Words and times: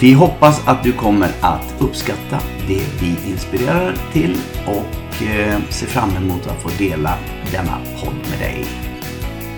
Vi 0.00 0.12
hoppas 0.12 0.68
att 0.68 0.82
du 0.82 0.92
kommer 0.92 1.30
att 1.40 1.74
uppskatta 1.78 2.38
det 2.68 2.82
vi 3.00 3.30
inspirerar 3.30 3.94
till 4.12 4.36
och 4.66 5.22
eh, 5.22 5.60
ser 5.70 5.86
fram 5.86 6.10
emot 6.16 6.46
att 6.46 6.62
få 6.62 6.68
dela 6.78 7.14
denna 7.52 7.78
podd 8.00 8.14
med 8.30 8.38
dig. 8.38 8.64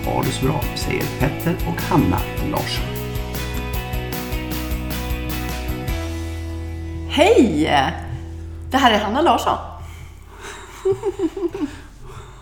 Ha 0.05 0.23
det 0.23 0.31
så 0.31 0.45
bra, 0.45 0.61
säger 0.75 1.03
Petter 1.19 1.55
och 1.67 1.81
Hanna 1.81 2.17
Larsson. 2.51 2.85
Hej! 7.09 7.71
Det 8.71 8.77
här 8.77 8.91
är 8.91 8.99
Hanna 8.99 9.21
Larsson. 9.21 9.57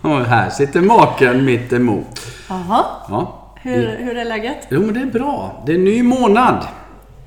och 0.00 0.24
här 0.24 0.50
sitter 0.50 0.80
maken 0.80 1.44
mitt 1.44 1.72
emot. 1.72 2.20
Jaha. 2.48 2.84
Ja. 3.08 3.54
Hur, 3.54 3.96
hur 3.98 4.16
är 4.16 4.24
läget? 4.24 4.66
Jo, 4.70 4.80
men 4.80 4.94
det 4.94 5.00
är 5.00 5.06
bra. 5.06 5.62
Det 5.66 5.72
är 5.72 5.76
en 5.76 5.84
ny 5.84 6.02
månad 6.02 6.66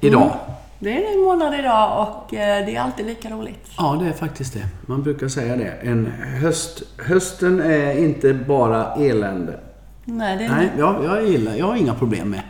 idag. 0.02 0.22
Mm. 0.22 0.53
Det 0.84 0.92
är 0.92 0.96
en 0.96 1.18
ny 1.18 1.26
månad 1.26 1.60
idag 1.60 2.02
och 2.02 2.34
eh, 2.34 2.66
det 2.66 2.76
är 2.76 2.82
alltid 2.82 3.06
lika 3.06 3.30
roligt. 3.30 3.72
Ja, 3.78 3.98
det 4.02 4.08
är 4.08 4.14
faktiskt 4.14 4.54
det. 4.54 4.68
Man 4.86 5.04
brukar 5.04 5.28
säga 5.28 5.56
det. 5.56 5.72
En 5.72 6.06
höst, 6.42 6.84
hösten 6.98 7.62
är 7.62 7.98
inte 7.98 8.34
bara 8.34 8.96
elände. 8.96 9.60
Nej, 10.06 10.38
det 10.38 10.44
är 10.44 10.50
Nej, 10.50 10.72
jag, 10.78 11.04
jag 11.06 11.28
gillar 11.28 11.56
Jag 11.56 11.66
har 11.66 11.76
inga 11.76 11.94
problem 11.94 12.30
med. 12.30 12.42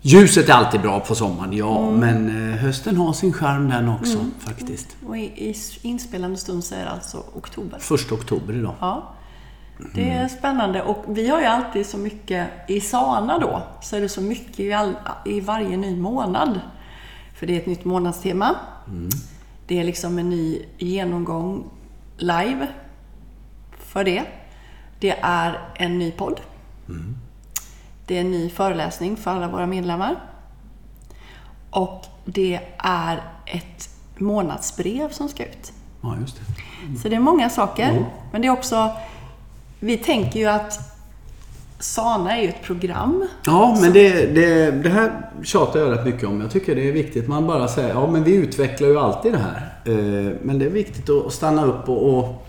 Ljuset 0.00 0.48
är 0.48 0.52
alltid 0.52 0.80
bra 0.80 1.00
på 1.00 1.14
sommaren, 1.14 1.52
ja. 1.52 1.88
Mm. 1.88 2.00
Men 2.00 2.52
eh, 2.52 2.56
hösten 2.56 2.96
har 2.96 3.12
sin 3.12 3.32
charm 3.32 3.68
den 3.68 3.88
också, 3.88 4.18
mm. 4.18 4.32
faktiskt. 4.38 4.96
Och 5.06 5.18
i, 5.18 5.20
i 5.20 5.54
inspelande 5.82 6.36
stund 6.36 6.64
så 6.64 6.74
är 6.74 6.84
det 6.84 6.90
alltså 6.90 7.22
oktober. 7.34 7.78
Första 7.78 8.14
oktober 8.14 8.54
idag. 8.54 8.74
Ja. 8.80 9.14
Det 9.94 10.10
är 10.10 10.16
mm. 10.16 10.28
spännande 10.28 10.82
och 10.82 11.04
vi 11.08 11.28
har 11.28 11.40
ju 11.40 11.46
alltid 11.46 11.86
så 11.86 11.98
mycket 11.98 12.48
i 12.68 12.80
Sana 12.80 13.38
då, 13.38 13.62
så 13.82 13.96
är 13.96 14.00
det 14.00 14.08
så 14.08 14.20
mycket 14.20 14.60
i, 14.60 14.72
all, 14.72 14.94
i 15.24 15.40
varje 15.40 15.76
ny 15.76 15.96
månad. 15.96 16.60
För 17.38 17.46
det 17.46 17.56
är 17.56 17.60
ett 17.60 17.66
nytt 17.66 17.84
månadstema. 17.84 18.54
Mm. 18.88 19.08
Det 19.66 19.80
är 19.80 19.84
liksom 19.84 20.18
en 20.18 20.30
ny 20.30 20.62
genomgång 20.78 21.70
live 22.16 22.68
för 23.78 24.04
det. 24.04 24.24
Det 25.00 25.10
är 25.22 25.58
en 25.74 25.98
ny 25.98 26.12
podd. 26.12 26.40
Mm. 26.88 27.16
Det 28.06 28.16
är 28.16 28.20
en 28.20 28.30
ny 28.30 28.50
föreläsning 28.50 29.16
för 29.16 29.30
alla 29.30 29.48
våra 29.48 29.66
medlemmar. 29.66 30.20
Och 31.70 32.04
det 32.24 32.60
är 32.78 33.22
ett 33.46 33.88
månadsbrev 34.16 35.10
som 35.10 35.28
ska 35.28 35.44
ut. 35.44 35.72
Ja, 36.02 36.16
just 36.20 36.36
det. 36.36 36.42
Mm. 36.84 36.96
Så 36.96 37.08
det 37.08 37.16
är 37.16 37.20
många 37.20 37.50
saker. 37.50 38.06
Men 38.32 38.42
det 38.42 38.48
är 38.48 38.52
också... 38.52 38.90
Vi 39.80 39.98
tänker 39.98 40.40
ju 40.40 40.46
att 40.46 40.97
Sana 41.80 42.36
är 42.36 42.42
ju 42.42 42.48
ett 42.48 42.62
program. 42.62 43.28
Ja, 43.46 43.78
men 43.80 43.92
det, 43.92 44.26
det, 44.26 44.70
det 44.70 44.88
här 44.88 45.30
tjatar 45.42 45.80
jag 45.80 45.92
rätt 45.92 46.06
mycket 46.06 46.28
om. 46.28 46.40
Jag 46.40 46.50
tycker 46.50 46.74
det 46.74 46.88
är 46.88 46.92
viktigt. 46.92 47.28
Man 47.28 47.46
bara 47.46 47.68
säger, 47.68 47.88
ja 47.88 48.06
men 48.10 48.24
vi 48.24 48.34
utvecklar 48.34 48.88
ju 48.88 48.98
alltid 48.98 49.32
det 49.32 49.38
här. 49.38 49.74
Eh, 49.84 50.32
men 50.42 50.58
det 50.58 50.64
är 50.64 50.70
viktigt 50.70 51.10
att 51.10 51.32
stanna 51.32 51.64
upp 51.64 51.88
och, 51.88 52.18
och, 52.18 52.46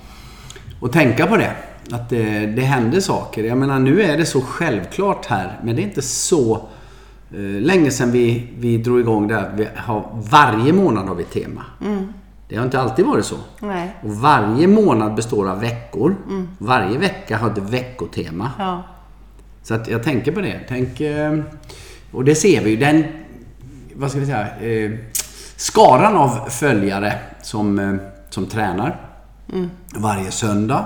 och 0.79 0.91
tänka 0.91 1.27
på 1.27 1.37
det. 1.37 1.51
Att 1.91 2.09
det, 2.09 2.45
det 2.45 2.61
händer 2.61 2.99
saker. 2.99 3.43
Jag 3.43 3.57
menar, 3.57 3.79
nu 3.79 4.01
är 4.01 4.17
det 4.17 4.25
så 4.25 4.41
självklart 4.41 5.25
här. 5.25 5.59
Men 5.63 5.75
det 5.75 5.81
är 5.81 5.83
inte 5.83 6.01
så 6.01 6.55
eh, 7.31 7.39
länge 7.39 7.91
sedan 7.91 8.11
vi, 8.11 8.47
vi 8.59 8.77
drog 8.77 8.99
igång 8.99 9.27
det 9.27 9.35
här. 9.35 9.51
Vi 9.55 9.67
har, 9.75 10.05
varje 10.31 10.73
månad 10.73 11.07
har 11.07 11.15
vi 11.15 11.23
ett 11.23 11.31
tema. 11.31 11.65
Mm. 11.81 12.13
Det 12.49 12.55
har 12.55 12.65
inte 12.65 12.79
alltid 12.79 13.05
varit 13.05 13.25
så. 13.25 13.35
Nej. 13.59 13.95
Och 14.03 14.09
varje 14.09 14.67
månad 14.67 15.15
består 15.15 15.49
av 15.49 15.59
veckor. 15.59 16.15
Mm. 16.29 16.47
Varje 16.57 16.97
vecka 16.97 17.37
har 17.37 17.49
ett 17.49 17.57
veckotema. 17.57 18.51
Ja. 18.59 18.83
Så 19.63 19.73
att 19.73 19.87
jag 19.87 20.03
tänker 20.03 20.31
på 20.31 20.41
det. 20.41 20.59
Tänk, 20.67 21.01
eh, 21.01 21.39
och 22.11 22.25
det 22.25 22.35
ser 22.35 22.63
vi 22.63 22.69
ju. 22.69 22.77
Den, 22.77 23.03
vad 23.95 24.11
ska 24.11 24.19
vi 24.19 24.25
säga, 24.25 24.57
eh, 24.59 24.91
skaran 25.55 26.15
av 26.15 26.49
följare 26.49 27.13
som, 27.41 27.79
eh, 27.79 27.95
som 28.29 28.45
tränar 28.45 28.99
mm. 29.53 29.69
varje 29.95 30.31
söndag 30.31 30.85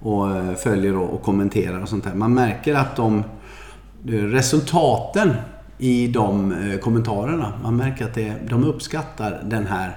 och 0.00 0.26
följer 0.58 0.96
och 0.96 1.22
kommenterar 1.22 1.82
och 1.82 1.88
sånt 1.88 2.04
där. 2.04 2.14
Man 2.14 2.34
märker 2.34 2.74
att 2.74 2.96
de 2.96 3.24
resultaten 4.06 5.34
i 5.78 6.06
de 6.06 6.54
kommentarerna, 6.82 7.52
man 7.62 7.76
märker 7.76 8.04
att 8.04 8.14
det, 8.14 8.34
de 8.48 8.64
uppskattar 8.64 9.42
den 9.44 9.66
här 9.66 9.96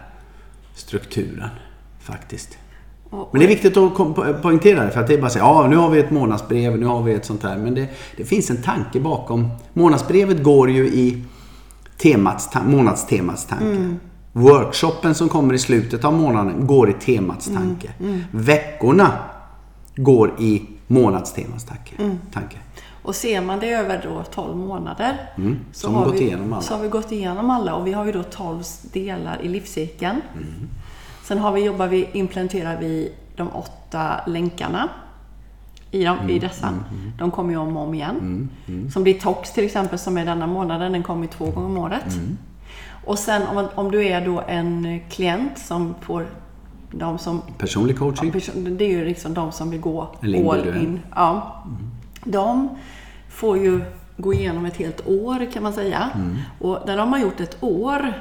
strukturen 0.76 1.50
faktiskt. 2.00 2.58
Men 3.12 3.40
det 3.40 3.46
är 3.46 3.48
viktigt 3.48 3.78
att 3.78 4.42
poängtera 4.42 4.86
det 4.86 4.92
för 4.92 5.00
att 5.00 5.08
det 5.08 5.14
är 5.14 5.22
bara 5.22 5.30
så 5.30 5.40
ja 5.40 5.68
nu 5.68 5.76
har 5.76 5.90
vi 5.90 6.00
ett 6.00 6.12
månadsbrev, 6.12 6.80
nu 6.80 6.86
har 6.86 7.04
vi 7.04 7.14
ett 7.14 7.26
sånt 7.26 7.44
här. 7.44 7.58
Men 7.58 7.76
det, 7.76 7.88
det 8.18 8.26
finns 8.26 8.50
en 8.50 8.62
tanke 8.64 9.00
bakom. 9.00 9.50
Månadsbrevet 9.74 10.44
går 10.44 10.70
ju 10.70 10.88
i 10.88 11.24
temats, 11.98 12.50
månadstemats 12.66 13.46
tanke. 13.46 13.66
Mm. 13.66 14.00
Workshopen 14.34 15.16
som 15.16 15.30
kommer 15.30 15.54
i 15.54 15.60
slutet 15.60 16.06
av 16.06 16.14
månaden 16.14 16.68
går 16.68 16.90
i 16.90 16.94
temats 16.94 17.48
mm. 17.48 17.62
tanke. 17.62 17.90
Mm. 18.00 18.12
Mm. 18.12 18.24
Veckorna 18.32 19.12
går 19.96 20.34
i 20.40 20.62
månadstemats 20.88 21.66
tanke. 21.66 21.96
Mm. 21.98 22.20
tanke. 22.34 22.58
Och 23.04 23.16
ser 23.16 23.42
man 23.42 23.60
det 23.60 23.70
över 23.70 24.02
då 24.04 24.24
12 24.34 24.58
månader 24.58 25.30
mm. 25.38 25.60
så, 25.72 25.92
har 25.92 26.12
vi, 26.12 26.38
så 26.62 26.74
har 26.74 26.82
vi 26.82 26.88
gått 26.88 27.12
igenom 27.12 27.50
alla. 27.50 27.76
Och 27.76 27.88
vi 27.88 27.94
har 27.94 28.06
ju 28.06 28.12
då 28.12 28.24
12 28.24 28.64
delar 28.94 29.42
i 29.42 29.48
livscykeln. 29.48 30.22
Sen 31.24 31.38
har 31.38 31.52
vi, 31.52 31.64
jobbar 31.64 31.88
vi, 31.88 32.10
implementerar 32.14 32.80
vi 32.80 33.12
de 33.36 33.50
åtta 33.50 34.22
länkarna 34.28 34.90
i, 35.92 36.04
dem, 36.04 36.18
mm, 36.20 36.30
i 36.30 36.40
dessa. 36.40 36.68
Mm, 36.68 36.84
mm. 36.92 37.14
De 37.18 37.32
kommer 37.32 37.52
ju 37.52 37.58
om 37.58 37.78
och 37.78 37.84
om 37.84 37.94
igen. 37.94 38.16
Mm, 38.20 38.50
mm. 38.68 38.92
Som 38.92 39.04
blir 39.04 39.20
TOX 39.20 39.54
till 39.54 39.66
exempel, 39.66 40.00
som 40.00 40.18
är 40.18 40.26
denna 40.26 40.48
månaden. 40.48 40.92
Den 40.92 41.04
kommer 41.04 41.28
två 41.28 41.46
gånger 41.46 41.68
om 41.68 41.78
året. 41.78 42.14
Mm. 42.14 42.38
Och 43.06 43.20
sen 43.20 43.48
om, 43.48 43.68
om 43.76 43.92
du 43.92 44.08
är 44.08 44.26
då 44.26 44.44
en 44.48 45.00
klient 45.10 45.58
som 45.58 45.96
får 46.02 46.28
de 46.92 47.18
som... 47.18 47.42
Personlig 47.58 48.00
coaching? 48.00 48.34
Ja, 48.34 48.52
det 48.70 48.86
är 48.86 48.90
ju 48.90 49.06
liksom 49.06 49.34
de 49.34 49.52
som 49.52 49.70
vill 49.70 49.82
gå 49.82 50.10
all 50.22 50.36
in. 50.36 51.00
Ja. 51.16 51.64
De 52.24 52.70
får 53.30 53.58
ju 53.58 53.82
gå 54.18 54.34
igenom 54.34 54.66
ett 54.66 54.78
helt 54.78 55.08
år 55.08 55.52
kan 55.54 55.64
man 55.64 55.74
säga. 55.74 56.10
Och 56.60 56.80
när 56.86 56.98
de 56.98 57.14
har 57.14 57.20
gjort 57.20 57.40
ett 57.40 57.58
år 57.64 58.14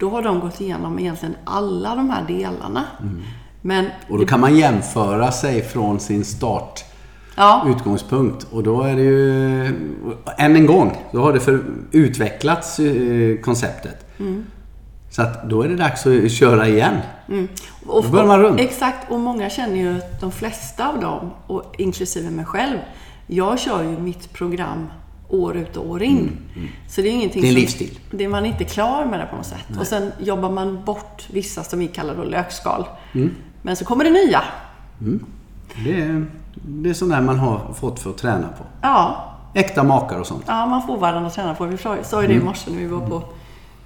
då 0.00 0.10
har 0.10 0.22
de 0.22 0.40
gått 0.40 0.60
igenom 0.60 0.98
egentligen 0.98 1.36
alla 1.44 1.94
de 1.94 2.10
här 2.10 2.24
delarna. 2.28 2.84
Mm. 3.00 3.22
Men 3.62 3.86
och 4.08 4.18
då 4.18 4.26
kan 4.26 4.40
man 4.40 4.56
jämföra 4.56 5.32
sig 5.32 5.62
från 5.62 6.00
sin 6.00 6.24
start 6.24 6.84
ja. 7.36 7.66
utgångspunkt. 7.68 8.46
Och 8.50 8.62
då 8.62 8.82
är 8.82 8.96
det 8.96 9.02
ju, 9.02 9.66
än 10.38 10.56
en 10.56 10.66
gång, 10.66 10.96
då 11.12 11.22
har 11.22 11.32
det 11.32 11.40
för, 11.40 11.64
utvecklats 11.92 12.80
eh, 12.80 13.36
konceptet. 13.36 14.06
Mm. 14.18 14.44
Så 15.10 15.22
att 15.22 15.50
då 15.50 15.62
är 15.62 15.68
det 15.68 15.76
dags 15.76 16.06
att 16.06 16.32
köra 16.32 16.68
igen. 16.68 16.96
Mm. 17.28 17.48
Och, 17.86 18.02
då 18.02 18.08
börjar 18.08 18.26
man 18.26 18.40
runt. 18.40 18.60
Exakt, 18.60 19.10
och 19.10 19.20
många 19.20 19.50
känner 19.50 19.76
ju 19.76 19.96
att 19.96 20.20
de 20.20 20.32
flesta 20.32 20.88
av 20.88 21.00
dem, 21.00 21.30
och 21.46 21.74
inklusive 21.78 22.30
mig 22.30 22.44
själv, 22.44 22.78
jag 23.26 23.58
kör 23.58 23.82
ju 23.82 23.98
mitt 23.98 24.32
program 24.32 24.86
år 25.30 25.56
ut 25.56 25.76
och 25.76 25.90
år 25.90 26.02
in. 26.02 26.18
Mm, 26.18 26.38
mm. 26.56 26.68
Så 26.88 27.00
det 27.00 27.08
är 27.08 27.12
ingenting 27.12 27.42
Det 27.42 27.48
är 27.48 27.50
en 27.50 27.54
livsstil. 27.54 27.98
Som, 28.08 28.18
det 28.18 28.24
är 28.24 28.28
man 28.28 28.46
inte 28.46 28.64
klar 28.64 29.04
med 29.04 29.20
det 29.20 29.26
på 29.26 29.36
något 29.36 29.46
sätt. 29.46 29.64
Nej. 29.68 29.80
Och 29.80 29.86
sen 29.86 30.12
jobbar 30.18 30.50
man 30.50 30.84
bort 30.84 31.26
vissa 31.30 31.64
som 31.64 31.78
vi 31.78 31.88
kallar 31.88 32.14
då 32.14 32.24
lökskal. 32.24 32.84
Mm. 33.12 33.34
Men 33.62 33.76
så 33.76 33.84
kommer 33.84 34.04
det 34.04 34.10
nya. 34.10 34.42
Mm. 35.00 35.24
Det, 35.84 36.00
är, 36.02 36.26
det 36.54 36.90
är 36.90 36.94
sånt 36.94 37.10
där 37.10 37.20
man 37.20 37.38
har 37.38 37.72
fått 37.74 38.00
för 38.00 38.10
att 38.10 38.18
träna 38.18 38.48
på. 38.48 38.64
Ja. 38.82 39.26
Äkta 39.54 39.82
makar 39.82 40.18
och 40.18 40.26
sånt. 40.26 40.44
Ja, 40.46 40.66
man 40.66 40.86
får 40.86 40.96
varandra 40.96 41.26
att 41.26 41.34
träna 41.34 41.54
på. 41.54 41.64
Vi 41.64 41.76
sa 41.78 42.22
ju 42.22 42.28
det 42.28 42.32
i 42.32 42.36
mm. 42.36 42.44
morse 42.44 42.70
när 42.70 42.78
vi 42.78 42.86
var 42.86 43.00
på, 43.00 43.22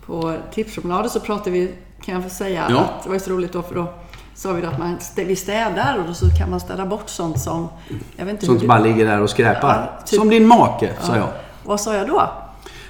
på 0.06 0.36
tipspromenader 0.52 1.08
så 1.08 1.20
pratade 1.20 1.50
vi, 1.50 1.74
kan 2.04 2.14
jag 2.14 2.24
få 2.24 2.30
säga, 2.30 2.66
ja. 2.70 2.78
att 2.78 3.04
det 3.04 3.10
var 3.10 3.18
så 3.18 3.30
roligt 3.30 3.52
då 3.52 3.62
för 3.62 3.74
då 3.74 3.86
sa 4.34 4.52
vi 4.52 4.62
då 4.62 4.68
att 4.68 4.78
man, 4.78 4.98
vi 5.16 5.36
städar 5.36 6.04
och 6.08 6.16
så 6.16 6.30
kan 6.38 6.50
man 6.50 6.60
städa 6.60 6.86
bort 6.86 7.08
sånt 7.08 7.40
som... 7.40 7.68
Jag 8.16 8.24
vet 8.24 8.32
inte 8.32 8.46
Sånt 8.46 8.58
som 8.58 8.68
bara 8.68 8.78
ligger 8.78 9.06
där 9.06 9.20
och 9.20 9.30
skräpar. 9.30 9.90
Ja, 9.98 10.04
typ- 10.04 10.18
Som 10.18 10.28
din 10.28 10.46
make, 10.46 10.92
sa 11.00 11.16
jag. 11.16 11.28
Vad 11.64 11.80
sa 11.80 11.94
jag 11.94 12.08
då? 12.08 12.30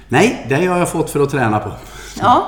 Nej, 0.07 0.45
det 0.49 0.65
har 0.65 0.77
jag 0.77 0.89
fått 0.89 1.09
för 1.09 1.19
att 1.19 1.29
träna 1.29 1.59
på. 1.59 1.71
Ja, 2.19 2.45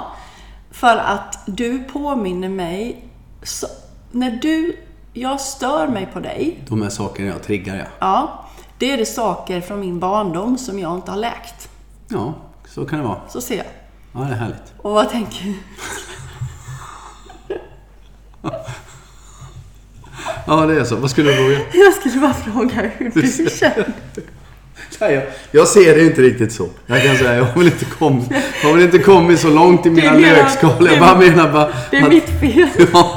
för 0.72 0.98
att 0.98 1.40
du 1.46 1.84
påminner 1.84 2.50
mig... 2.50 3.06
Så, 3.44 3.68
när 4.12 4.32
du... 4.32 4.78
Jag 5.14 5.42
stör 5.42 5.88
mig 5.88 6.10
på 6.14 6.20
dig. 6.20 6.64
De 6.68 6.82
här 6.82 6.90
sakerna 6.90 7.28
jag 7.28 7.44
triggar, 7.44 7.76
ja. 7.76 7.86
Ja, 8.00 8.46
det 8.78 8.92
är 8.92 8.98
det 8.98 9.06
saker 9.06 9.62
från 9.62 9.80
min 9.80 10.00
barndom 10.00 10.58
som 10.58 10.80
jag 10.80 10.96
inte 10.96 11.12
har 11.12 11.18
läkt. 11.18 11.70
Ja, 12.08 12.34
så 12.68 12.86
kan 12.86 13.00
det 13.00 13.06
vara. 13.06 13.18
Så 13.30 13.42
ser 13.42 13.58
jag. 13.58 13.66
Ja, 14.14 14.20
det 14.20 14.34
är 14.34 14.38
härligt. 14.38 14.74
Och 14.78 14.92
vad 14.92 15.10
tänker 15.10 15.44
du? 15.44 15.54
Ja, 20.48 20.66
det 20.66 20.80
är 20.80 20.84
så. 20.84 20.96
Vad 20.96 21.12
skulle 21.12 21.32
du 21.32 21.38
fråga? 21.38 21.58
Jag 21.86 21.94
skulle 21.94 22.22
bara 22.22 22.34
fråga 22.34 22.90
hur 22.98 23.12
du 23.14 23.50
känner. 23.60 23.94
Nej, 25.00 25.14
jag, 25.14 25.24
jag 25.52 25.68
ser 25.68 25.96
det 25.96 26.04
inte 26.06 26.22
riktigt 26.22 26.52
så. 26.52 26.70
Jag 26.86 27.04
kan 27.04 27.16
säga, 27.18 27.36
jag 27.36 27.44
har 27.44 27.58
väl 27.58 27.66
inte 27.68 27.86
kommit, 27.86 28.30
har 28.64 28.74
väl 28.74 28.82
inte 28.84 29.00
kommit 29.00 29.40
så 29.40 29.50
långt 29.50 29.86
i 29.86 29.90
mina 29.90 30.14
Du 30.14 30.20
lökskalor. 30.22 30.90
Jag 30.90 31.00
bara 31.00 31.18
menar 31.18 31.52
bara... 31.54 31.70
Det 31.92 31.98
är 31.98 32.04
att- 32.04 32.10
mitt 32.10 32.30
fel. 32.40 32.68
Ja. 32.94 33.17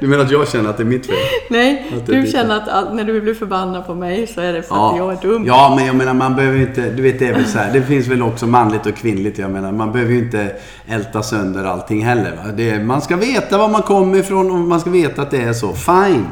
Du 0.00 0.06
menar 0.06 0.24
att 0.24 0.30
jag 0.30 0.48
känner 0.48 0.70
att 0.70 0.76
det 0.76 0.82
är 0.82 0.84
mitt 0.84 1.06
fel? 1.06 1.16
Nej, 1.50 1.92
du 2.06 2.26
känner 2.26 2.56
att, 2.56 2.68
att 2.68 2.94
när 2.94 3.04
du 3.04 3.20
blir 3.20 3.34
förbannad 3.34 3.86
på 3.86 3.94
mig 3.94 4.26
så 4.26 4.40
är 4.40 4.52
det 4.52 4.62
för 4.62 4.90
att 4.90 4.96
jag 4.96 5.12
är 5.12 5.22
dum. 5.22 5.46
Ja, 5.46 5.72
men 5.76 5.86
jag 5.86 5.96
menar 5.96 6.14
man 6.14 6.36
behöver 6.36 6.60
inte... 6.60 6.90
Du 6.90 7.02
vet, 7.02 7.18
det 7.18 7.28
är 7.28 7.32
väl 7.32 7.46
så 7.46 7.58
här. 7.58 7.72
Det 7.72 7.82
finns 7.82 8.06
väl 8.06 8.22
också 8.22 8.46
manligt 8.46 8.86
och 8.86 8.94
kvinnligt. 8.94 9.38
Jag 9.38 9.50
menar, 9.50 9.72
man 9.72 9.92
behöver 9.92 10.12
ju 10.12 10.18
inte 10.18 10.56
älta 10.86 11.22
sönder 11.22 11.64
allting 11.64 12.04
heller. 12.04 12.38
Det, 12.56 12.78
man 12.78 13.00
ska 13.00 13.16
veta 13.16 13.58
var 13.58 13.68
man 13.68 13.82
kommer 13.82 14.18
ifrån 14.18 14.50
och 14.50 14.58
man 14.58 14.80
ska 14.80 14.90
veta 14.90 15.22
att 15.22 15.30
det 15.30 15.42
är 15.42 15.52
så. 15.52 15.72
Fine. 15.72 16.26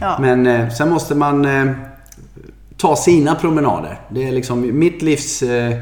Ja. 0.00 0.16
Men 0.20 0.46
eh, 0.46 0.68
sen 0.68 0.90
måste 0.90 1.14
man 1.14 1.44
eh, 1.44 1.72
ta 2.76 2.96
sina 2.96 3.34
promenader. 3.34 3.98
Det 4.08 4.28
är 4.28 4.32
liksom 4.32 4.78
mitt 4.78 5.02
livs... 5.02 5.42
Eh, 5.42 5.74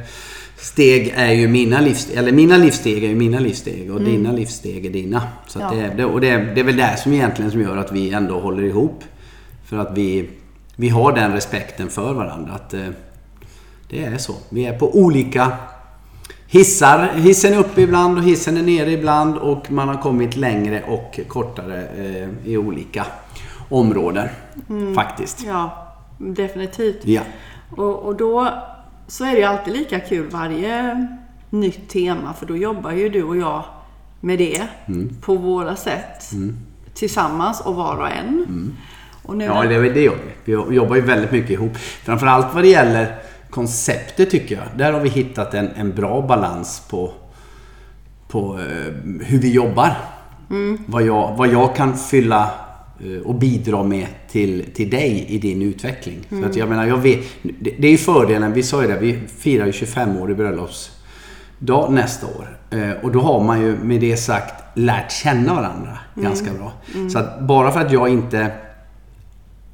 steg 0.63 1.13
är 1.17 1.33
ju 1.33 1.49
mina 1.49 1.81
livs, 1.81 2.11
eller 2.11 2.33
mina 2.33 2.57
livssteg 2.57 3.05
är 3.05 3.09
ju 3.09 3.15
mina 3.15 3.39
livssteg 3.41 3.91
och 3.95 4.01
dina 4.01 4.33
livssteg 4.33 4.87
är 4.87 4.91
dina. 4.91 5.23
Så 5.47 5.61
Mm. 5.61 5.79
Ja. 5.79 5.83
det, 5.89 5.95
det, 5.97 6.05
och 6.05 6.21
det, 6.21 6.29
är- 6.31 6.55
det 6.55 6.61
är 6.61 6.65
väl 6.65 6.77
det 6.77 6.97
som 6.97 7.13
egentligen 7.13 7.51
som 7.51 7.61
gör 7.61 7.77
att 7.77 7.93
vi 7.93 8.13
ändå 8.13 8.41
håller 8.41 8.63
ihop. 8.63 9.05
För 9.65 9.77
att 9.79 9.99
vi, 9.99 10.31
vi 10.77 10.89
har 10.89 11.13
den 11.13 11.33
respekten 11.33 11.89
för 11.89 12.13
varandra. 12.13 12.53
Att 12.53 12.75
eh, 12.75 12.81
det 13.91 14.05
är 14.05 14.19
så. 14.19 14.35
Vi 14.49 14.65
är 14.67 14.79
på 14.79 14.97
olika 14.99 15.53
hissar. 16.47 17.11
Hissen 17.17 17.53
är 17.55 17.59
uppe 17.59 17.81
ibland 17.83 18.19
och 18.19 18.25
hissen 18.25 18.57
är 18.57 18.63
nere 18.63 18.91
ibland 18.93 19.37
och 19.39 19.71
man 19.73 19.89
har 19.89 20.03
kommit 20.03 20.37
längre 20.37 20.83
och 20.89 21.21
kortare 21.29 21.85
eh, 21.99 22.29
i 22.53 22.57
olika 22.57 23.07
områden. 23.69 24.29
Faktiskt. 24.95 25.45
Ja, 25.47 25.89
definitivt. 26.19 27.07
Ja. 27.07 27.21
Och, 27.77 27.99
och 27.99 28.17
då 28.17 28.49
så 29.07 29.25
är 29.25 29.37
det 29.37 29.45
alltid 29.45 29.73
lika 29.75 30.01
kul 30.01 30.27
varje 30.31 31.07
nytt 31.51 31.89
tema 31.89 32.33
för 32.33 32.47
då 32.47 32.57
jobbar 32.57 32.91
ju 32.93 33.09
du 33.09 33.23
och 33.23 33.37
jag 33.37 33.65
med 34.21 34.39
det 34.39 34.63
Mm. 34.87 35.17
på 35.21 35.35
våra 35.35 35.77
sätt. 35.77 36.31
Tillsammans 36.95 37.61
och 37.61 37.75
var 37.75 37.97
och 37.97 38.11
en. 38.11 38.47
Och 39.23 39.37
nu 39.37 39.45
Ja, 39.45 39.63
det, 39.63 39.89
det 39.91 40.01
gör 40.03 40.17
vi. 40.45 40.53
Vi 40.69 40.75
jobbar 40.77 40.97
ju 40.97 41.03
väldigt 41.03 41.33
mycket 41.33 41.51
ihop. 41.51 41.77
Framförallt 41.77 42.55
vad 42.55 42.63
det 42.65 42.69
gäller 42.69 43.17
konceptet 43.51 44.31
tycker 44.31 44.55
jag. 44.55 44.65
Där 44.77 44.93
har 44.93 45.01
vi 45.01 45.09
hittat 45.09 45.55
en, 45.55 45.69
en 45.77 45.95
bra 45.95 46.21
balans 46.23 46.83
på, 46.91 47.13
på 48.29 48.59
eh, 48.59 48.93
hur 49.21 49.39
vi 49.39 49.53
jobbar. 49.53 49.97
Vad, 50.87 51.03
jag, 51.03 51.35
vad 51.37 51.49
jag 51.49 51.77
kan 51.77 51.97
fylla 51.97 52.51
och 53.25 53.35
bidra 53.35 53.83
med 53.83 54.07
till, 54.31 54.65
till 54.75 54.91
dig 54.91 55.27
i 55.29 55.39
din 55.39 55.63
utveckling. 55.63 56.19
För 56.29 56.43
att 56.45 56.57
jag 56.57 56.69
menar, 56.69 56.87
jag 56.87 56.97
vet, 56.97 57.21
det, 57.43 57.71
det 57.79 57.87
är 57.87 57.91
ju 57.91 57.99
fördelen, 57.99 58.53
vi 58.53 58.63
sa 58.63 58.83
ju 58.83 58.89
det, 58.89 58.99
vi 59.01 59.19
firar 59.39 59.67
ju 59.67 59.73
25 59.73 60.17
år 60.17 60.31
i 60.31 60.35
bröllopsdag 60.35 61.93
nästa 61.93 62.27
år. 62.27 62.59
Eh, 62.71 62.91
och 63.03 63.13
då 63.13 63.21
har 63.21 63.45
man 63.45 63.61
ju 63.61 63.77
med 63.77 64.01
det 64.01 64.17
sagt 64.17 64.55
lärt 64.75 65.13
känna 65.13 65.55
varandra 65.55 65.99
ganska 66.15 66.53
bra. 66.53 66.73
Så 67.13 67.19
att 67.19 67.41
bara 67.41 67.73
för 67.73 67.81
att 67.81 67.93
jag 67.93 68.09
inte 68.09 68.51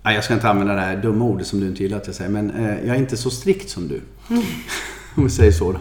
Nej, 0.02 0.14
jag 0.14 0.24
ska 0.24 0.34
inte 0.34 0.48
använda 0.48 0.74
det 0.74 0.80
här 0.80 0.96
dumma 0.96 1.24
ordet 1.24 1.46
som 1.46 1.60
du 1.60 1.66
inte 1.66 1.82
gillar 1.82 1.96
att 1.96 2.06
jag 2.06 2.16
säger, 2.16 2.30
men 2.30 2.50
eh, 2.50 2.86
jag 2.86 2.96
är 2.96 3.00
inte 3.00 3.16
så 3.16 3.30
strikt 3.30 3.70
som 3.70 3.88
du. 3.88 4.00
Om 5.16 5.24
vi 5.24 5.30
säger 5.30 5.52
så 5.52 5.72
då. 5.72 5.78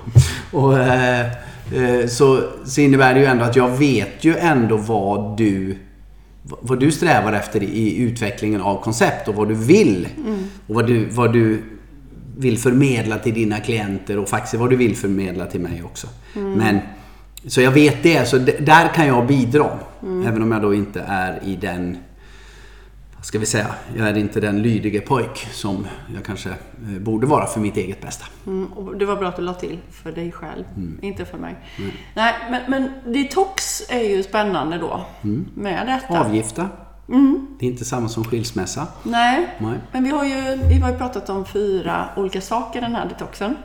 Och, 0.59 0.79
eh, 0.79 1.25
eh, 1.73 2.07
så, 2.07 2.43
så 2.65 2.81
innebär 2.81 3.13
det 3.13 3.19
ju 3.19 3.25
ändå 3.25 3.43
att 3.43 3.55
jag 3.55 3.77
vet 3.77 4.23
ju 4.23 4.35
ändå 4.35 4.77
vad 4.77 5.37
du 5.37 5.77
vad 6.61 6.79
du 6.79 6.91
strävar 6.91 7.33
efter 7.33 7.63
i 7.63 7.97
utvecklingen 7.97 8.61
av 8.61 8.81
koncept 8.83 9.27
och 9.27 9.35
vad 9.35 9.47
du 9.47 9.55
vill. 9.55 10.07
Och 10.67 10.75
vad 10.75 10.87
du, 10.87 11.05
vad 11.05 11.33
du 11.33 11.61
vill 12.37 12.57
förmedla 12.57 13.17
till 13.17 13.33
dina 13.33 13.59
klienter 13.59 14.17
och 14.17 14.29
faktiskt 14.29 14.53
vad 14.53 14.69
du 14.69 14.75
vill 14.75 14.95
förmedla 14.95 15.45
till 15.45 15.61
mig 15.61 15.83
också. 15.85 16.07
Men, 16.33 16.79
så 17.45 17.61
jag 17.61 17.71
vet 17.71 18.03
det, 18.03 18.27
så 18.27 18.37
där 18.59 18.93
kan 18.93 19.07
jag 19.07 19.27
bidra. 19.27 19.69
Även 20.25 20.43
om 20.43 20.51
jag 20.51 20.61
då 20.61 20.73
inte 20.73 21.01
är 21.07 21.39
i 21.45 21.55
den 21.55 21.97
ska 23.21 23.39
vi 23.39 23.45
säga, 23.45 23.67
jag 23.97 24.07
är 24.07 24.17
inte 24.17 24.39
den 24.39 24.61
lydige 24.61 25.01
pojk 25.01 25.47
som 25.51 25.87
jag 26.15 26.25
kanske 26.25 26.49
eh, 26.49 26.99
borde 26.99 27.27
vara 27.27 27.45
för 27.45 27.59
mitt 27.59 27.77
eget 27.77 28.01
bästa. 28.01 28.25
Mm, 28.47 28.69
det 28.99 29.05
var 29.05 29.15
bra 29.15 29.27
att 29.27 29.35
du 29.35 29.41
la 29.41 29.53
till 29.53 29.79
för 29.91 30.11
dig 30.11 30.31
själv, 30.31 30.63
inte 31.01 31.25
för 31.25 31.37
mig. 31.37 31.55
Nej, 32.13 32.35
men, 32.49 32.61
men 32.67 33.13
detox 33.13 33.83
är 33.89 34.03
ju 34.03 34.23
spännande 34.23 34.77
då 34.77 35.05
med 35.55 35.87
detta. 35.87 36.19
Avgifta. 36.19 36.69
Det 37.59 37.65
är 37.65 37.69
inte 37.69 37.85
samma 37.85 38.09
som 38.09 38.23
skilsmässa. 38.23 38.87
Nej, 39.03 39.55
Nej. 39.59 39.77
men 39.91 40.03
vi 40.03 40.09
har 40.09 40.25
ju 40.25 40.57
vi 40.69 40.79
har 40.79 40.91
ju 40.91 40.97
pratat 40.97 41.29
om 41.29 41.45
fyra 41.45 42.09
olika 42.15 42.41
saker 42.41 42.81
den 42.81 42.95
här 42.95 43.09
detoxen. 43.09 43.55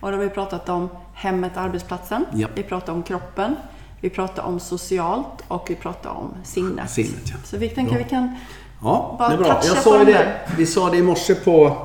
Och 0.00 0.10
då 0.10 0.16
har 0.16 0.24
vi 0.24 0.30
pratat 0.30 0.68
om 0.68 0.88
hemmet, 1.14 1.56
arbetsplatsen. 1.56 2.24
Japp. 2.34 2.50
Vi 2.54 2.62
pratar 2.62 2.92
om 2.92 3.02
kroppen. 3.02 3.56
Vi 4.00 4.10
pratar 4.10 4.42
om 4.42 4.60
socialt 4.60 5.44
och 5.48 5.66
vi 5.70 5.74
pratar 5.74 6.10
om 6.10 6.34
sinnet. 6.42 6.90
Sinnet, 6.90 7.22
ja. 7.24 7.36
Så 7.44 7.56
vi 7.56 7.68
tänker 7.68 7.98
vi 7.98 8.04
kan... 8.04 8.36
Ja, 8.84 9.16
Bara 9.18 9.28
det 9.28 9.34
är 9.34 9.38
bra. 9.38 9.48
Jag 9.64 9.76
sa 9.76 10.04
det, 10.04 10.26
vi 10.58 10.66
sa 10.66 10.90
det 10.90 10.96
i 10.96 11.02
morse 11.02 11.34
på 11.34 11.76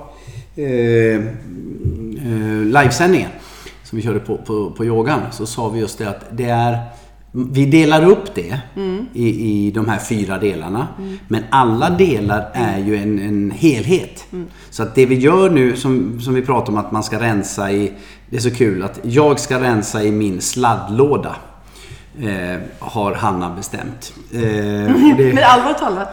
eh, 0.56 0.66
eh, 0.66 1.22
livesändningen 2.66 3.30
som 3.84 3.96
vi 3.96 4.02
körde 4.02 4.20
på, 4.20 4.38
på, 4.38 4.72
på 4.72 4.86
yogan. 4.86 5.20
Så 5.32 5.46
sa 5.46 5.70
vi 5.70 5.80
just 5.80 5.98
det 5.98 6.10
att 6.10 6.26
det 6.32 6.50
är 6.50 6.78
vi 7.32 7.66
delar 7.66 8.06
upp 8.06 8.36
det 8.36 8.60
i, 9.14 9.28
i 9.68 9.72
de 9.72 9.90
här 9.90 10.00
fyra 10.00 10.38
delarna. 10.38 10.88
Men 11.28 11.44
alla 11.50 11.90
delar 11.90 12.50
är 12.54 12.78
ju 12.78 12.96
en, 12.96 13.20
en 13.20 13.52
helhet. 13.52 14.26
Så 14.70 14.84
att 14.84 14.96
det 14.96 15.06
vi 15.06 15.16
gör 15.16 15.50
nu, 15.50 15.76
som, 15.76 16.22
som 16.22 16.34
vi 16.34 16.42
pratar 16.42 16.72
om 16.74 16.78
att 16.78 16.92
man 16.92 17.04
ska 17.04 17.20
rensa 17.20 17.72
i... 17.72 17.92
Det 18.30 18.36
är 18.38 18.42
så 18.42 18.52
kul 18.52 18.84
att 18.84 19.00
jag 19.04 19.40
ska 19.40 19.62
rensa 19.62 20.04
i 20.04 20.12
min 20.12 20.42
sladdlåda. 20.42 21.36
Eh, 22.22 22.60
har 22.80 23.14
Hanna 23.14 23.50
bestämt. 23.56 24.14
Eh, 24.34 24.40
det- 24.42 25.34
Men 25.34 25.44
allvarligt 25.44 25.78
talat, 25.78 26.10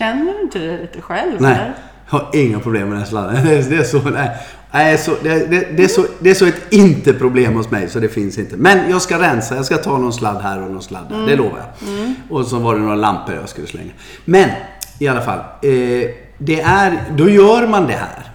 känner 0.00 0.32
du 0.34 0.40
inte 0.40 0.58
det 0.58 0.80
lite 0.80 1.00
själv? 1.00 1.40
Nej, 1.40 1.52
eller? 1.52 1.74
jag 2.10 2.18
har 2.18 2.30
inga 2.32 2.60
problem 2.60 2.88
med 2.88 2.98
den 2.98 3.06
sladden. 3.06 3.44
Det 3.44 3.76
är, 3.76 3.84
så, 3.84 3.98
nej, 3.98 4.30
nej, 4.72 4.98
så, 4.98 5.10
det, 5.22 5.46
det, 5.46 5.76
det, 5.76 5.84
är 5.84 5.88
så, 5.88 6.04
det 6.20 6.30
är 6.30 6.34
så 6.34 6.46
ett 6.46 6.72
inte-problem 6.72 7.54
hos 7.54 7.70
mig, 7.70 7.88
så 7.88 7.98
det 7.98 8.08
finns 8.08 8.38
inte. 8.38 8.56
Men 8.56 8.90
jag 8.90 9.02
ska 9.02 9.18
rensa, 9.18 9.56
jag 9.56 9.64
ska 9.64 9.76
ta 9.76 9.98
någon 9.98 10.12
sladd 10.12 10.42
här 10.42 10.62
och 10.62 10.70
någon 10.70 10.82
sladd 10.82 11.08
där, 11.08 11.26
det 11.26 11.36
lovar 11.36 11.58
jag. 11.58 12.14
Och 12.28 12.46
så 12.46 12.58
var 12.58 12.74
det 12.74 12.80
några 12.80 12.94
lampor 12.94 13.34
jag 13.34 13.48
skulle 13.48 13.66
slänga. 13.66 13.92
Men 14.24 14.50
i 14.98 15.08
alla 15.08 15.20
fall, 15.20 15.38
eh, 15.38 16.10
det 16.38 16.60
är, 16.60 17.02
då 17.16 17.28
gör 17.28 17.66
man 17.66 17.86
det 17.86 17.92
här. 17.96 18.30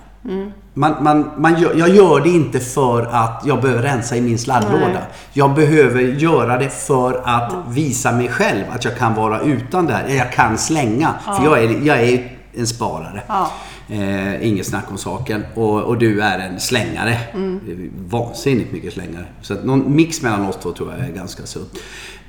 Man, 0.78 1.04
man, 1.04 1.32
man 1.38 1.62
gör, 1.62 1.76
jag 1.76 1.90
gör 1.90 2.20
det 2.20 2.30
inte 2.30 2.60
för 2.60 3.02
att 3.12 3.44
jag 3.46 3.62
behöver 3.62 3.84
rensa 3.84 4.16
i 4.16 4.22
min 4.22 4.38
sladdlåda. 4.38 4.88
Nej. 4.88 5.02
Jag 5.34 5.54
behöver 5.54 6.02
göra 6.02 6.58
det 6.58 6.70
för 6.70 7.22
att 7.24 7.54
visa 7.70 8.12
mig 8.12 8.30
själv 8.30 8.64
att 8.70 8.86
jag 8.86 8.98
kan 8.98 9.16
vara 9.16 9.42
utan 9.42 9.86
det 9.86 9.94
här. 9.94 10.10
Jag 10.10 10.34
kan 10.34 10.58
slänga. 10.58 11.14
För 11.26 11.44
jag 11.44 11.64
är, 11.64 11.88
jag 11.88 12.02
är 12.02 12.32
en 12.54 12.68
sparare. 12.68 13.24
Ja. 13.28 13.52
Eh, 13.90 14.48
inget 14.48 14.66
snack 14.66 14.92
om 14.92 14.98
saken. 14.98 15.46
Och, 15.54 15.82
och 15.82 15.98
du 15.98 16.22
är 16.22 16.40
en 16.40 16.60
slängare. 16.60 17.12
Är 17.12 17.90
Vansinnigt 18.10 18.72
mycket 18.72 18.94
slängare. 18.94 19.26
Så 19.42 19.54
att 19.54 19.66
någon 19.66 19.96
mix 19.96 20.22
mellan 20.22 20.46
oss 20.46 20.58
två 20.62 20.72
tror 20.72 20.94
jag 20.98 21.08
är 21.08 21.14
ganska 21.14 21.46
sunt. 21.46 21.74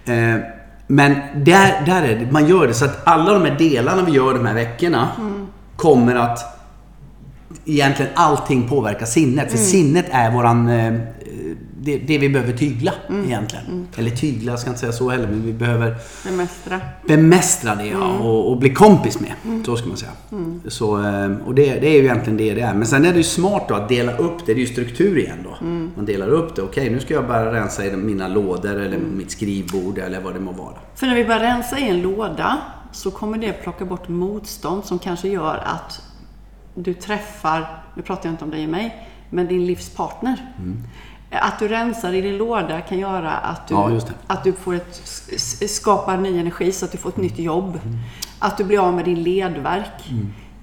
Eh, 0.05 0.37
men 0.87 1.15
där, 1.45 1.87
där 1.87 2.03
är 2.03 2.19
det, 2.19 2.33
man 2.33 2.49
gör 2.49 2.67
det 2.67 2.75
så 2.75 2.85
att 2.85 3.07
alla 3.07 3.33
de 3.33 3.43
här 3.43 3.59
delarna 3.59 4.03
vi 4.03 4.13
gör 4.13 4.35
de 4.35 4.47
här 4.47 4.55
veckorna 4.55 5.09
kommer 5.77 6.15
att 6.15 6.56
egentligen 7.65 8.11
allting 8.15 8.69
påverkar 8.69 9.07
sinnet. 9.07 9.51
För 9.51 9.59
sinnet 9.59 10.07
är 10.11 10.31
våran... 10.31 10.69
Eh, 10.69 10.95
det, 11.81 11.99
det 11.99 12.19
vi 12.19 12.29
behöver 12.29 12.53
tygla 12.53 12.93
Mm. 13.09 13.25
egentligen. 13.25 13.87
Eller 13.97 14.11
tygla, 14.11 14.53
jag 14.53 14.59
ska 14.61 14.69
inte 14.71 14.81
säga 14.81 14.93
så 14.93 15.11
heller, 15.11 15.27
men 15.29 15.47
vi 15.47 15.53
behöver 15.53 15.95
Bemästra. 16.25 16.81
bemästra 17.07 17.75
det 17.75 17.87
ja, 17.87 17.97
Mm. 18.11 18.21
och, 18.21 18.51
och 18.51 18.59
bli 18.59 18.71
kompis 18.75 19.19
med. 19.21 19.33
Så 19.67 19.77
ska 19.77 19.89
man 19.89 19.97
säga. 19.97 20.11
Så, 20.69 20.99
eh, 21.07 21.31
och 21.47 21.55
det, 21.55 21.75
det 21.81 21.89
är 21.89 21.93
ju 21.93 21.99
egentligen 22.05 22.37
det 22.37 22.55
det 22.55 22.61
är. 22.61 22.75
Men 22.75 22.87
sen 22.87 23.05
är 23.05 23.11
det 23.11 23.17
ju 23.17 23.23
smart 23.23 23.65
då 23.69 23.75
att 23.75 23.89
dela 23.89 24.17
upp 24.17 24.39
det. 24.47 24.55
Det 24.55 24.59
är 24.61 24.61
ju 24.61 24.73
struktur 24.73 25.19
igen 25.19 25.39
då. 25.45 25.57
Mm. 25.67 25.91
Man 25.97 26.05
delar 26.07 26.29
upp 26.29 26.57
det. 26.57 26.63
Okej, 26.63 26.91
nu 26.91 27.01
ska 27.01 27.15
jag 27.15 27.27
bara 27.29 27.53
rensa 27.53 27.87
i 27.87 27.97
mina 27.97 28.29
lådor 28.29 28.71
eller 28.75 28.87
Mm. 28.97 29.17
mitt 29.19 29.31
skrivbord 29.31 29.99
eller 29.99 30.21
vad 30.21 30.35
det 30.35 30.41
må 30.41 30.53
vara. 30.53 30.75
För 30.95 31.07
när 31.07 31.15
vi 31.15 31.25
börjar 31.25 31.41
rensa 31.41 31.79
i 31.79 31.89
en 31.89 32.03
låda 32.03 32.59
så 32.93 33.11
kommer 33.11 33.39
det 33.39 33.53
plocka 33.53 33.85
bort 33.85 34.09
motstånd 34.09 34.85
som 34.85 34.99
kanske 34.99 35.29
gör 35.29 35.63
att 35.67 36.03
du 36.77 36.95
träffar, 36.95 37.83
nu 37.95 38.03
pratar 38.03 38.29
jag 38.29 38.33
inte 38.33 38.45
om 38.45 38.51
dig 38.51 38.65
och 38.65 38.71
mig, 38.71 39.09
men 39.31 39.47
din 39.47 39.67
livspartner. 39.67 40.53
Mm. 40.59 40.83
Att 41.31 41.59
du 41.59 41.69
rensar 41.69 42.13
i 42.13 42.21
din 42.21 42.37
låda 42.37 42.81
kan 42.81 42.99
göra 42.99 43.33
att 43.33 43.69
du, 43.69 43.75
Ja, 43.75 44.01
att 44.27 44.45
du 44.45 44.53
får 44.53 44.75
ett, 44.75 45.03
skapar 45.71 46.17
ny 46.17 46.39
energi 46.39 46.73
så 46.73 46.85
att 46.85 46.93
du 46.93 46.99
får 46.99 47.09
ett 47.09 47.17
nytt 47.17 47.39
jobb. 47.39 47.81
Mm. 47.85 47.99
Att 48.39 48.59
du 48.59 48.65
blir 48.65 48.79
av 48.79 48.95
med 48.95 49.05
din 49.05 49.23
ledverk. 49.23 50.11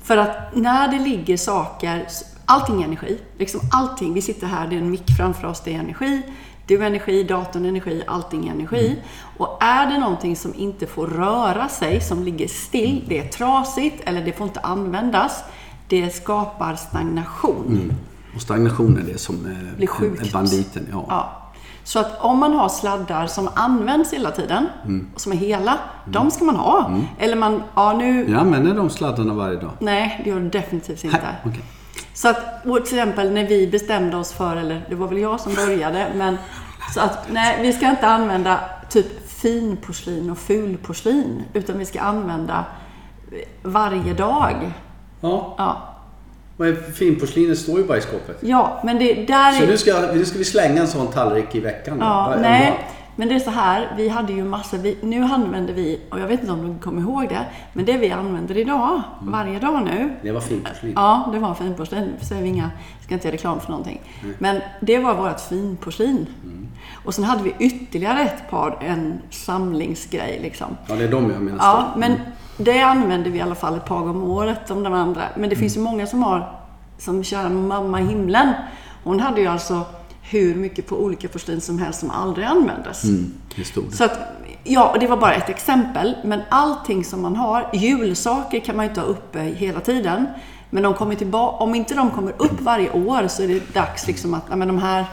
För 0.03 0.17
att 0.17 0.55
när 0.55 0.87
det 0.87 0.99
ligger 0.99 1.37
saker, 1.37 2.07
allting 2.45 2.81
är 2.81 2.85
energi. 2.85 3.19
Liksom 3.37 3.61
allting, 3.71 4.13
vi 4.13 4.21
sitter 4.21 4.47
här, 4.47 4.67
det 4.67 4.75
är 4.75 4.79
en 4.79 4.91
mick 4.91 5.17
framför 5.17 5.47
oss, 5.47 5.61
det 5.61 5.75
är 5.75 5.79
energi. 5.79 6.21
Du 6.67 6.83
är 6.83 6.87
energi, 6.87 7.23
datorn 7.23 7.65
är 7.65 7.69
energi, 7.69 8.03
allting 8.07 8.47
är 8.47 8.51
energi. 8.51 8.87
Mm. 8.87 8.99
Och 9.37 9.63
är 9.63 9.91
det 9.91 9.97
någonting 9.97 10.35
som 10.35 10.53
inte 10.55 10.87
får 10.87 11.07
röra 11.07 11.69
sig, 11.69 12.01
som 12.01 12.23
ligger 12.23 12.47
still, 12.47 13.05
det 13.07 13.19
är 13.19 13.27
trasigt 13.27 14.01
eller 14.05 14.25
det 14.25 14.33
får 14.33 14.47
inte 14.47 14.59
användas, 14.59 15.43
det 15.87 16.09
skapar 16.15 16.75
stagnation. 16.75 17.65
Mm. 17.67 17.95
Och 18.35 18.41
stagnation 18.41 18.97
är 18.97 19.13
det 19.13 19.17
som 19.17 19.45
eh, 19.45 19.77
Blir 19.77 19.87
sjukt. 19.87 20.33
banditen. 20.33 20.87
Ja. 20.91 21.05
Ja. 21.09 21.39
Så 21.83 21.99
att 21.99 22.21
om 22.21 22.39
man 22.39 22.53
har 22.53 22.69
sladdar 22.69 23.27
som 23.27 23.49
används 23.53 24.13
hela 24.13 24.31
tiden, 24.31 24.67
Mm. 24.83 25.07
och 25.13 25.21
som 25.21 25.31
är 25.31 25.35
hela, 25.35 25.79
de 26.05 26.31
ska 26.31 26.45
man 26.45 26.55
ha. 26.55 26.91
Eller 27.19 27.35
man, 27.35 27.63
ja 27.75 27.93
nu, 27.93 28.29
Jag 28.31 28.39
använder 28.39 28.75
de 28.75 28.89
sladdarna 28.89 29.33
varje 29.33 29.59
dag. 29.59 29.71
nej 29.79 30.21
det 30.23 30.29
gör 30.29 30.39
du 30.39 30.49
definitivt 30.49 31.03
inte. 31.03 31.17
Nej, 31.17 31.35
okej. 31.45 31.63
Så 32.13 32.27
att, 32.29 32.63
till 32.63 32.77
exempel 32.77 33.31
när 33.33 33.47
vi 33.47 33.67
bestämde 33.67 34.17
oss 34.17 34.33
för, 34.33 34.55
eller 34.55 34.85
det 34.89 34.95
var 34.95 35.07
väl 35.07 35.17
jag 35.17 35.39
som 35.39 35.53
började, 35.53 36.07
men 36.15 36.37
så 36.93 36.99
att 37.01 37.27
nej, 37.31 37.59
vi 37.61 37.73
ska 37.73 37.89
inte 37.89 38.07
använda 38.07 38.59
typ 38.89 39.29
finporslin 39.29 40.29
och 40.29 40.37
fulporslin, 40.37 41.43
utan 41.53 41.77
vi 41.77 41.85
ska 41.85 42.01
använda 42.01 42.65
varje 43.63 44.13
dag. 44.13 44.71
Ja, 45.23 45.55
Ja, 46.57 46.65
är 46.65 46.73
finporslinet 46.91 47.57
står 47.57 47.79
ju 47.79 47.85
bara 47.85 47.97
i 47.97 48.01
skåpet. 48.01 48.37
ja 48.41 48.81
men 48.83 48.99
det 48.99 49.13
där 49.27 49.51
Så 49.51 49.63
är... 49.63 49.67
nu 49.67 49.77
ska, 49.77 50.01
nu 50.13 50.25
ska 50.25 50.37
vi 50.37 50.45
slänga 50.45 50.81
en 50.81 50.87
sån 50.87 51.07
tallrik 51.07 51.55
i 51.55 51.59
veckan? 51.59 51.99
då? 51.99 52.05
Ja, 52.05 52.35
nej. 52.41 52.79
Men 53.15 53.27
det 53.27 53.35
är 53.35 53.39
så 53.39 53.49
här, 53.51 53.93
vi 53.97 54.09
hade 54.09 54.33
ju 54.33 54.43
massa, 54.43 54.77
vi, 54.77 54.97
nu 55.01 55.23
använder 55.23 55.73
vi, 55.73 56.01
och 56.11 56.19
jag 56.19 56.27
vet 56.27 56.39
inte 56.39 56.51
om 56.53 56.73
du 56.73 56.79
kommer 56.79 57.01
ihåg 57.01 57.29
det, 57.29 57.45
men 57.73 57.85
det 57.85 57.97
vi 57.97 58.11
använder 58.11 58.57
idag, 58.57 59.01
varje 59.21 59.59
dag 59.59 59.83
nu, 59.85 60.13
Det 60.21 60.31
var 60.31 60.41
finporslin. 60.41 60.93
ja, 60.95 61.29
det 61.33 61.39
var 61.39 61.53
finporslin, 61.53 62.13
säger 62.21 62.41
vi 62.41 62.47
inga, 62.47 62.71
ska 63.05 63.13
inte 63.13 63.27
göra 63.27 63.35
reklam 63.35 63.59
för 63.59 63.69
någonting. 63.69 64.01
Men 64.39 64.61
det 64.81 64.97
var 64.99 65.15
vårt 65.15 65.39
finporslin. 65.39 66.27
Och 67.05 67.13
sen 67.13 67.23
hade 67.23 67.43
vi 67.43 67.55
ytterligare 67.59 68.21
ett 68.21 68.49
par, 68.49 68.77
en 68.81 69.21
samlingsgrej 69.29 70.39
liksom. 70.41 70.77
Ja, 70.87 70.95
det 70.95 71.03
är 71.03 71.11
de 71.11 71.31
jag 71.31 71.41
menar. 71.41 71.57
Ja, 71.65 71.93
men 71.97 72.11
det 72.57 72.81
använder 72.81 73.31
vi 73.31 73.37
i 73.37 73.41
alla 73.41 73.55
fall 73.55 73.75
ett 73.75 73.85
par 73.85 73.99
gånger 73.99 74.11
om 74.11 74.23
året 74.23 74.71
om 74.71 74.83
de 74.83 74.93
andra. 74.93 75.23
Men 75.35 75.49
det 75.49 75.55
finns 75.55 75.77
ju 75.77 75.81
många 75.81 76.07
som 76.07 76.23
har, 76.23 76.59
som 76.97 77.23
kära 77.23 77.49
mamma 77.49 78.01
i 78.01 78.05
himlen. 78.05 78.53
Hon 79.03 79.19
hade 79.19 79.41
ju 79.41 79.47
alltså 79.47 79.81
hur 80.21 80.55
mycket 80.55 80.87
på 80.87 81.03
olika 81.03 81.27
porslin 81.27 81.61
som 81.61 81.79
helst 81.79 81.99
som 81.99 82.11
aldrig 82.11 82.47
användes. 82.47 83.03
Mm. 83.03 83.33
Så 83.91 84.03
att, 84.03 84.19
ja, 84.63 84.89
och 84.89 84.99
det 84.99 85.07
var 85.07 85.17
bara 85.17 85.33
ett 85.33 85.49
exempel. 85.49 86.15
Men 86.23 86.41
allting 86.49 87.03
som 87.03 87.21
man 87.21 87.35
har, 87.35 87.69
julsaker 87.73 88.59
kan 88.59 88.75
man 88.75 88.85
ju 88.85 88.89
inte 88.89 89.01
ha 89.01 89.07
uppe 89.07 89.39
hela 89.39 89.79
tiden. 89.79 90.27
Men 90.69 90.83
de 90.83 90.93
kommer 90.93 91.15
tillbaka, 91.15 91.63
om 91.63 91.75
inte 91.75 91.95
de 91.95 92.11
kommer 92.11 92.33
upp 92.37 92.61
varje 92.61 92.91
år 92.91 93.27
så 93.27 93.43
är 93.43 93.47
det 93.47 93.73
dags 93.73 94.07
liksom 94.07 94.33
att, 94.33 94.43
ja 94.49 94.55
men 94.55 94.67
de 94.67 94.77
här 94.77 95.05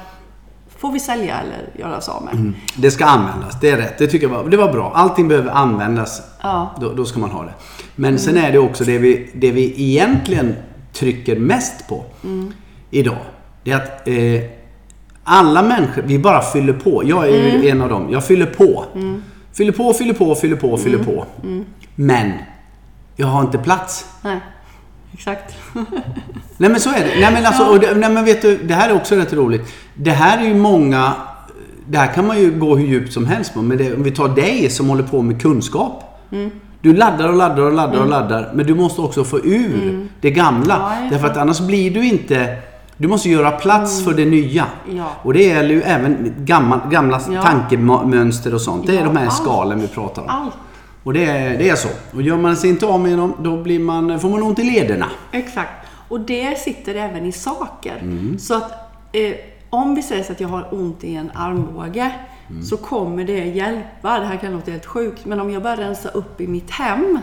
får 0.80 0.92
vi 0.92 1.00
sälja 1.00 1.40
eller 1.40 1.80
göra 1.80 1.96
oss 1.96 2.08
av 2.08 2.24
med. 2.24 2.52
Det 2.76 2.90
ska 2.90 3.04
användas, 3.04 3.60
det 3.60 3.70
är 3.70 3.76
rätt. 3.76 3.98
Det 3.98 4.06
tycker 4.06 4.28
jag 4.28 4.34
var, 4.42 4.50
det 4.50 4.56
var 4.56 4.72
bra. 4.72 4.92
Allting 4.94 5.28
behöver 5.28 5.50
användas. 5.50 6.22
Ja. 6.42 6.74
Då, 6.80 6.92
då 6.92 7.04
ska 7.04 7.18
man 7.18 7.30
ha 7.30 7.42
det. 7.42 7.54
Men 7.96 8.18
sen 8.18 8.36
är 8.36 8.52
det 8.52 8.58
också 8.58 8.84
det 8.84 8.98
vi, 8.98 9.30
det 9.34 9.50
vi 9.50 9.74
egentligen 9.76 10.56
trycker 10.92 11.38
mest 11.38 11.88
på 11.88 12.04
idag. 12.90 13.18
Det 13.64 13.70
är 13.70 13.76
att 13.76 14.08
eh, 14.08 14.50
alla 15.24 15.62
människor, 15.62 16.02
vi 16.02 16.18
bara 16.18 16.42
fyller 16.42 16.72
på. 16.72 17.02
Jag 17.06 17.28
är 17.28 17.58
ju 17.58 17.68
en 17.68 17.82
av 17.82 17.88
dem. 17.88 18.08
Jag 18.12 18.24
fyller 18.24 18.46
på. 18.46 18.84
Fyller 19.52 19.72
på, 19.72 19.92
fyller 19.92 20.14
på, 20.14 20.34
fyller 20.34 20.56
på, 20.56 20.76
fyller 20.76 20.98
på. 20.98 21.26
Men 21.94 22.32
jag 23.16 23.26
har 23.26 23.40
inte 23.40 23.58
plats. 23.58 24.06
Nej, 24.22 24.40
exakt. 25.12 25.54
Nej 26.56 26.70
men 26.70 26.80
så 26.80 26.90
är 26.90 27.00
det. 27.04 27.20
Nej 27.20 27.32
men, 27.32 27.46
alltså, 27.46 27.64
och 27.64 27.80
det, 27.80 27.94
nej, 27.94 28.10
men 28.10 28.24
vet 28.24 28.42
du, 28.42 28.56
det 28.56 28.74
här 28.74 28.90
är 28.90 28.94
också 28.94 29.16
rätt 29.16 29.32
roligt. 29.32 29.72
Det 30.02 30.10
här 30.10 30.38
är 30.38 30.48
ju 30.48 30.54
många... 30.54 31.12
Det 31.86 31.98
här 31.98 32.14
kan 32.14 32.26
man 32.26 32.38
ju 32.40 32.50
gå 32.58 32.76
hur 32.76 32.86
djupt 32.86 33.12
som 33.12 33.26
helst 33.26 33.54
på. 33.54 33.62
Men 33.62 33.78
det, 33.78 33.94
om 33.94 34.02
vi 34.02 34.10
tar 34.10 34.28
dig 34.28 34.70
som 34.70 34.88
håller 34.88 35.02
på 35.02 35.22
med 35.22 35.42
kunskap. 35.42 36.20
Mm. 36.32 36.50
Du 36.80 36.94
laddar 36.94 37.28
och 37.28 37.36
laddar 37.36 37.62
och 37.62 37.72
laddar 37.72 38.00
och 38.00 38.08
laddar. 38.08 38.50
Men 38.54 38.66
du 38.66 38.74
måste 38.74 39.00
också 39.00 39.24
få 39.24 39.38
ur 39.38 40.08
det 40.20 40.30
gamla. 40.30 40.74
Mm. 40.76 41.04
Ja, 41.04 41.10
Därför 41.10 41.26
att 41.26 41.36
annars 41.36 41.60
blir 41.60 41.90
du 41.90 42.04
inte... 42.04 42.56
Du 42.96 43.08
måste 43.08 43.28
göra 43.30 43.50
plats 43.50 44.04
för 44.04 44.12
det 44.14 44.24
nya. 44.24 44.66
Mm. 44.84 44.96
Ja. 44.96 45.06
Och 45.22 45.32
det 45.32 45.42
gäller 45.42 45.74
ju 45.74 45.82
även 45.82 46.34
gamla, 46.38 46.80
gamla 46.90 47.20
Ja. 47.30 47.42
tankemönster 47.42 48.54
och 48.54 48.60
sånt. 48.60 48.86
Det 48.86 48.96
är 48.98 49.04
de 49.04 49.16
här 49.16 49.24
allt. 49.26 49.34
skalen 49.36 49.80
vi 49.80 49.88
pratar 49.88 50.22
om. 50.22 50.28
Allt. 50.28 50.54
Och 51.02 51.12
det 51.12 51.24
är, 51.24 51.58
det 51.58 51.68
är 51.68 51.76
så. 51.76 51.88
Och 52.14 52.22
gör 52.22 52.36
man 52.36 52.56
sig 52.56 52.70
inte 52.70 52.86
av 52.86 53.00
med 53.00 53.18
dem, 53.18 53.34
då 53.38 53.62
blir 53.62 53.78
man, 53.80 54.20
får 54.20 54.28
man 54.30 54.42
ont 54.42 54.58
i 54.58 54.62
lederna. 54.62 55.06
Exakt. 55.32 55.70
Och 56.08 56.20
det 56.20 56.58
sitter 56.58 56.94
även 56.94 57.26
i 57.26 57.32
saker. 57.32 57.98
Mm. 58.02 58.38
Så 58.38 58.54
att 58.54 58.72
eh, 59.12 59.32
om 59.70 59.94
vi 59.94 60.02
säger 60.02 60.22
så 60.22 60.32
att 60.32 60.40
jag 60.40 60.48
har 60.48 60.74
ont 60.74 61.04
i 61.04 61.14
en 61.14 61.30
armbåge 61.34 62.12
Mm. 62.50 62.62
så 62.62 62.76
kommer 62.76 63.24
det 63.24 63.44
hjälpa. 63.44 64.18
Det 64.20 64.26
här 64.26 64.36
kan 64.36 64.52
låta 64.52 64.70
helt 64.70 64.86
sjukt, 64.86 65.24
men 65.24 65.40
om 65.40 65.50
jag 65.50 65.62
börjar 65.62 65.76
rensa 65.76 66.08
upp 66.08 66.40
i 66.40 66.46
mitt 66.46 66.70
hem 66.70 67.18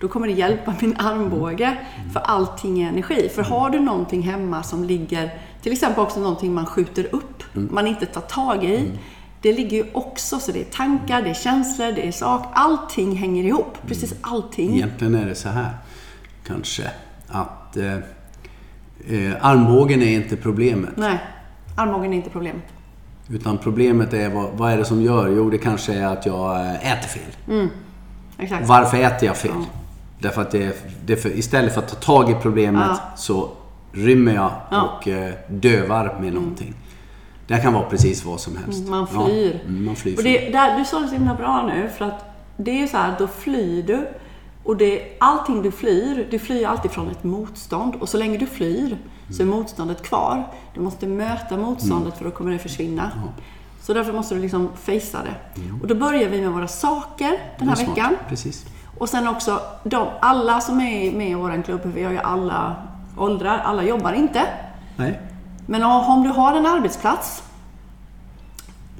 då 0.00 0.08
kommer 0.08 0.26
det 0.26 0.32
hjälpa 0.32 0.74
min 0.80 0.96
armbåge. 0.98 1.64
Mm. 1.66 2.10
För 2.12 2.20
allting 2.20 2.82
är 2.82 2.88
energi. 2.88 3.28
För 3.34 3.42
har 3.42 3.70
du 3.70 3.80
någonting 3.80 4.22
hemma 4.22 4.62
som 4.62 4.84
ligger, 4.84 5.30
till 5.62 5.72
exempel 5.72 6.02
också 6.02 6.20
någonting 6.20 6.54
man 6.54 6.66
skjuter 6.66 7.06
upp, 7.14 7.42
Mm. 7.56 7.68
man 7.72 7.86
inte 7.86 8.06
tar 8.06 8.20
tag 8.20 8.64
i. 8.64 8.90
Det 9.42 9.52
ligger 9.52 9.76
ju 9.76 9.84
också, 9.92 10.38
så 10.38 10.52
det 10.52 10.60
är 10.60 10.64
tankar, 10.64 11.22
det 11.22 11.30
är 11.30 11.34
känslor, 11.34 11.92
det 11.92 12.08
är 12.08 12.12
sak. 12.12 12.46
Allting 12.52 13.16
hänger 13.16 13.44
ihop. 13.44 13.78
Precis 13.86 14.14
allting. 14.20 14.74
Egentligen 14.74 15.14
är 15.14 15.26
det 15.26 15.34
så 15.34 15.48
här, 15.48 15.70
kanske, 16.46 16.90
att 17.28 17.76
eh, 17.76 17.94
eh, 19.08 19.32
armbågen 19.40 20.02
är 20.02 20.14
inte 20.16 20.36
problemet. 20.36 20.90
Nej, 20.96 21.18
armbågen 21.80 22.12
är 22.12 22.16
inte 22.16 22.30
problemet. 22.30 22.62
Utan 23.28 23.58
problemet 23.58 24.12
är, 24.12 24.28
vad, 24.30 24.50
vad 24.56 24.72
är 24.72 24.76
det 24.76 24.84
som 24.84 25.02
gör? 25.02 25.28
Jo, 25.28 25.50
det 25.50 25.58
kanske 25.58 25.94
är 25.94 26.06
att 26.06 26.26
jag 26.26 26.60
eh, 26.60 26.92
äter 26.92 27.08
fel. 27.08 27.68
Exakt. 28.38 28.68
Varför 28.68 28.96
äter 28.96 29.26
jag 29.28 29.36
fel? 29.36 29.52
Därför 30.18 30.42
att 30.42 30.50
det, 30.50 30.84
det 31.06 31.16
för, 31.16 31.28
istället 31.38 31.74
för 31.74 31.80
att 31.82 31.88
ta 31.88 31.94
tag 31.96 32.30
i 32.30 32.34
problemet 32.42 32.86
Ja. 32.88 32.98
så 33.16 33.48
rymmer 33.92 34.34
jag 34.34 34.50
Ja. 34.70 34.82
och 34.82 35.08
eh, 35.08 35.32
dövar 35.48 36.16
med 36.20 36.32
någonting. 36.32 36.74
Det 37.46 37.54
här 37.54 37.62
kan 37.62 37.72
vara 37.72 37.84
precis 37.84 38.24
vad 38.24 38.40
som 38.40 38.56
helst. 38.56 38.88
Man 38.88 39.06
flyr. 39.06 39.60
Ja, 39.64 39.68
mm, 39.68 39.84
man 39.84 39.96
flyr. 39.96 40.16
Och 40.16 40.22
det, 40.24 40.50
där, 40.50 40.78
du 40.78 40.84
sa 40.84 41.00
det 41.00 41.08
så 41.08 41.14
himla 41.14 41.34
bra 41.34 41.66
nu, 41.66 41.88
för 41.98 42.04
att 42.04 42.24
det 42.56 42.70
är 42.70 42.78
ju 42.80 42.88
så 42.88 42.96
här, 42.96 43.14
då 43.18 43.26
flyr 43.26 43.82
du. 43.82 44.08
Och 44.64 44.76
det, 44.76 45.02
allting 45.20 45.62
du 45.62 45.70
flyr, 45.70 46.26
du 46.30 46.38
flyr 46.38 46.66
alltid 46.66 46.90
från 46.90 47.10
ett 47.10 47.24
motstånd. 47.24 47.94
Och 47.94 48.08
så 48.08 48.16
länge 48.18 48.38
du 48.38 48.46
flyr 48.46 48.96
så 49.32 49.42
är 49.42 49.46
Mm. 49.46 49.58
motståndet 49.58 50.02
kvar. 50.02 50.46
Du 50.74 50.80
måste 50.80 51.06
möta 51.06 51.56
motståndet 51.56 52.18
för 52.18 52.24
då 52.24 52.30
kommer 52.30 52.52
det 52.52 52.58
försvinna. 52.58 53.10
Så 53.82 53.94
därför 53.94 54.12
måste 54.12 54.34
du 54.34 54.40
liksom 54.40 54.68
facea 54.74 55.20
det. 55.22 55.62
Och 55.82 55.86
då 55.88 55.94
börjar 55.94 56.28
vi 56.28 56.40
med 56.40 56.50
våra 56.50 56.68
saker 56.68 57.38
den 57.58 57.68
här 57.68 57.76
veckan. 57.76 58.16
Precis. 58.28 58.64
Och 58.98 59.08
sen 59.08 59.28
också, 59.28 59.60
de, 59.84 60.08
alla 60.20 60.60
som 60.60 60.80
är 60.80 61.12
med 61.12 61.30
i 61.30 61.34
vår 61.34 61.62
klubb, 61.62 61.80
vi 61.84 62.04
har 62.04 62.12
ju 62.12 62.18
alla 62.18 62.76
åldrar, 63.18 63.58
alla 63.58 63.82
jobbar 63.82 64.12
inte. 64.12 64.42
Nej. 64.96 65.20
Men 65.66 65.82
om 65.82 66.22
du 66.22 66.28
har 66.28 66.54
en 66.54 66.66
arbetsplats, 66.66 67.42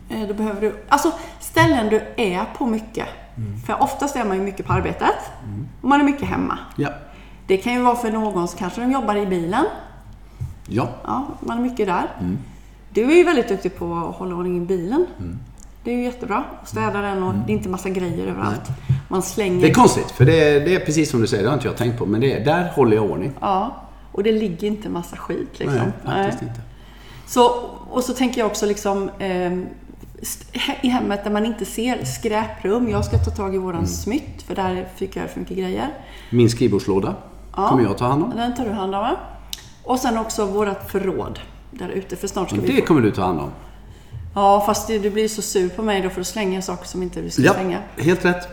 eh, 0.09 0.29
då 0.29 0.35
behöver 0.35 0.61
du... 0.61 0.85
Alltså 0.89 1.13
ställen 1.41 1.89
du 1.89 2.03
är 2.17 2.45
på 2.59 2.67
mycket. 2.67 3.07
För 3.67 3.83
oftast 3.83 4.17
är 4.17 4.25
man 4.25 4.37
ju 4.37 4.43
mycket 4.43 4.67
på 4.67 4.73
arbetet 4.73 5.15
och 5.83 5.89
man 5.89 6.01
är 6.01 6.05
mycket 6.05 6.29
hemma. 6.29 6.59
Ja. 6.77 6.89
Det 7.47 7.57
kan 7.57 7.73
ju 7.73 7.83
vara 7.83 7.97
för 7.97 8.11
någon 8.13 8.49
som 8.49 8.59
kanske 8.59 8.81
de 8.81 8.93
jobbar 8.93 9.17
i 9.17 9.27
bilen. 9.27 9.65
Ja. 10.71 10.89
Ja, 11.05 11.27
man 11.41 11.59
är 11.59 11.63
mycket 11.63 11.87
där. 11.87 12.07
Du 12.91 13.13
är 13.13 13.17
ju 13.17 13.25
väldigt 13.25 13.49
duktig 13.49 13.77
på 13.77 13.95
att 13.95 14.17
hålla 14.17 14.35
ordning 14.35 14.57
i 14.57 14.61
bilen. 14.61 15.07
Det 15.85 15.91
är 15.91 15.97
ju 15.97 16.05
jättebra. 16.05 16.45
Städa 16.65 17.01
den 17.01 17.23
och 17.23 17.35
det 17.35 17.53
är 17.53 17.57
inte 17.57 17.69
massa 17.69 17.89
grejer 17.89 18.27
överallt. 18.27 18.71
Man 19.09 19.23
slänger... 19.23 19.63
Det 19.63 19.71
är 19.71 19.75
konstigt, 19.75 20.11
för 20.11 20.25
det 20.25 20.49
är, 20.49 20.65
det 20.65 20.75
är 20.75 20.81
precis 20.81 21.11
som 21.11 21.21
du 21.21 21.27
säger, 21.27 21.43
det 21.43 21.49
har 21.49 21.55
inte 21.55 21.69
jag 21.69 21.77
tänkt 21.77 21.99
på. 21.99 22.07
Men 22.07 22.21
det, 22.21 22.33
är- 22.33 22.45
där 22.45 22.73
håller 22.75 22.97
jag 22.97 23.11
ordning. 23.11 23.33
Ja, 23.41 23.77
och 24.13 24.23
det 24.23 24.33
ligger 24.33 24.69
inte 24.69 24.89
massa 24.89 25.17
skit 25.17 25.59
liksom. 25.59 25.93
Nej, 26.05 26.25
faktiskt 26.25 26.43
inte. 26.43 26.61
Så, 27.27 27.49
och 27.91 28.05
så 28.05 28.15
tänker 28.15 28.41
jag 28.41 28.47
också 28.47 28.67
liksom 28.67 29.11
eh, 29.19 29.53
i 30.83 30.89
hemmet 30.89 31.25
där 31.25 31.31
man 31.31 31.47
inte 31.47 31.65
ser 31.65 32.05
skräprum. 32.05 32.89
Jag 32.89 33.05
ska 33.05 33.19
ta 33.19 33.31
tag 33.31 33.55
i 33.55 33.59
våran 33.59 33.75
mm. 33.75 33.87
smytt 33.87 34.43
för 34.43 34.55
där 34.55 34.89
fick 34.97 35.17
jag 35.17 35.31
för 35.31 35.41
mycket 35.41 35.57
grejer. 35.57 35.89
Min 36.31 36.51
skrivbordslåda 36.51 37.15
ja, 37.57 37.69
kommer 37.69 37.83
jag 37.83 37.99
ta 37.99 38.07
hand 38.07 38.25
om. 38.25 38.33
Den 38.37 38.55
tar 38.55 38.65
du 38.65 38.71
hand 38.71 38.95
om 38.95 39.01
va? 39.01 39.17
Och 39.91 39.99
sen 39.99 40.19
också 40.19 40.47
vårat 40.47 40.91
förråd 40.91 41.41
där 41.71 41.89
ute 41.89 42.17
för 42.17 42.29
snart 42.29 42.49
ska 42.49 42.59
och 42.59 42.65
vi 42.65 42.73
Det 42.73 42.81
få... 42.81 42.87
kommer 42.87 43.01
du 43.01 43.11
ta 43.11 43.23
hand 43.23 43.41
om. 43.41 43.51
Ja, 44.35 44.63
fast 44.67 44.89
du, 44.89 45.11
blir 45.11 45.29
så 45.29 45.43
sur 45.43 45.69
på 45.69 45.83
mig 45.83 46.03
då 46.03 46.11
för 46.11 46.21
att 46.21 46.27
slänga 46.27 46.63
saker 46.63 46.87
som 46.87 47.03
inte 47.03 47.21
du 47.21 47.31
ska 47.31 47.43
ja, 47.43 47.55
slänga. 47.55 47.79
helt 47.99 48.25
rätt. 48.25 48.49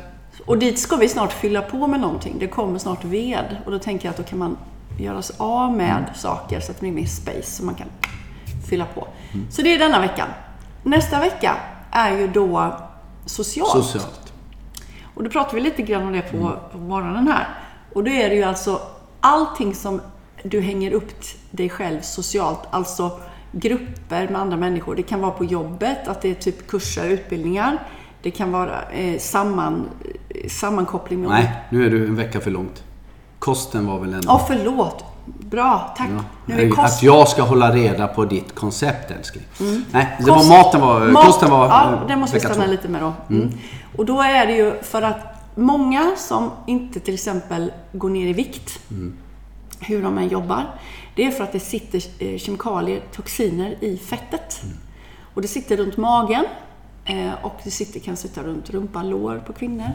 Och 0.46 0.58
dit 0.58 0.79
ska 0.79 0.96
vi 0.96 1.10
snart 1.10 1.34
fylla 1.34 1.62
på 1.62 1.88
med 1.88 2.00
någonting. 2.00 2.36
Det 2.39 2.48
kommer 2.48 2.79
snart 2.79 3.03
ved. 3.03 3.58
Och 3.65 3.72
då 3.72 3.79
tänker 3.79 4.06
jag 4.06 4.12
att 4.12 4.17
då 4.17 4.24
kan 4.24 4.39
man 4.39 4.58
göra 5.00 5.22
sig 5.22 5.36
av 5.39 5.72
med 5.72 5.98
mm. 5.98 6.13
saker 6.15 6.60
så 6.60 6.72
att 6.72 6.77
det 6.77 6.82
blir 6.82 6.91
mer 6.91 7.06
space 7.06 7.51
som 7.51 7.65
man 7.65 7.75
kan 7.75 7.88
fylla 8.70 8.86
på. 8.86 9.08
Mm. 9.34 9.51
Så 9.51 9.62
det 9.62 9.74
är 9.74 9.79
denna 9.79 10.01
veckan. 10.01 10.27
Nästa 10.84 11.20
vecka 11.20 11.56
är 11.91 12.17
ju 12.17 12.27
då 12.27 12.74
socialt. 13.25 13.86
Socialt. 13.86 14.34
Och 15.15 15.24
då 15.24 15.29
pratar 15.29 15.56
vi 15.56 15.62
lite 15.62 15.82
grann 15.82 16.08
om 16.08 16.13
det 16.13 16.22
på, 16.22 16.38
mm. 16.38 16.53
på 16.72 16.77
morgonen 16.77 17.27
här. 17.27 17.48
Och 17.94 18.03
då 18.03 18.12
är 18.12 18.29
det 18.29 18.36
ju 18.36 18.44
alltså 18.44 18.82
allting 19.22 19.75
som 19.75 20.01
du 20.44 20.62
hänger 20.62 20.91
upp 20.91 21.12
dig 21.51 21.70
själv 21.70 22.01
socialt, 22.01 22.60
alltså 22.70 23.12
grupper 23.51 24.27
med 24.27 24.41
andra 24.41 24.58
människor. 24.58 24.96
Det 24.96 25.03
kan 25.03 25.22
vara 25.22 25.32
på 25.32 25.46
jobbet, 25.46 26.08
att 26.08 26.22
det 26.22 26.29
är 26.29 26.36
typ 26.36 26.67
kurser, 26.67 27.10
utbildningar. 27.10 27.84
Det 28.22 28.32
kan 28.32 28.51
vara 28.51 28.82
eh, 28.91 29.20
samman, 29.20 29.86
sammankoppling 30.50 31.22
med... 31.22 31.29
Nej, 31.29 31.51
nu 31.70 31.86
är 31.86 31.89
du 31.89 32.08
en 32.08 32.15
vecka 32.15 32.39
för 32.39 32.51
långt. 32.51 32.84
Kosten 33.39 33.86
var 33.86 34.00
väl 34.00 34.13
en... 34.13 34.22
Ja, 34.25 34.36
oh, 34.36 34.44
förlåt. 34.48 35.03
Bra, 35.25 35.94
tack. 35.98 36.10
Ja. 36.15 36.24
Nu 36.46 36.62
är 36.62 36.70
kost... 36.70 36.79
Att 36.79 37.03
jag 37.03 37.27
ska 37.27 37.41
hålla 37.41 37.72
reda 37.72 38.08
på 38.08 38.25
ditt 38.25 38.56
koncept, 38.56 39.12
älskling. 39.12 39.44
Mm. 39.60 39.86
Nej, 39.91 40.15
det 40.20 40.25
Kost... 40.25 40.50
var 40.50 40.58
maten 40.58 40.82
var... 40.82 41.08
Mat... 41.08 41.25
Kosten 41.25 41.51
var... 41.51 41.67
Ja, 41.67 42.00
det 42.08 42.15
måste 42.15 42.36
vi 42.36 42.39
stanna 42.39 42.65
två. 42.65 42.72
lite 42.72 42.88
med 42.88 43.01
då. 43.01 43.13
Mm. 43.29 43.41
Mm. 43.41 43.58
Och 43.96 44.06
då 44.06 44.22
är 44.22 44.48
det 44.48 44.53
ju 44.53 44.74
för 44.82 45.01
att 45.01 45.17
många 45.56 46.12
som 46.17 46.51
inte 46.65 47.00
till 47.00 47.13
exempel 47.13 47.72
går 47.91 48.10
ner 48.10 48.27
i 48.27 48.34
vikt, 48.34 48.79
mm. 48.91 49.13
Hur 49.79 50.03
de 50.03 50.17
än 50.17 50.27
jobbar, 50.27 50.79
det 51.15 51.25
är 51.25 51.31
för 51.31 51.43
att 51.43 51.51
det 51.51 51.60
sitter 51.60 52.03
eh, 52.19 52.38
kemikalier, 52.38 53.01
toxiner 53.12 53.84
i 53.84 53.98
fettet. 53.98 54.63
Mm. 54.63 54.77
Och 55.34 55.41
det 55.41 55.48
sitter 55.48 55.77
runt 55.77 55.98
magen 55.98 56.46
eh, 57.05 57.34
och 57.41 57.60
det 57.63 57.72
sitter, 57.72 58.00
kan 58.00 58.17
sitta 58.17 58.43
runt 58.43 58.69
rumpan, 58.69 59.10
lår 59.10 59.43
på 59.48 59.53
kvinnor 59.53 59.91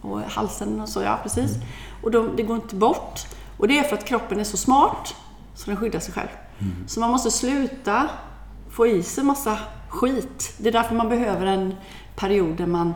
och 0.00 0.20
halsen 0.20 0.80
och 0.80 0.88
så, 0.88 1.02
ja 1.02 1.18
precis. 1.22 1.54
Mm. 1.54 1.66
Och 2.02 2.10
de, 2.10 2.36
det 2.36 2.42
går 2.42 2.56
inte 2.56 2.74
bort. 2.74 3.26
Och 3.56 3.68
det 3.68 3.78
är 3.78 3.82
för 3.82 3.96
att 3.96 4.04
kroppen 4.04 4.40
är 4.40 4.44
så 4.44 4.56
smart 4.56 5.14
så 5.54 5.70
den 5.70 5.76
skyddar 5.76 6.00
sig 6.00 6.14
själv. 6.14 6.28
Mm. 6.58 6.88
Så 6.88 7.00
man 7.00 7.10
måste 7.10 7.30
sluta 7.30 8.08
få 8.70 8.86
i 8.86 9.02
sig 9.02 9.24
massa 9.24 9.58
skit. 9.88 10.54
Det 10.58 10.68
är 10.68 10.72
därför 10.72 10.94
man 10.94 11.08
behöver 11.08 11.46
en 11.46 11.74
period 12.16 12.56
där 12.56 12.66
man 12.66 12.94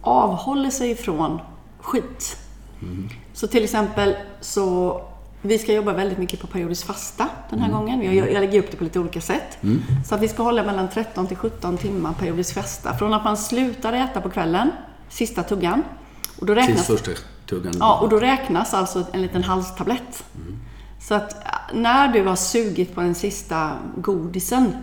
avhåller 0.00 0.70
sig 0.70 0.90
ifrån 0.90 1.40
skit. 1.80 2.36
Mm. 2.82 3.08
Så 3.32 3.46
till 3.46 3.64
exempel 3.64 4.16
så 4.40 5.00
vi 5.48 5.58
ska 5.58 5.72
jobba 5.72 5.92
väldigt 5.92 6.18
mycket 6.18 6.40
på 6.40 6.46
periodisk 6.46 6.86
fasta 6.86 7.28
den 7.50 7.58
här 7.58 7.68
mm. 7.68 7.80
gången. 7.80 8.02
Jag, 8.02 8.32
jag 8.32 8.40
lägger 8.40 8.58
upp 8.58 8.70
det 8.70 8.76
på 8.76 8.84
lite 8.84 9.00
olika 9.00 9.20
sätt. 9.20 9.58
Mm. 9.62 9.82
Så 10.06 10.14
att 10.14 10.20
vi 10.20 10.28
ska 10.28 10.42
hålla 10.42 10.64
mellan 10.64 10.88
13 10.88 11.26
till 11.26 11.36
17 11.36 11.78
timmar 11.78 12.12
periodisk 12.12 12.54
fasta. 12.54 12.94
Från 12.98 13.14
att 13.14 13.24
man 13.24 13.36
slutar 13.36 13.92
äta 13.92 14.20
på 14.20 14.30
kvällen, 14.30 14.70
sista 15.08 15.42
tuggan. 15.42 15.82
Och 16.38 16.46
då 16.46 16.54
räknas, 16.54 16.86
första 16.86 17.10
tuggan? 17.46 17.74
Ja, 17.78 17.98
och 18.00 18.08
då 18.08 18.20
räknas 18.20 18.74
alltså 18.74 19.06
en 19.12 19.22
liten 19.22 19.44
halstablett. 19.44 20.24
Mm. 20.34 20.58
Så 21.00 21.14
att 21.14 21.36
när 21.72 22.08
du 22.08 22.22
har 22.22 22.36
sugit 22.36 22.94
på 22.94 23.00
den 23.00 23.14
sista 23.14 23.72
godisen, 23.96 24.76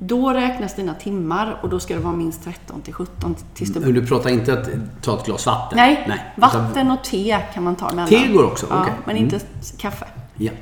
då 0.00 0.32
räknas 0.32 0.74
dina 0.74 0.94
timmar 0.94 1.58
och 1.62 1.68
då 1.68 1.80
ska 1.80 1.94
det 1.94 2.00
vara 2.00 2.14
minst 2.14 2.44
13 2.44 2.82
till 2.82 2.94
17 2.94 3.36
tills 3.54 3.72
du... 3.74 3.80
Men 3.80 3.94
du 3.94 4.06
pratar 4.06 4.30
inte 4.30 4.52
att 4.52 4.68
ta 5.02 5.18
ett 5.18 5.26
glas 5.26 5.46
vatten? 5.46 5.76
Nej, 5.76 6.04
Nej. 6.08 6.32
vatten 6.36 6.90
och 6.90 7.04
te 7.04 7.38
kan 7.54 7.62
man 7.62 7.76
ta 7.76 7.88
emellan. 7.90 8.08
Te 8.08 8.28
går 8.28 8.44
också? 8.44 8.66
Ja, 8.70 8.80
okay. 8.80 8.92
men 9.04 9.16
inte 9.16 9.36
mm. 9.36 9.48
kaffe. 9.78 10.06
Ja. 10.36 10.52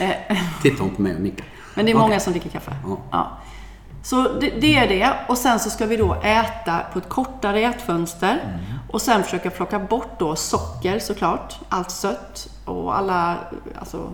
Eh. 0.00 0.10
Tittar 0.62 0.84
hon 0.84 0.94
på 0.94 1.02
mig 1.02 1.14
och 1.14 1.20
nickar. 1.20 1.46
Men 1.74 1.86
det 1.86 1.92
är 1.92 1.96
många 1.96 2.20
som 2.20 2.32
dricker 2.32 2.50
kaffe. 2.50 2.76
Ja. 2.84 2.98
ja. 3.10 3.38
Så 4.02 4.22
det, 4.40 4.50
det, 4.60 4.76
är 4.76 4.88
det. 4.88 5.12
Och 5.28 5.38
sen 5.38 5.60
så 5.60 5.70
ska 5.70 5.86
vi 5.86 5.96
då 5.96 6.14
äta 6.14 6.78
på 6.92 6.98
ett 6.98 7.08
kortare 7.08 7.60
ätfönster. 7.60 8.32
Mm. 8.44 8.60
Och 8.90 9.02
sen 9.02 9.22
försöka 9.22 9.50
plocka 9.50 9.78
bort 9.78 10.18
då 10.18 10.36
socker 10.36 10.98
såklart. 10.98 11.58
Allt 11.68 11.90
sött 11.90 12.48
och 12.64 12.98
alla 12.98 13.36
alltså, 13.78 14.10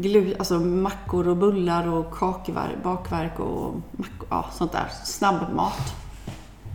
glu, 0.00 0.34
alltså 0.38 0.54
mackor 0.60 1.28
och 1.28 1.36
bullar 1.36 1.88
och 1.88 2.14
kakverk, 2.14 2.82
bakverk 2.82 3.40
och 3.40 3.74
mackor, 3.92 4.26
ja, 4.30 4.50
sånt 4.52 4.72
där. 4.72 4.86
Snabbmat. 5.04 5.94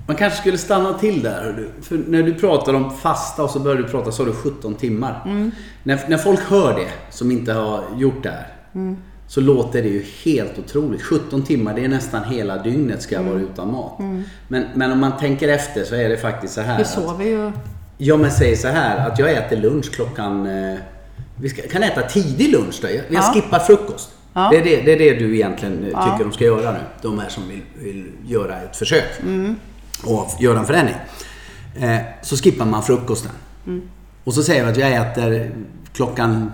Man 0.08 0.16
kanske 0.16 0.40
skulle 0.40 0.58
stanna 0.58 0.94
till 0.94 1.22
där. 1.22 1.70
För 1.82 1.98
när 2.08 2.24
du 2.24 2.34
pratar 2.34 2.74
om 2.74 2.92
fasta 2.92 3.44
och 3.44 3.50
så 3.50 3.60
börjar 3.60 3.78
du 3.78 3.84
prata, 3.84 4.12
så 4.12 4.24
har 4.24 4.28
du 4.28 4.36
17 4.36 4.76
timmar. 4.76 5.24
Mm. 5.26 5.52
När, 5.84 6.00
när 6.08 6.18
folk 6.18 6.40
hör 6.40 6.74
det, 6.74 7.16
som 7.16 7.32
inte 7.32 7.54
har 7.54 7.84
gjort 7.96 8.24
det 8.24 8.30
här. 8.30 8.48
Mm. 8.76 8.98
Så 9.28 9.42
låter 9.42 9.82
det 9.82 9.90
ju 9.90 10.06
helt 10.26 10.60
otroligt. 10.60 11.02
17 11.02 11.44
timmar, 11.44 11.74
det 11.74 11.86
är 11.86 11.90
nästan 11.90 12.24
hela 12.24 12.64
dygnet 12.64 13.02
ska 13.02 13.16
jag 13.16 13.24
vara 13.24 13.36
mm. 13.36 13.48
utan 13.52 13.72
mat. 13.72 14.00
Mm. 14.00 14.24
Men, 14.48 14.66
men 14.76 14.92
om 14.92 15.00
man 15.00 15.18
tänker 15.18 15.48
efter 15.48 15.84
så 15.84 15.96
är 15.96 16.10
det 16.10 16.18
faktiskt 16.18 16.54
så 16.54 16.62
här. 16.62 16.78
Vi 16.78 16.86
sover 16.86 17.26
ju. 17.26 17.52
Ja 17.98 18.18
men 18.18 18.32
säg 18.32 18.56
så 18.56 18.68
här 18.68 19.08
att 19.08 19.20
jag 19.20 19.32
äter 19.32 19.58
lunch 19.58 19.92
klockan 19.92 20.46
eh, 20.46 20.78
vi 21.42 21.50
ska, 21.50 21.62
kan 21.62 21.84
äta 21.84 22.02
tidig 22.02 22.52
lunch 22.52 22.80
då. 22.82 22.88
Jag, 22.88 22.96
jag 22.96 23.06
ja. 23.10 23.22
skippar 23.34 23.60
frukost. 23.60 24.10
Ja. 24.34 24.50
Det, 24.52 24.58
är 24.58 24.64
det, 24.64 24.82
det, 24.82 24.92
är 24.92 25.00
det 25.00 25.20
du 25.20 25.36
egentligen 25.36 25.84
eh, 25.84 25.88
tycker 25.88 26.24
de 26.24 26.32
ska 26.34 26.44
göra 26.44 26.72
nu. 26.72 26.80
De 27.02 27.20
här 27.20 27.30
som 27.30 27.48
vill, 27.48 27.62
vill 27.76 28.12
göra 28.26 28.62
ett 28.62 28.78
försök. 28.78 29.20
Mm. 29.22 29.56
Och 30.04 30.30
göra 30.40 30.60
en 30.60 30.66
förändring. 30.66 30.96
Eh, 31.80 31.98
så 32.22 32.38
skippar 32.38 32.66
man 32.66 32.84
frukosten. 32.84 33.32
Mm. 33.68 33.82
Och 34.24 34.34
så 34.34 34.44
säger 34.44 34.62
jag 34.62 34.72
att 34.72 34.78
jag 34.78 34.92
äter 34.94 35.52
klockan 35.94 36.52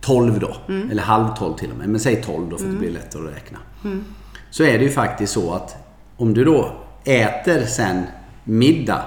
12 0.00 0.40
då. 0.40 0.56
Mm. 0.68 0.90
Eller 0.90 1.02
halv 1.02 1.34
12 1.38 1.56
till 1.56 1.70
och 1.70 1.76
med. 1.76 1.88
Men 1.88 2.00
säg 2.00 2.22
12 2.22 2.50
då 2.50 2.56
för 2.58 2.64
att 2.64 2.70
det 2.70 2.76
mm. 2.76 2.80
blir 2.80 2.90
lättare 2.90 3.28
att 3.28 3.34
räkna. 3.34 3.58
Mm. 3.84 4.04
Så 4.50 4.64
är 4.64 4.78
det 4.78 4.84
ju 4.84 4.90
faktiskt 4.90 5.32
så 5.32 5.52
att 5.54 5.76
om 6.16 6.34
du 6.34 6.44
då 6.44 6.72
äter 7.04 7.66
sen 7.66 8.02
middag. 8.44 9.02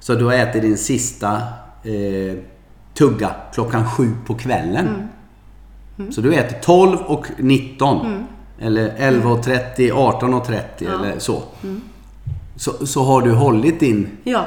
Så 0.00 0.14
du 0.14 0.34
äter 0.34 0.60
din 0.60 0.78
sista 0.78 1.32
eh, 1.84 2.38
tugga 2.98 3.30
klockan 3.52 3.90
sju 3.90 4.10
på 4.26 4.34
kvällen. 4.34 4.86
Mm. 4.86 5.08
Mm. 5.98 6.12
Så 6.12 6.20
du 6.20 6.34
äter 6.34 6.56
12 6.62 6.98
och 6.98 7.26
19. 7.36 8.06
Mm. 8.06 8.24
Eller 8.60 8.90
11.30, 8.90 9.92
18.30 9.92 10.62
ja. 10.78 10.94
eller 10.94 11.18
så. 11.18 11.42
Mm. 11.62 11.80
så. 12.56 12.86
Så 12.86 13.02
har 13.02 13.22
du 13.22 13.32
hållit 13.32 13.80
din... 13.80 14.08
Ja, 14.24 14.46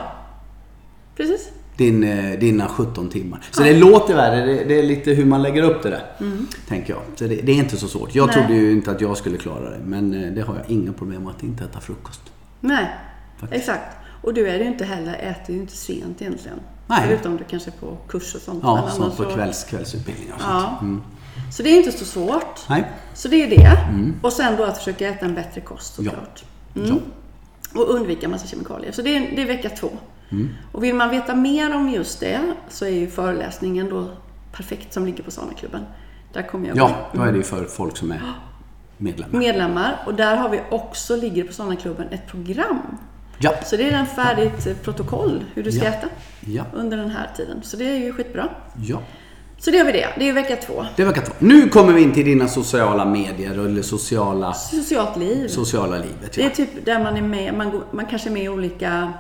precis. 1.15 1.49
Din, 1.77 2.03
eh, 2.03 2.39
dina 2.39 2.67
17 2.67 3.09
timmar. 3.09 3.43
Så 3.51 3.61
ja. 3.61 3.65
det 3.65 3.73
låter 3.73 4.15
värre. 4.15 4.45
Det, 4.45 4.63
det, 4.63 4.79
är 4.79 4.83
lite 4.83 5.11
hur 5.11 5.25
man 5.25 5.41
lägger 5.41 5.63
upp 5.63 5.83
det 5.83 5.89
där. 5.89 6.03
Mm. 6.19 6.47
Tänker 6.67 6.93
jag. 6.93 7.01
Så 7.15 7.23
det, 7.23 7.35
det, 7.35 7.51
är 7.51 7.55
inte 7.55 7.77
så 7.77 7.87
svårt. 7.87 8.15
Jag 8.15 8.27
Nej. 8.27 8.35
trodde 8.35 8.53
ju 8.53 8.71
inte 8.71 8.91
att 8.91 9.01
jag 9.01 9.17
skulle 9.17 9.37
klara 9.37 9.69
det. 9.69 9.79
Men 9.85 10.23
eh, 10.23 10.31
det 10.31 10.41
har 10.41 10.55
jag 10.55 10.65
inga 10.67 10.93
problem 10.93 11.23
med 11.23 11.31
att 11.31 11.43
inte 11.43 11.63
äta 11.63 11.79
frukost. 11.79 12.21
Nej, 12.59 12.89
Faktiskt. 13.39 13.61
exakt. 13.61 13.97
Och 14.21 14.33
du 14.33 14.47
är 14.47 14.59
ju 14.59 14.65
inte 14.65 14.85
heller, 14.85 15.13
äter 15.13 15.55
ju 15.55 15.61
inte 15.61 15.77
sent 15.77 16.21
egentligen. 16.21 16.59
Nej. 16.91 17.07
Förutom 17.07 17.37
du 17.37 17.43
kanske 17.43 17.71
på 17.71 17.97
kurs 18.07 18.35
och 18.35 18.41
sånt. 18.41 18.59
Ja, 18.63 18.89
sånt 18.91 19.17
på 19.17 19.23
så... 19.23 19.29
kvälls, 19.29 19.63
kvällsutbildningar 19.63 20.35
och 20.35 20.41
ja. 20.41 20.77
Mm. 20.81 21.03
Så 21.51 21.63
det 21.63 21.69
är 21.69 21.77
inte 21.77 21.91
så 21.91 22.05
svårt. 22.05 22.69
Nej. 22.69 22.91
Så 23.13 23.27
det 23.27 23.43
är 23.43 23.49
det. 23.49 23.77
Mm. 23.89 24.15
Och 24.21 24.33
sen 24.33 24.57
då 24.57 24.63
att 24.63 24.77
försöka 24.77 25.09
äta 25.09 25.25
en 25.25 25.35
bättre 25.35 25.61
kost 25.61 25.95
såklart. 25.95 26.43
Ja. 26.73 26.81
Mm. 26.81 26.95
ja. 26.95 27.81
Och 27.81 27.89
undvika 27.89 28.29
massa 28.29 28.47
kemikalier. 28.47 28.91
Så 28.91 29.01
det 29.01 29.17
är, 29.17 29.35
det 29.35 29.41
är 29.41 29.45
vecka 29.45 29.69
två. 29.69 29.89
Mm. 30.29 30.49
Och 30.71 30.83
vill 30.83 30.95
man 30.95 31.09
veta 31.09 31.35
mer 31.35 31.75
om 31.75 31.89
just 31.89 32.19
det 32.19 32.39
så 32.69 32.85
är 32.85 32.89
ju 32.89 33.09
föreläsningen 33.09 33.89
då 33.89 34.07
perfekt 34.51 34.93
som 34.93 35.05
ligger 35.05 35.23
på 35.23 35.31
Sanaklubben. 35.31 35.85
Där 36.33 36.47
kommer 36.47 36.67
jag 36.67 36.77
Ja, 36.77 36.95
då 37.13 37.21
är 37.21 37.31
det 37.31 37.37
ju 37.37 37.43
för 37.43 37.65
folk 37.65 37.97
som 37.97 38.11
är 38.11 38.21
medlemmar. 38.97 39.39
Medlemmar. 39.39 40.03
Och 40.05 40.13
där 40.13 40.35
har 40.35 40.49
vi 40.49 40.61
också, 40.71 41.15
ligger 41.15 41.43
på 41.43 41.53
Sanaklubben, 41.53 42.07
ett 42.07 42.27
program 42.27 42.97
Ja. 43.41 43.53
Så 43.65 43.77
det 43.77 43.89
är 43.89 43.93
en 43.93 44.05
färdigt 44.05 44.83
protokoll 44.83 45.45
hur 45.53 45.63
du 45.63 45.71
ska 45.71 45.83
ja. 45.83 45.91
äta 45.91 46.07
ja. 46.39 46.63
under 46.73 46.97
den 46.97 47.09
här 47.09 47.29
tiden. 47.37 47.59
Så 47.63 47.77
det 47.77 47.85
är 47.85 47.97
ju 47.97 48.13
skitbra. 48.13 48.49
Ja. 48.87 49.01
Så 49.57 49.71
det 49.71 49.77
gör 49.77 49.85
vi 49.85 49.91
det. 49.91 50.07
Det 50.17 50.29
är 50.29 50.33
vecka 50.33 50.55
två. 50.55 50.85
Det 50.95 51.01
är 51.01 51.07
vecka 51.07 51.21
två. 51.21 51.33
Nu 51.39 51.69
kommer 51.69 51.93
vi 51.93 52.01
in 52.01 52.13
till 52.13 52.25
dina 52.25 52.47
sociala 52.47 53.05
medier 53.05 53.65
eller 53.65 53.81
sociala... 53.81 54.53
Socialt 54.53 55.17
liv. 55.17 55.47
Sociala 55.47 55.97
livet, 55.97 56.37
ja. 56.37 56.43
Det 56.43 56.45
är 56.45 56.49
typ 56.49 56.85
där 56.85 57.03
man 57.03 57.17
är 57.17 57.21
med, 57.21 57.53
man, 57.53 57.71
går, 57.71 57.83
man 57.91 58.05
kanske 58.05 58.29
är 58.29 58.31
med 58.31 58.43
i 58.43 58.49
olika 58.49 59.13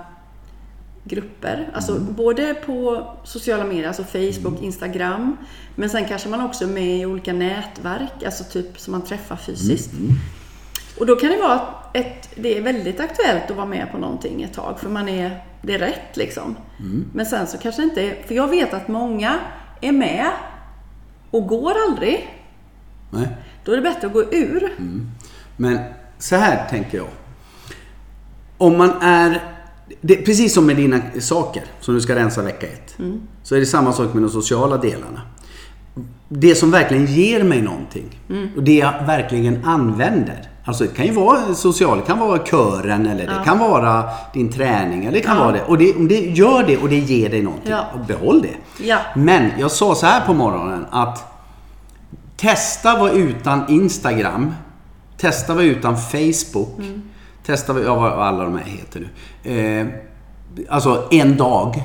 grupper. 1.03 1.69
Alltså 1.73 1.91
mm. 1.91 2.13
både 2.13 2.53
på 2.53 3.07
sociala 3.23 3.63
medier, 3.63 3.87
alltså 3.87 4.03
Facebook, 4.03 4.53
mm. 4.53 4.63
Instagram. 4.63 5.37
Men 5.75 5.89
sen 5.89 6.05
kanske 6.05 6.29
man 6.29 6.41
också 6.41 6.63
är 6.63 6.67
med 6.67 6.97
i 6.97 7.05
olika 7.05 7.33
nätverk, 7.33 8.23
alltså 8.25 8.43
typ 8.43 8.79
som 8.79 8.91
man 8.91 9.01
träffar 9.01 9.35
fysiskt. 9.35 9.93
Mm. 9.93 10.15
Mm. 10.93 10.99
Och 10.99 11.05
då 11.05 11.15
kan 11.15 11.29
det 11.29 11.37
vara 11.37 11.61
ett, 11.93 12.29
det 12.35 12.57
är 12.57 12.61
väldigt 12.61 12.99
aktuellt 12.99 13.51
att 13.51 13.57
vara 13.57 13.67
med 13.67 13.91
på 13.91 13.97
någonting 13.97 14.43
ett 14.43 14.53
tag, 14.53 14.79
för 14.79 14.89
man 14.89 15.09
är, 15.09 15.43
det 15.61 15.73
är 15.73 15.79
rätt 15.79 16.17
liksom. 16.17 16.55
Mm. 16.79 17.05
Men 17.13 17.25
sen 17.25 17.47
så 17.47 17.57
kanske 17.57 17.83
inte, 17.83 18.15
för 18.27 18.35
jag 18.35 18.47
vet 18.47 18.73
att 18.73 18.87
många 18.87 19.39
är 19.81 19.91
med 19.91 20.25
och 21.31 21.47
går 21.47 21.73
aldrig. 21.87 22.41
Nej. 23.09 23.27
Då 23.65 23.71
är 23.71 23.75
det 23.75 23.81
bättre 23.81 24.07
att 24.07 24.13
gå 24.13 24.23
ur. 24.23 24.73
Men 25.57 25.79
så 26.17 26.35
här 26.35 26.69
tänker 26.69 26.97
jag. 26.97 27.07
Om 28.57 28.77
man 28.77 29.01
är... 29.01 29.41
Det, 30.01 30.15
precis 30.15 30.53
som 30.53 30.65
med 30.65 30.75
dina 30.75 31.01
saker 31.19 31.63
som 31.79 31.93
du 31.93 32.01
ska 32.01 32.15
rensa 32.15 32.41
vecka 32.41 32.67
ett. 32.67 32.97
Så 33.43 33.55
är 33.55 33.59
det 33.59 33.65
samma 33.65 33.93
sak 33.93 34.13
med 34.13 34.23
de 34.23 34.29
sociala 34.29 34.77
delarna. 34.77 35.21
Det 36.29 36.55
som 36.55 36.71
verkligen 36.71 37.05
ger 37.05 37.43
mig 37.43 37.61
någonting 37.61 38.19
och 38.55 38.63
det 38.63 38.77
jag 38.77 39.05
verkligen 39.05 39.65
använder. 39.65 40.50
Alltså 40.65 40.83
det 40.83 40.89
kan 40.95 41.05
ju 41.05 41.11
vara 41.11 41.55
socialt, 41.55 42.01
det 42.01 42.07
kan 42.07 42.19
vara 42.19 42.45
kören 42.45 43.05
eller 43.07 43.27
det 43.27 43.41
kan 43.45 43.59
vara 43.59 44.03
din 44.33 44.51
träning 44.51 45.05
eller 45.05 45.17
det 45.17 45.23
kan 45.25 45.37
Ja. 45.37 45.43
vara 45.43 45.51
det. 45.53 45.63
Och 45.63 45.77
det, 45.77 45.95
om 45.95 46.07
det 46.07 46.19
gör 46.19 46.63
det 46.67 46.77
och 46.77 46.89
det 46.89 46.97
ger 46.99 47.29
dig 47.29 47.41
någonting, 47.41 47.71
Ja. 47.71 47.85
behåll 48.07 48.41
det. 48.41 48.83
Ja. 48.85 48.97
Men 49.15 49.51
jag 49.59 49.71
sa 49.71 49.95
så 49.95 50.05
här 50.05 50.25
på 50.25 50.33
morgonen 50.33 50.85
att 50.91 51.27
Testa 52.37 52.97
vara 52.99 53.11
utan 53.11 53.69
Instagram. 53.69 54.53
Testa 55.17 55.53
vara 55.53 55.63
utan 55.65 55.97
Facebook. 55.97 56.79
Testa 57.45 57.73
vara, 57.73 57.83
ja, 57.83 57.95
vad 57.95 58.11
alla 58.11 58.43
de 58.43 58.57
här 58.57 58.65
heter 58.65 59.07
nu. 59.43 59.51
Eh, 59.51 59.87
alltså 60.69 61.07
en 61.11 61.37
dag. 61.37 61.83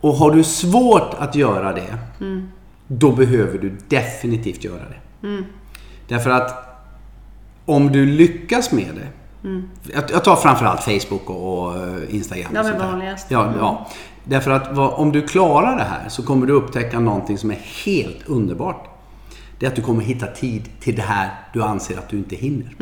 Och 0.00 0.14
har 0.14 0.30
du 0.30 0.44
svårt 0.44 1.14
att 1.18 1.34
göra 1.34 1.72
det, 1.72 1.98
då 2.86 3.12
behöver 3.12 3.58
du 3.58 3.76
definitivt 3.88 4.64
göra 4.64 4.82
det. 4.88 5.28
Därför 6.08 6.30
att 6.30 6.63
om 7.64 7.92
du 7.92 8.06
lyckas 8.06 8.72
med 8.72 8.94
det. 8.94 9.08
Jag, 9.92 10.04
jag 10.10 10.24
tar 10.24 10.36
framförallt 10.36 10.80
Facebook 10.80 11.30
och, 11.30 11.66
och 11.66 11.76
eh, 11.76 12.14
Instagram. 12.14 12.52
Ja, 12.54 12.62
sånt 12.62 12.78
där. 12.78 12.86
vanligast. 12.86 13.30
Ja, 13.30 13.52
ja. 13.58 13.88
Därför 14.24 14.50
att 14.50 14.76
vad, 14.76 14.92
om 14.94 15.12
du 15.12 15.22
klarar 15.22 15.76
det 15.76 15.84
här 15.84 16.08
så 16.08 16.22
kommer 16.22 16.46
du 16.46 16.52
upptäcka 16.52 17.00
någonting 17.00 17.38
som 17.38 17.50
är 17.50 17.58
helt 17.84 18.28
underbart. 18.28 18.88
Det 19.58 19.66
är 19.66 19.70
att 19.70 19.76
du 19.76 19.82
kommer 19.82 20.02
hitta 20.02 20.26
tid 20.26 20.68
till 20.80 20.96
det 20.96 21.02
här 21.02 21.30
du 21.52 21.62
anser 21.62 21.98
att 21.98 22.08
du 22.08 22.16
inte 22.16 22.36
hinner. 22.36 22.74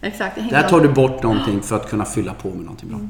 Exakt. 0.00 0.34
det 0.34 0.40
hänger 0.40 0.62
Där 0.62 0.68
tar 0.68 0.80
du 0.80 0.88
bort 0.88 1.22
någonting 1.22 1.62
för 1.62 1.76
att 1.76 1.90
kunna 1.90 2.04
fylla 2.04 2.34
på 2.34 2.48
med 2.48 2.58
någonting 2.58 2.88
bra. 2.88 3.00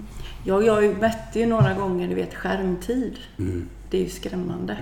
Jag, 0.45 0.67
jag 0.67 1.01
mätte 1.01 1.41
ju 1.41 1.47
några 1.47 1.75
gånger, 1.75 2.09
du 2.09 2.15
vet, 2.15 2.35
skärmtid. 2.35 3.19
Mm. 3.39 3.69
Det 3.91 3.99
är 3.99 4.03
ju 4.03 4.09
skrämmande. 4.09 4.77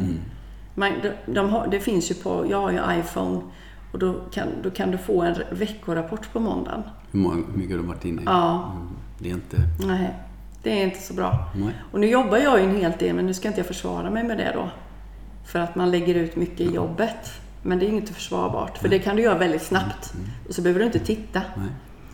Man, 0.75 0.93
de, 1.03 1.33
de 1.33 1.51
har, 1.51 1.67
det 1.67 1.81
finns 1.81 2.11
ju 2.11 2.15
på, 2.15 2.47
jag 2.51 2.61
har 2.61 2.71
ju 2.71 2.81
iPhone 3.01 3.41
och 3.95 4.01
då 4.01 4.15
kan, 4.33 4.49
då 4.63 4.71
kan 4.71 4.91
du 4.91 4.99
få 4.99 5.23
en 5.23 5.35
veckorapport 5.51 6.33
på 6.33 6.41
måndagen. 6.41 6.83
Hur, 7.13 7.21
många, 7.21 7.43
mycket 7.55 7.71
du 7.71 7.79
har 7.79 7.87
varit 7.87 8.05
inne 8.05 8.23
i. 8.23 8.25
Ja, 8.25 8.73
Mm, 8.77 8.89
det 9.19 9.31
är 9.31 9.35
inte... 9.35 9.57
nej. 9.87 10.15
Det 10.63 10.81
är 10.81 10.85
inte 10.87 11.01
så 11.03 11.15
bra. 11.15 11.51
Nej. 11.55 11.73
Och 11.93 12.01
nu 12.01 12.07
jobbar 12.07 12.37
jag 12.37 12.61
ju 12.61 12.65
en 12.69 12.77
hel 12.77 12.93
del, 12.99 13.15
men 13.15 13.27
nu 13.27 13.35
ska 13.35 13.49
inte 13.49 13.61
jag 13.61 13.67
försvara 13.67 14.11
mig 14.11 14.25
med 14.25 14.39
det 14.39 14.53
då. 14.55 14.71
För 15.47 15.59
att 15.59 15.75
man 15.75 15.91
lägger 15.91 16.15
ut 16.15 16.37
mycket 16.37 16.61
i 16.61 16.75
jobbet. 16.75 17.33
Men 17.63 17.79
det 17.79 17.87
är 17.87 17.89
inte 17.89 18.13
försvarbart, 18.13 18.79
för 18.79 18.89
det 18.89 18.99
kan 18.99 19.17
du 19.17 19.23
göra 19.23 19.39
väldigt 19.39 19.63
snabbt. 19.63 20.15
Och 20.49 20.55
så 20.55 20.63
behöver 20.63 20.81
du 20.81 20.87
inte 20.87 20.99
titta. 20.99 21.43
Nej. 21.57 21.69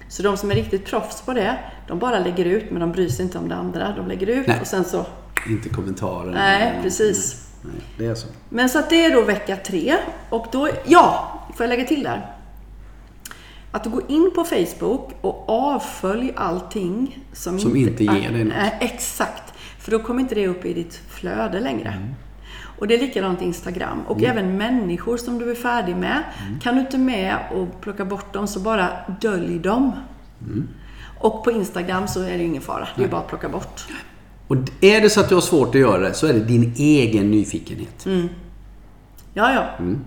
Så 0.09 0.23
de 0.23 0.37
som 0.37 0.51
är 0.51 0.55
riktigt 0.55 0.87
proffs 0.87 1.23
på 1.23 1.33
det, 1.33 1.59
de 1.88 1.99
bara 1.99 2.19
lägger 2.19 2.45
ut, 2.45 2.71
men 2.71 2.81
de 2.81 2.93
bryr 2.93 3.09
sig 3.09 3.25
inte 3.25 3.38
om 3.38 3.49
det 3.49 3.55
andra. 3.55 3.95
De 3.97 4.09
lägger 4.09 4.27
ut 4.27 4.47
Nej. 4.47 4.61
och 4.61 4.66
sen 4.66 4.85
så... 4.85 5.07
Inte 5.49 5.69
kommentarer. 5.69 6.31
Nej, 6.33 6.79
precis. 6.83 7.50
Nej, 7.62 7.83
det 7.99 8.07
är 8.07 8.14
så. 8.14 8.29
Men 8.49 8.68
så 8.68 8.79
att 8.79 8.90
det 8.90 9.05
är 9.05 9.14
då 9.14 9.23
vecka 9.23 9.57
tre. 9.57 9.96
Och 10.31 10.46
då, 10.53 10.68
ja, 10.87 11.38
får 11.57 11.64
jag 11.64 11.68
lägga 11.68 11.85
till 11.85 12.03
där? 12.03 12.37
Att 13.73 13.87
går 13.87 14.03
in 14.09 14.31
på 14.35 14.44
Facebook 14.44 15.11
och 15.20 15.44
avfölj 15.49 16.33
allting 16.37 17.25
som, 17.33 17.59
Som 17.59 17.77
inte 17.77 18.05
ger 18.05 18.33
dig 18.33 18.44
något. 18.44 18.55
Nej, 18.57 18.79
exakt. 18.81 19.53
För 19.79 19.90
då 19.90 19.99
kommer 19.99 20.20
inte 20.20 20.35
det 20.35 20.49
upp 20.49 20.64
i 20.64 20.75
ditt 20.75 21.01
flöde 21.09 21.61
längre. 21.61 21.88
Mm. 21.88 22.14
Och 22.79 22.88
det 22.88 22.94
är 22.94 22.99
likadant 22.99 23.42
Instagram. 23.42 24.03
Och 24.07 24.23
även 24.23 24.57
människor 24.57 25.16
som 25.16 25.38
du 25.38 25.51
är 25.51 25.55
färdig 25.55 25.96
med. 25.96 26.23
Mm. 26.46 26.61
Kan 26.61 26.75
du 26.75 26.81
inte 26.81 26.99
med 26.99 27.37
och 27.55 27.81
plocka 27.81 28.05
bort 28.05 28.33
dem 28.33 28.46
så 28.49 28.61
bara 28.61 28.88
dölj 29.20 29.59
dem. 29.59 29.92
Mm. 30.40 30.68
Och 31.18 31.44
på 31.44 31.51
Instagram 31.51 32.09
så 32.09 32.23
är 32.23 32.38
det 32.38 32.44
ingen 32.44 32.62
fara. 32.62 32.88
Det 32.96 33.05
är 33.05 33.09
bara 33.09 33.20
att 33.20 33.29
plocka 33.29 33.49
bort. 33.49 33.87
Och 34.51 34.57
är 34.81 35.01
det 35.01 35.11
så 35.11 35.21
att 35.21 35.29
du 35.29 35.35
har 35.35 35.43
svårt 35.43 35.69
att 35.69 35.81
göra 35.81 35.99
det 35.99 36.15
så 36.15 36.27
är 36.27 36.33
det 36.33 36.41
din 36.41 36.75
egen 36.77 37.31
nyfikenhet. 37.31 38.07
Ja, 39.35 39.55
ja. 39.55 39.67
Mm. 39.79 40.01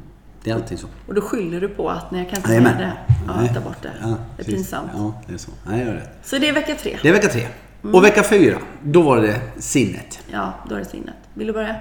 Det 0.44 0.50
är 0.52 0.56
alltid 0.56 0.80
så. 0.80 0.88
Och 1.08 1.14
då 1.14 1.22
skyller 1.22 1.62
du 1.62 1.70
på 1.70 1.90
att 1.90 2.12
nej, 2.12 2.22
jag 2.22 2.30
kan 2.30 2.38
inte 2.38 2.62
med 2.62 2.78
det. 2.78 2.94
Ja, 3.28 3.42
Nej. 3.42 3.52
ta 3.54 3.60
bort 3.60 3.82
det. 3.82 3.92
Ja, 4.02 4.16
det 4.38 4.44
är 4.44 4.46
pinsamt. 4.46 4.92
Ja, 4.96 5.22
det 5.28 5.34
är 5.34 5.38
så. 5.38 5.52
Nej, 5.68 5.86
jag 5.86 5.96
rätt. 5.96 6.10
Så 6.24 6.38
det 6.38 6.50
är 6.50 6.54
vecka 6.54 6.76
tre. 6.76 6.98
Det 7.02 7.10
är 7.10 7.14
vecka 7.14 7.28
tre. 7.28 7.48
Mm. 7.84 7.96
Och 7.96 8.04
vecka 8.04 8.24
fyra, 8.24 8.58
då 8.84 9.02
var 9.02 9.22
det 9.22 9.42
sinnet. 9.58 10.20
Ja, 10.32 10.54
då 10.70 10.76
är 10.76 10.80
det 10.80 10.86
sinnet. 10.86 11.16
Vill 11.34 11.48
du 11.48 11.54
börja? 11.54 11.76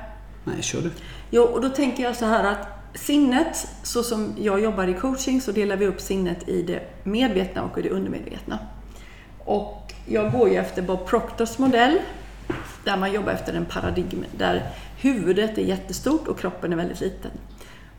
Nej, 0.45 0.63
kör 0.63 0.81
du. 0.81 0.91
Jo, 1.31 1.43
och 1.43 1.61
då 1.61 1.69
tänker 1.69 2.03
jag 2.03 2.17
så 2.17 2.25
här 2.25 2.45
att 2.45 2.69
sinnet, 2.95 3.69
så 3.83 4.03
som 4.03 4.35
jag 4.39 4.61
jobbar 4.61 4.89
i 4.89 4.95
coaching, 4.95 5.41
så 5.41 5.53
delar 5.53 5.77
vi 5.77 5.87
upp 5.87 6.01
sinnet 6.01 6.49
i 6.49 6.63
det 6.63 6.81
medvetna 7.05 7.63
och 7.63 7.79
i 7.79 7.83
det 7.83 7.91
undermedvetna. 7.91 8.59
Och 9.39 9.93
jag 10.07 10.33
går 10.33 10.49
ju 10.49 10.57
efter 10.57 10.83
Bob 10.83 11.07
Proctors 11.07 11.59
modell, 11.59 11.99
där 12.85 12.97
man 12.97 13.13
jobbar 13.13 13.33
efter 13.33 13.55
en 13.55 13.65
paradigm 13.65 14.25
där 14.39 14.63
huvudet 14.97 15.59
är 15.59 15.63
jättestort 15.63 16.29
och 16.29 16.39
kroppen 16.39 16.73
är 16.73 16.77
väldigt 16.77 17.01
liten. 17.01 17.31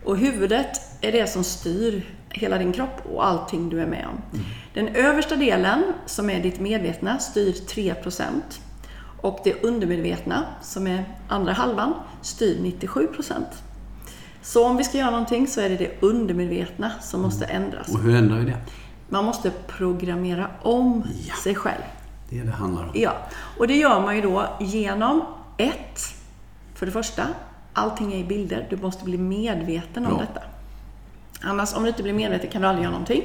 Och 0.04 0.18
huvudet 0.18 0.80
är 1.02 1.12
det 1.12 1.28
som 1.28 1.44
styr 1.44 2.06
hela 2.30 2.58
din 2.58 2.72
kropp 2.74 3.02
och 3.14 3.28
allting 3.28 3.70
du 3.70 3.82
är 3.82 3.86
med 3.86 4.08
om. 4.08 4.40
Den 4.74 4.88
översta 4.88 5.36
delen, 5.36 5.84
som 6.06 6.30
är 6.30 6.40
ditt 6.44 6.60
medvetna, 6.60 7.20
styr 7.20 7.52
3%. 7.52 8.24
Och 9.22 9.40
det 9.44 9.64
undermedvetna, 9.64 10.46
som 10.62 10.88
är 10.88 11.06
andra 11.28 11.54
halvan, 11.54 11.94
styr 12.22 12.58
97%. 12.62 13.34
Så 14.42 14.66
om 14.68 14.78
vi 14.78 14.84
ska 14.84 14.98
göra 14.98 15.12
någonting 15.12 15.48
så 15.48 15.62
är 15.62 15.70
det 15.70 15.76
det 15.78 15.92
undermedvetna 16.02 16.92
som 17.02 17.22
måste 17.22 17.46
ändras. 17.46 17.88
Och 17.88 18.00
hur 18.00 18.16
ändrar 18.16 18.38
vi 18.38 18.46
det? 18.46 18.58
Man 19.10 19.26
måste 19.26 19.52
programmera 19.68 20.48
om 20.62 21.04
Ja. 21.28 21.36
sig 21.36 21.56
själv. 21.56 21.82
Det 22.34 22.40
är 22.40 22.46
det 22.46 22.52
handlar 22.52 22.84
om. 22.84 22.90
Ja, 22.94 23.14
och 23.58 23.68
det 23.68 23.78
gör 23.78 24.02
man 24.02 24.16
ju 24.16 24.22
då 24.22 24.46
genom 24.60 25.26
ett, 25.58 26.00
för 26.76 26.86
det 26.86 26.92
första, 26.92 27.28
allting 27.74 28.14
är 28.14 28.18
i 28.18 28.24
bilder. 28.24 28.68
Du 28.70 28.78
måste 28.78 29.04
bli 29.04 29.18
medveten 29.18 30.06
om 30.06 30.14
Bra. 30.14 30.20
detta. 30.20 30.42
Annars, 31.42 31.74
om 31.74 31.84
du 31.84 31.90
inte 31.90 32.04
blir 32.04 32.14
medveten 32.14 32.50
kan 32.50 32.62
du 32.62 32.68
aldrig 32.68 32.84
göra 32.84 32.92
någonting. 32.92 33.24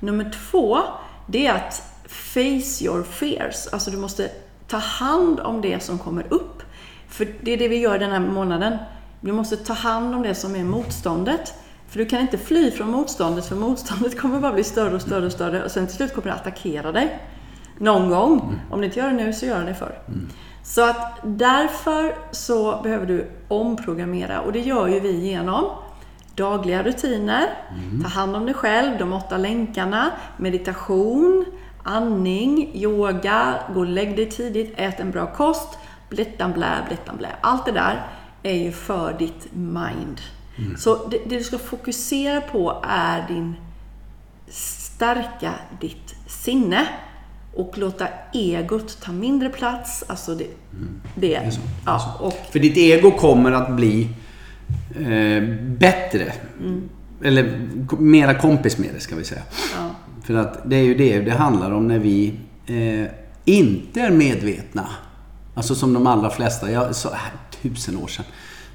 Nummer 0.00 0.30
två, 0.50 0.78
det 1.26 1.46
är 1.46 1.54
att 1.54 1.82
face 2.06 2.84
your 2.84 3.02
fears. 3.02 3.66
Alltså 3.72 3.90
du 3.90 3.96
måste 3.96 4.30
ta 4.68 4.76
hand 4.76 5.40
om 5.40 5.60
det 5.60 5.82
som 5.82 5.98
kommer 5.98 6.32
upp. 6.32 6.62
För 7.08 7.28
det 7.42 7.52
är 7.52 7.56
det 7.56 7.68
vi 7.68 7.76
gör 7.76 7.98
den 7.98 8.10
här 8.10 8.20
månaden. 8.20 8.78
Du 9.20 9.32
måste 9.32 9.56
ta 9.56 9.72
hand 9.72 10.14
om 10.14 10.22
det 10.22 10.34
som 10.34 10.56
är 10.56 10.64
motståndet. 10.64 11.54
För 11.88 11.98
du 11.98 12.06
kan 12.06 12.20
inte 12.20 12.38
fly 12.38 12.70
från 12.70 12.90
motståndet, 12.90 13.46
för 13.46 13.56
motståndet 13.56 14.20
kommer 14.20 14.40
bara 14.40 14.52
bli 14.52 14.64
större 14.64 14.94
och 14.94 15.02
större 15.02 15.26
och 15.26 15.32
större 15.32 15.64
och 15.64 15.70
sen 15.70 15.86
till 15.86 15.96
slut 15.96 16.14
kommer 16.14 16.28
det 16.28 16.34
attackera 16.34 16.92
dig. 16.92 17.18
Någon 17.78 18.10
gång. 18.10 18.60
Om 18.70 18.80
det 18.80 18.86
inte 18.86 18.98
gör 18.98 19.08
det 19.08 19.14
nu 19.14 19.32
så 19.32 19.46
gör 19.46 19.64
det 19.64 19.74
förr. 19.74 19.98
Så 20.62 20.90
att 20.90 21.18
därför 21.22 22.16
så 22.30 22.80
behöver 22.82 23.06
du 23.06 23.30
omprogrammera. 23.48 24.40
Och 24.40 24.52
det 24.52 24.60
gör 24.60 24.86
ju 24.86 25.00
vi 25.00 25.28
genom 25.30 25.64
dagliga 26.34 26.82
rutiner, 26.82 27.48
ta 28.02 28.08
hand 28.08 28.36
om 28.36 28.46
dig 28.46 28.54
själv, 28.54 28.98
de 28.98 29.12
åtta 29.12 29.36
länkarna, 29.36 30.10
meditation, 30.36 31.44
andning, 31.82 32.70
yoga, 32.74 33.54
gå 33.74 33.80
och 33.80 33.86
lägg 33.86 34.16
dig 34.16 34.30
tidigt, 34.30 34.72
ät 34.76 35.00
en 35.00 35.10
bra 35.10 35.26
kost, 35.26 35.78
blittan 36.08 36.52
blä, 36.52 36.84
blittan 36.88 37.16
blä. 37.16 37.28
Allt 37.40 37.66
det 37.66 37.72
där 37.72 38.06
är 38.42 38.54
ju 38.54 38.72
för 38.72 39.12
ditt 39.18 39.48
mind. 39.52 40.20
Så 40.78 41.06
det, 41.08 41.18
det 41.26 41.38
du 41.38 41.44
ska 41.44 41.58
fokusera 41.58 42.40
på 42.40 42.82
är 42.88 43.28
din 43.28 43.56
stärka 44.48 45.54
ditt 45.80 46.14
sinne 46.26 46.88
och 47.56 47.78
låta 47.78 48.08
egot 48.32 49.00
ta 49.02 49.12
mindre 49.12 49.48
plats. 49.48 50.04
Alltså 50.06 50.34
det, 50.34 50.46
det, 51.14 51.34
är 51.34 51.50
så. 51.50 51.60
ja, 51.86 52.16
och 52.20 52.32
För 52.50 52.58
ditt 52.58 52.76
ego 52.76 53.10
kommer 53.10 53.52
att 53.52 53.70
bli 53.76 54.08
eh, 54.96 55.42
bättre. 55.78 56.32
Eller 57.22 57.68
ko- 57.88 57.96
mera 57.96 58.34
kompis 58.34 58.78
med 58.78 58.90
det 58.94 59.00
ska 59.00 59.16
vi 59.16 59.24
säga. 59.24 59.42
ja, 59.76 59.90
För 60.24 60.34
att 60.34 60.70
det 60.70 60.76
är 60.76 60.82
ju 60.82 60.94
det 60.94 61.20
det 61.20 61.30
handlar 61.30 61.70
om 61.70 61.88
när 61.88 61.98
vi 61.98 62.34
eh, 62.66 63.10
inte 63.44 64.00
är 64.00 64.10
medvetna. 64.10 64.88
Alltså 65.54 65.74
som 65.74 65.92
de 65.92 66.06
allra 66.06 66.30
flesta, 66.30 66.70
jag, 66.70 66.94
så 66.94 67.08
här, 67.08 67.32
tusen 67.62 67.96
år 67.96 68.06
sedan, 68.06 68.24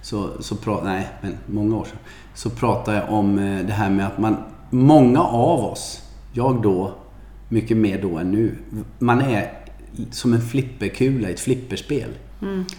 så, 0.01 0.29
så 0.39 0.55
pra, 0.55 0.81
nej, 0.83 1.07
men 1.21 1.37
många 1.45 1.75
år 1.77 1.85
sedan, 1.85 1.97
så 2.33 2.49
pratade 2.49 2.97
jag 2.97 3.09
om 3.13 3.39
eh, 3.39 3.65
det 3.65 3.73
här 3.73 3.89
med 3.89 4.07
att 4.07 4.17
man, 4.17 4.37
många 4.69 5.21
av 5.23 5.59
oss, 5.65 6.01
jag 6.33 6.61
då, 6.61 6.93
mycket 7.49 7.77
mer 7.77 8.01
då 8.01 8.17
än 8.17 8.31
nu, 8.31 8.55
man 8.99 9.21
är 9.21 9.51
som 10.11 10.33
en 10.33 10.41
flipperkula 10.41 11.29
i 11.29 11.33
ett 11.33 11.39
flipperspel. 11.39 12.09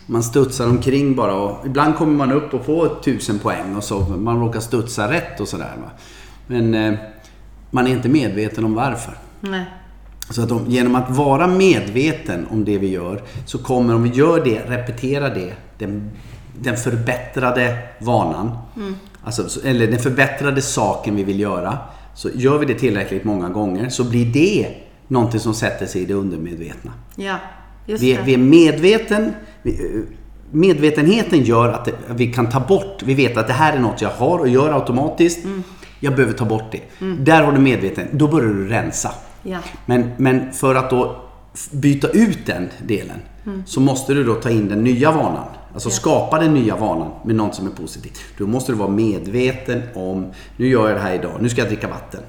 Man 0.06 0.22
studsar 0.22 0.66
omkring 0.68 1.14
bara 1.16 1.34
och 1.34 1.66
ibland 1.66 1.94
kommer 1.96 2.12
man 2.12 2.32
upp 2.32 2.54
och 2.54 2.64
får 2.66 3.02
tusen 3.04 3.38
poäng 3.38 3.76
och 3.76 3.84
så 3.84 4.00
man 4.00 4.40
råkar 4.40 4.60
studsa 4.60 5.10
rätt 5.12 5.40
och 5.40 5.48
sådär. 5.48 5.72
Men 6.46 6.74
eh, 6.74 6.98
man 7.70 7.86
är 7.86 7.90
inte 7.90 8.08
medveten 8.08 8.64
om 8.64 8.74
varför. 8.74 9.14
nej. 9.40 9.64
Så 10.30 10.42
att 10.42 10.50
om, 10.52 10.64
genom 10.68 10.94
att 10.94 11.10
vara 11.16 11.46
medveten 11.46 12.46
om 12.50 12.64
det 12.64 12.78
vi 12.78 12.88
gör 12.88 13.22
så 13.46 13.58
kommer, 13.58 13.94
om 13.94 14.02
vi 14.02 14.08
gör 14.08 14.44
det, 14.44 14.60
repetera 14.68 15.28
det 15.34 15.52
den 15.78 16.10
den 16.62 16.76
förbättrade 16.76 17.78
vanan. 17.98 18.58
Alltså, 19.24 19.48
så- 19.48 19.60
eller 19.66 19.86
den 19.86 19.98
förbättrade 19.98 20.62
saken 20.62 21.16
vi 21.16 21.24
vill 21.24 21.40
göra. 21.40 21.78
Så 22.14 22.30
gör 22.34 22.58
vi 22.58 22.66
det 22.66 22.74
tillräckligt 22.74 23.24
många 23.24 23.48
gånger 23.48 23.88
så 23.88 24.04
blir 24.04 24.26
det 24.26 24.66
någonting 25.08 25.40
som 25.40 25.54
sätter 25.54 25.86
sig 25.86 26.02
i 26.02 26.04
det 26.04 26.14
undermedvetna. 26.14 26.92
Ja, 27.16 27.36
just 27.86 28.02
Vi, 28.02 28.12
det. 28.12 28.22
vi 28.24 28.34
är 28.34 28.38
medveten. 28.38 29.32
Vi, 29.62 29.70
eh, 29.70 30.02
medvetenheten 30.50 31.42
gör 31.42 31.68
att 31.68 31.88
vi 32.08 32.32
kan 32.32 32.48
ta 32.48 32.60
bort. 32.60 33.02
Vi 33.02 33.14
vet 33.14 33.36
att 33.36 33.46
det 33.46 33.52
här 33.52 33.76
är 33.76 33.80
något 33.80 34.02
jag 34.02 34.10
har 34.10 34.38
och 34.38 34.48
gör 34.48 34.72
automatiskt. 34.72 35.44
Mm. 35.44 35.62
Jag 36.00 36.14
behöver 36.14 36.34
ta 36.34 36.44
bort 36.44 36.72
det. 36.72 37.06
Där 37.24 37.42
har 37.42 37.52
du 37.52 37.58
medveten. 37.58 38.08
Då 38.12 38.28
börjar 38.28 38.48
du 38.48 38.68
rensa. 38.68 39.10
Ja. 39.42 39.58
Men, 39.86 40.10
men 40.16 40.52
för 40.52 40.74
att 40.74 40.90
då 40.90 41.16
byta 41.72 42.08
ut 42.08 42.46
den 42.46 42.68
delen 42.86 43.18
så 43.66 43.80
måste 43.80 44.14
du 44.14 44.24
då 44.24 44.34
ta 44.34 44.50
in 44.50 44.68
den 44.68 44.84
nya 44.84 45.12
vanan. 45.12 45.46
Alltså 45.74 45.90
skapa 45.90 46.38
den 46.38 46.54
nya 46.54 46.76
vanan 46.76 47.10
med 47.24 47.34
något 47.34 47.54
som 47.54 47.66
är 47.66 47.70
positivt. 47.70 48.20
Då 48.38 48.46
måste 48.46 48.72
du 48.72 48.78
vara 48.78 48.90
medveten 48.90 49.82
om, 49.94 50.26
nu 50.56 50.66
gör 50.68 50.88
jag 50.88 50.96
det 50.96 51.02
här 51.02 51.14
idag, 51.14 51.32
nu 51.40 51.48
ska 51.48 51.60
jag 51.60 51.68
dricka 51.68 51.88
vatten. 51.88 52.20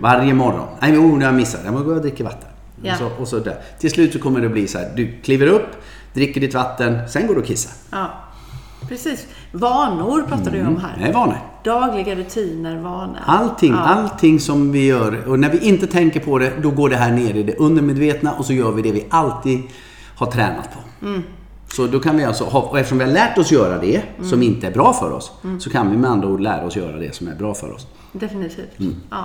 Varje 0.00 0.34
morgon. 0.34 0.66
Nej, 0.80 0.98
oh, 0.98 1.02
nu 1.12 1.16
har 1.18 1.22
jag 1.22 1.34
missat. 1.34 1.60
Jag 1.64 1.72
måste 1.72 1.88
gå 1.88 1.94
och 1.94 2.00
dricka 2.00 2.24
vatten. 2.24 2.48
Ja. 2.82 2.92
Och, 2.92 2.98
så, 2.98 3.10
och 3.22 3.28
så 3.28 3.38
där. 3.38 3.56
Till 3.78 3.90
slut 3.90 4.12
så 4.12 4.18
kommer 4.18 4.40
det 4.40 4.48
bli 4.48 4.66
så 4.68 4.78
här, 4.78 4.92
du 4.96 5.12
kliver 5.22 5.46
upp, 5.46 5.66
dricker 6.14 6.40
ditt 6.40 6.54
vatten, 6.54 7.08
sen 7.08 7.26
går 7.26 7.34
du 7.34 7.40
och 7.40 7.46
kissar. 7.46 7.72
ja. 7.90 8.06
Precis. 8.88 9.26
Vanor 9.52 10.22
pratar 10.28 10.50
du 10.50 10.66
om 10.66 10.76
här. 10.76 10.98
Det 10.98 11.08
är 11.08 11.12
vanor. 11.12 11.36
Dagliga 11.64 12.14
rutiner, 12.14 12.76
vanor. 12.76 13.18
Allting, 13.26 13.72
Ja. 13.72 13.78
allting 13.78 14.40
som 14.40 14.72
vi 14.72 14.86
gör. 14.86 15.28
Och 15.28 15.38
när 15.38 15.50
vi 15.50 15.58
inte 15.58 15.86
tänker 15.86 16.20
på 16.20 16.38
det, 16.38 16.52
då 16.62 16.70
går 16.70 16.88
det 16.88 16.96
här 16.96 17.12
ner 17.12 17.34
i 17.34 17.42
det 17.42 17.54
undermedvetna 17.56 18.32
och 18.32 18.44
så 18.44 18.52
gör 18.52 18.70
vi 18.72 18.82
det 18.82 18.92
vi 18.92 19.06
alltid 19.10 19.62
har 20.16 20.26
tränat 20.26 20.68
på. 20.72 21.06
Mm. 21.06 21.22
Så 21.76 21.86
då 21.86 22.00
kan 22.00 22.16
vi 22.16 22.24
alltså, 22.24 22.44
ha, 22.44 22.60
och 22.60 22.78
eftersom 22.78 22.98
vi 22.98 23.04
har 23.04 23.12
lärt 23.12 23.38
oss 23.38 23.52
göra 23.52 23.78
det 23.78 24.02
Mm. 24.16 24.30
som 24.30 24.42
inte 24.42 24.66
är 24.66 24.70
bra 24.70 24.92
för 24.92 25.12
oss, 25.12 25.32
så 25.60 25.70
kan 25.70 25.90
vi 25.90 25.96
med 25.96 26.10
andra 26.10 26.28
ord 26.28 26.40
lära 26.40 26.66
oss 26.66 26.76
göra 26.76 26.96
det 26.96 27.14
som 27.14 27.28
är 27.28 27.34
bra 27.34 27.54
för 27.54 27.72
oss. 27.72 27.86
Definitivt. 28.12 28.80
Mm. 28.80 28.96
Ja. 29.10 29.24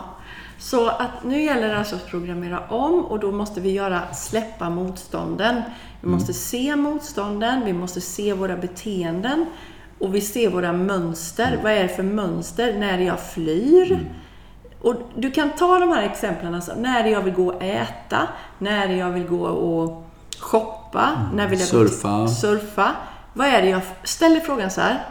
Så 0.60 0.88
att 0.88 1.23
nu 1.25 1.41
gäller 1.41 1.67
det 1.67 1.77
alltså 1.77 1.95
att 1.95 2.07
programmera 2.07 2.60
om 2.69 3.05
och 3.05 3.19
då 3.19 3.31
måste 3.31 3.62
vi 3.62 3.71
göra 3.71 4.01
släppa 4.13 4.69
motstånden. 4.69 5.55
Mm. 5.55 5.63
Vi 6.01 6.07
måste 6.07 6.33
se 6.33 6.75
motstånden, 6.75 7.65
vi 7.65 7.73
måste 7.73 8.01
se 8.01 8.33
våra 8.33 8.57
beteenden 8.57 9.45
och 9.99 10.15
vi 10.15 10.21
ser 10.21 10.49
våra 10.49 10.73
mönster. 10.73 11.47
Mm. 11.47 11.63
Vad 11.63 11.71
är 11.71 11.83
det 11.83 11.89
för 11.89 12.03
mönster 12.03 12.73
när 12.79 12.97
jag 12.97 13.19
flyr? 13.19 14.10
Och 14.81 14.95
du 15.15 15.31
kan 15.31 15.49
ta 15.49 15.79
de 15.79 15.89
här 15.89 16.03
exemplen, 16.03 16.55
alltså, 16.55 16.71
när 16.77 17.07
jag 17.07 17.21
vill 17.21 17.33
gå 17.33 17.47
och 17.47 17.63
äta, 17.63 18.27
när 18.60 18.95
jag 18.95 19.12
vill 19.12 19.27
gå 19.27 19.43
och 19.45 20.03
shoppa, 20.39 20.76
när 21.34 21.47
vill 21.47 21.60
jag. 21.60 21.67
Surfa. 21.67 22.17
gå 22.17 22.28
till, 22.28 22.36
surfa. 22.36 22.95
Vad 23.34 23.47
är 23.47 23.62
det 23.62 23.69
jag... 23.69 23.82
Ställ 24.04 24.41
frågan 24.41 24.71
så 24.71 24.82
här. 24.82 25.06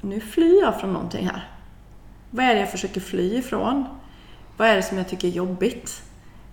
Nu 0.00 0.20
flyr 0.20 0.60
jag 0.60 0.80
från 0.80 0.92
någonting 0.92 1.26
här. 1.26 1.50
Vad 2.30 2.44
är 2.44 2.54
det 2.54 2.60
jag 2.60 2.70
försöker 2.70 3.00
fly 3.00 3.36
ifrån? 3.36 3.84
Vad 4.56 4.68
är 4.68 4.76
det 4.76 4.82
som 4.82 4.98
jag 4.98 5.08
tycker 5.08 5.28
är 5.28 5.32
jobbigt? 5.32 6.02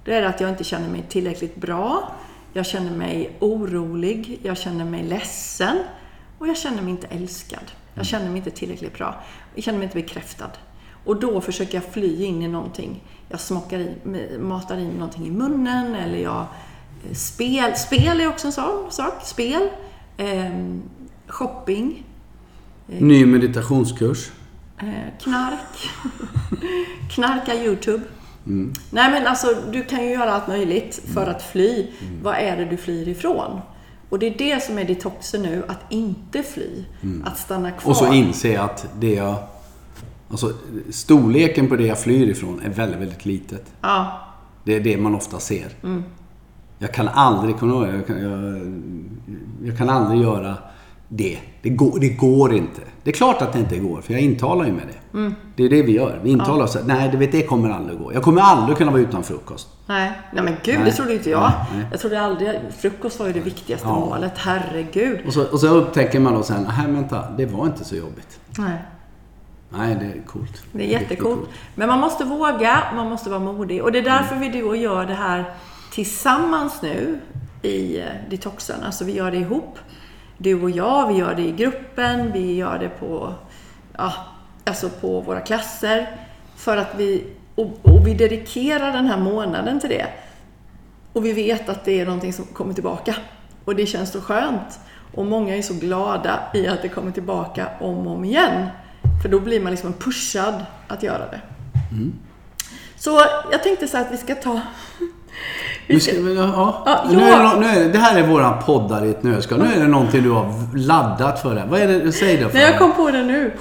Det 0.05 0.13
är 0.13 0.23
att 0.23 0.41
jag 0.41 0.49
inte 0.49 0.63
känner 0.63 0.89
mig 0.89 1.05
tillräckligt 1.09 1.55
bra. 1.55 2.11
Jag 2.53 2.65
känner 2.65 2.91
mig 2.91 3.37
orolig. 3.39 4.39
Jag 4.43 4.57
känner 4.57 4.85
mig 4.85 5.03
ledsen. 5.03 5.77
Och 6.39 6.47
jag 6.47 6.57
känner 6.57 6.81
mig 6.81 6.91
inte 6.91 7.07
älskad. 7.07 7.71
Jag 7.93 8.05
känner 8.05 8.27
mig 8.27 8.37
inte 8.37 8.51
tillräckligt 8.51 8.97
bra. 8.97 9.15
Jag 9.55 9.63
känner 9.63 9.79
mig 9.79 9.85
inte 9.85 9.95
bekräftad. 9.95 10.51
Och 11.05 11.19
då 11.19 11.41
försöker 11.41 11.73
jag 11.73 11.83
fly 11.83 12.23
in 12.23 12.41
i 12.41 12.47
någonting. 12.47 13.03
Jag 13.29 13.39
smakar 13.39 13.79
i, 13.79 14.37
matar 14.39 14.77
i 14.77 14.87
någonting 14.87 15.27
i 15.27 15.31
munnen 15.31 15.95
eller 15.95 16.17
jag... 16.17 16.45
eh, 17.09 17.13
Spel, 17.15 17.75
spel 17.75 18.21
är 18.21 18.27
också 18.27 18.47
en 18.47 18.53
sån 18.53 18.91
sak. 18.91 19.13
Spel. 19.23 19.69
ehm, 20.17 20.81
shopping. 21.27 22.03
Ny 22.87 23.25
meditationskurs. 23.25 24.31
Eh, 24.77 24.87
knark. 25.23 25.89
Knarka 27.09 27.55
YouTube. 27.55 28.03
Nej 28.45 29.11
men 29.11 29.27
alltså, 29.27 29.47
du 29.71 29.83
kan 29.83 30.03
ju 30.03 30.09
göra 30.09 30.33
allt 30.33 30.47
möjligt 30.47 31.01
för 31.13 31.27
att 31.27 31.43
fly. 31.43 31.87
Vad 32.23 32.35
är 32.35 32.57
det 32.57 32.65
du 32.65 32.77
flyr 32.77 33.07
ifrån? 33.07 33.61
Och 34.09 34.19
det 34.19 34.25
är 34.27 34.37
det 34.37 34.63
som 34.63 34.77
är 34.77 34.83
detoxen 34.85 35.41
nu, 35.41 35.63
att 35.67 35.79
inte 35.89 36.43
fly. 36.43 36.83
Att 37.25 37.37
stanna 37.37 37.71
kvar. 37.71 37.91
Och 37.91 37.97
så 37.97 38.13
inse 38.13 38.61
att 38.61 38.87
det 38.99 39.13
jag... 39.13 39.35
Alltså 40.31 40.53
storleken 40.91 41.67
på 41.69 41.75
det 41.75 41.85
jag 41.85 41.99
flyr 41.99 42.27
ifrån 42.29 42.61
är 42.65 42.69
väldigt, 42.69 42.99
väldigt 43.01 43.25
litet. 43.25 43.65
Ja, 43.81 44.19
Det 44.63 44.75
är 44.75 44.79
det 44.79 44.97
man 44.97 45.15
ofta 45.15 45.39
ser. 45.39 45.67
Mm. 46.83 46.89
Jag 46.89 46.93
kan 46.93 47.07
aldrig, 47.07 47.55
ihåg, 47.55 47.87
jag, 47.87 48.07
kan, 48.07 48.21
jag, 48.21 48.61
jag 49.67 49.77
kan 49.77 49.89
aldrig 49.89 50.21
göra 50.21 50.53
det. 51.07 51.37
Det 51.61 51.69
går, 51.69 51.99
det 51.99 52.09
går 52.09 52.53
inte. 52.53 52.81
Det 53.03 53.09
är 53.09 53.13
klart 53.13 53.41
att 53.41 53.53
det 53.53 53.59
inte 53.59 53.77
går, 53.79 54.01
för 54.01 54.13
jag 54.13 54.21
intalar 54.21 54.65
ju 54.65 54.71
med 54.71 54.83
det. 54.87 55.17
Mm. 55.17 55.35
Det 55.55 55.63
är 55.63 55.69
det 55.69 55.81
vi 55.83 55.91
gör. 55.91 56.19
Vi 56.23 56.29
intalar 56.31 56.65
oss 56.65 56.75
att 56.75 56.87
nej, 56.87 57.09
du 57.11 57.17
vet, 57.17 57.31
det 57.31 57.41
kommer 57.43 57.69
aldrig 57.69 57.99
gå. 57.99 58.13
Jag 58.13 58.23
kommer 58.23 58.41
aldrig 58.41 58.77
kunna 58.77 58.91
vara 58.91 59.01
utan 59.01 59.23
frukost. 59.23 59.67
nej. 59.87 60.11
Nej 60.33 60.43
men 60.43 60.55
gud, 60.63 60.75
Nej. 60.75 60.85
det 60.85 60.91
trodde 60.91 61.13
inte 61.13 61.29
jag. 61.29 61.51
Nej. 61.73 61.85
Jag 61.91 61.99
trodde 61.99 62.21
aldrig... 62.21 62.59
Frukost 62.79 63.19
var 63.19 63.27
ju 63.27 63.33
det 63.33 63.39
viktigaste 63.39 63.87
Ja. 63.87 63.99
målet. 63.99 64.37
Herregud. 64.37 65.19
Och 65.27 65.33
så, 65.33 65.45
och 65.51 65.59
så 65.59 65.67
upptäcker 65.67 66.19
man 66.19 66.33
då 66.33 66.43
sen, 66.43 66.67
nej 66.77 66.91
vänta, 66.91 67.31
det 67.37 67.45
var 67.45 67.65
inte 67.65 67.85
så 67.85 67.95
jobbigt. 67.95 68.39
Nej. 68.57 68.77
Nej, 69.77 69.95
det 69.99 70.05
är 70.05 70.25
coolt. 70.27 70.63
Det 70.71 70.83
är 70.83 70.87
jättecoolt. 70.87 71.35
coolt. 71.39 71.49
Men 71.75 71.87
man 71.87 71.99
måste 71.99 72.25
våga, 72.25 72.83
man 72.95 73.09
måste 73.09 73.29
vara 73.29 73.39
modig. 73.39 73.83
Och 73.83 73.91
det 73.91 73.99
är 73.99 74.03
därför 74.03 74.35
vi 74.35 74.49
du 74.49 74.63
och 74.63 74.77
gör 74.77 75.05
det 75.05 75.13
här 75.13 75.45
tillsammans 75.93 76.81
nu 76.81 77.19
i 77.61 77.99
eh, 77.99 78.05
detoxen. 78.29 78.83
Alltså 78.83 79.05
vi 79.05 79.11
gör 79.11 79.31
det 79.31 79.37
ihop. 79.37 79.79
Du 80.37 80.61
och 80.61 80.69
jag, 80.69 81.07
vi 81.07 81.13
gör 81.13 81.35
det 81.35 81.41
i 81.41 81.51
gruppen, 81.51 82.31
vi 82.31 82.55
gör 82.55 82.79
det 82.79 82.89
på, 82.89 83.33
ja, 83.97 84.13
alltså 84.63 84.89
på 84.89 85.21
våra 85.21 85.39
klasser. 85.39 86.17
För 86.55 86.77
att 86.77 86.95
vi, 86.97 87.25
och, 87.55 87.79
och 87.81 88.07
vi 88.07 88.13
dedikerar 88.13 88.93
den 88.93 89.05
här 89.05 89.17
månaden 89.17 89.79
till 89.79 89.89
det. 89.89 90.07
Och 91.13 91.25
vi 91.25 91.33
vet 91.33 91.69
att 91.69 91.85
det 91.85 91.99
är 91.99 92.05
någonting 92.05 92.33
som 92.33 92.45
kommer 92.45 92.73
tillbaka. 92.73 93.15
Och 93.65 93.75
det 93.75 93.85
känns 93.85 94.11
så 94.11 94.21
skönt. 94.21 94.79
Och 95.15 95.25
många 95.25 95.55
är 95.55 95.61
så 95.61 95.73
glada 95.73 96.39
i 96.53 96.67
att 96.67 96.81
det 96.81 96.89
kommer 96.89 97.11
tillbaka 97.11 97.67
om 97.79 98.07
och 98.07 98.13
om 98.13 98.25
igen. 98.25 98.67
För 99.21 99.29
då 99.29 99.39
blir 99.39 99.61
man 99.61 99.71
liksom 99.71 99.93
pushad 99.93 100.65
att 100.87 101.03
göra 101.03 101.31
det. 101.31 101.41
Så 102.95 103.25
jag 103.51 103.63
tänkte 103.63 103.87
så 103.87 103.97
här 103.97 104.05
att 104.05 104.11
vi 104.11 104.17
ska 104.17 104.35
ta... 104.35 104.61
Nu 105.87 105.99
ska, 105.99 106.11
vi- 106.15 106.35
ja, 106.35 106.83
Ja, 106.85 107.03
nu 107.09 107.21
är 107.21 107.25
det, 107.25 107.43
ja. 107.43 107.55
nu 107.59 107.65
är, 107.67 107.89
det 107.93 107.99
här 107.99 108.17
är 108.19 108.27
våran 108.27 108.63
poddar 108.65 109.05
i 109.05 109.09
ett 109.09 109.23
nötskal. 109.23 109.59
Nu 109.59 109.73
är 109.75 109.79
det 109.79 109.87
någonting 109.87 110.23
du 110.23 110.29
har 110.31 110.53
laddat 110.77 111.41
för. 111.41 111.55
Det. 111.55 111.63
Vad 111.69 111.79
är 111.79 111.87
det? 111.87 112.11
Säg 112.11 112.37
det 112.37 112.49
för 112.49 112.53
Nej, 112.57 112.63
jag 112.69 112.77
kom 112.79 112.91
på 112.91 113.11
det 113.11 113.21
nu. 113.23 113.53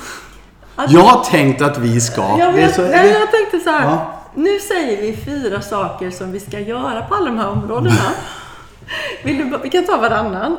Att- 0.76 0.90
Jag 0.92 1.00
har 1.00 1.24
tänkt 1.24 1.62
att 1.62 1.78
vi 1.78 2.00
ska. 2.00 2.22
Jag, 2.22 2.38
det 2.38 2.44
är 2.44 2.52
vet, 2.66 2.74
så, 2.74 2.82
nej, 2.82 3.10
jag 3.20 3.30
tänkte 3.30 3.58
så 3.64 3.70
här. 3.70 3.84
Ja. 3.90 4.12
Nu 4.34 4.58
säger 4.58 5.02
vi 5.02 5.16
fyra 5.16 5.60
saker 5.60 6.10
som 6.10 6.32
vi 6.32 6.40
ska 6.40 6.58
göra 6.60 7.02
på 7.02 7.14
alla 7.14 7.26
de 7.26 7.38
här 7.38 7.48
områdena. 7.48 7.94
Vill 9.24 9.38
du, 9.38 9.58
vi 9.62 9.70
kan 9.70 9.86
ta 9.86 9.96
varannan. 9.96 10.56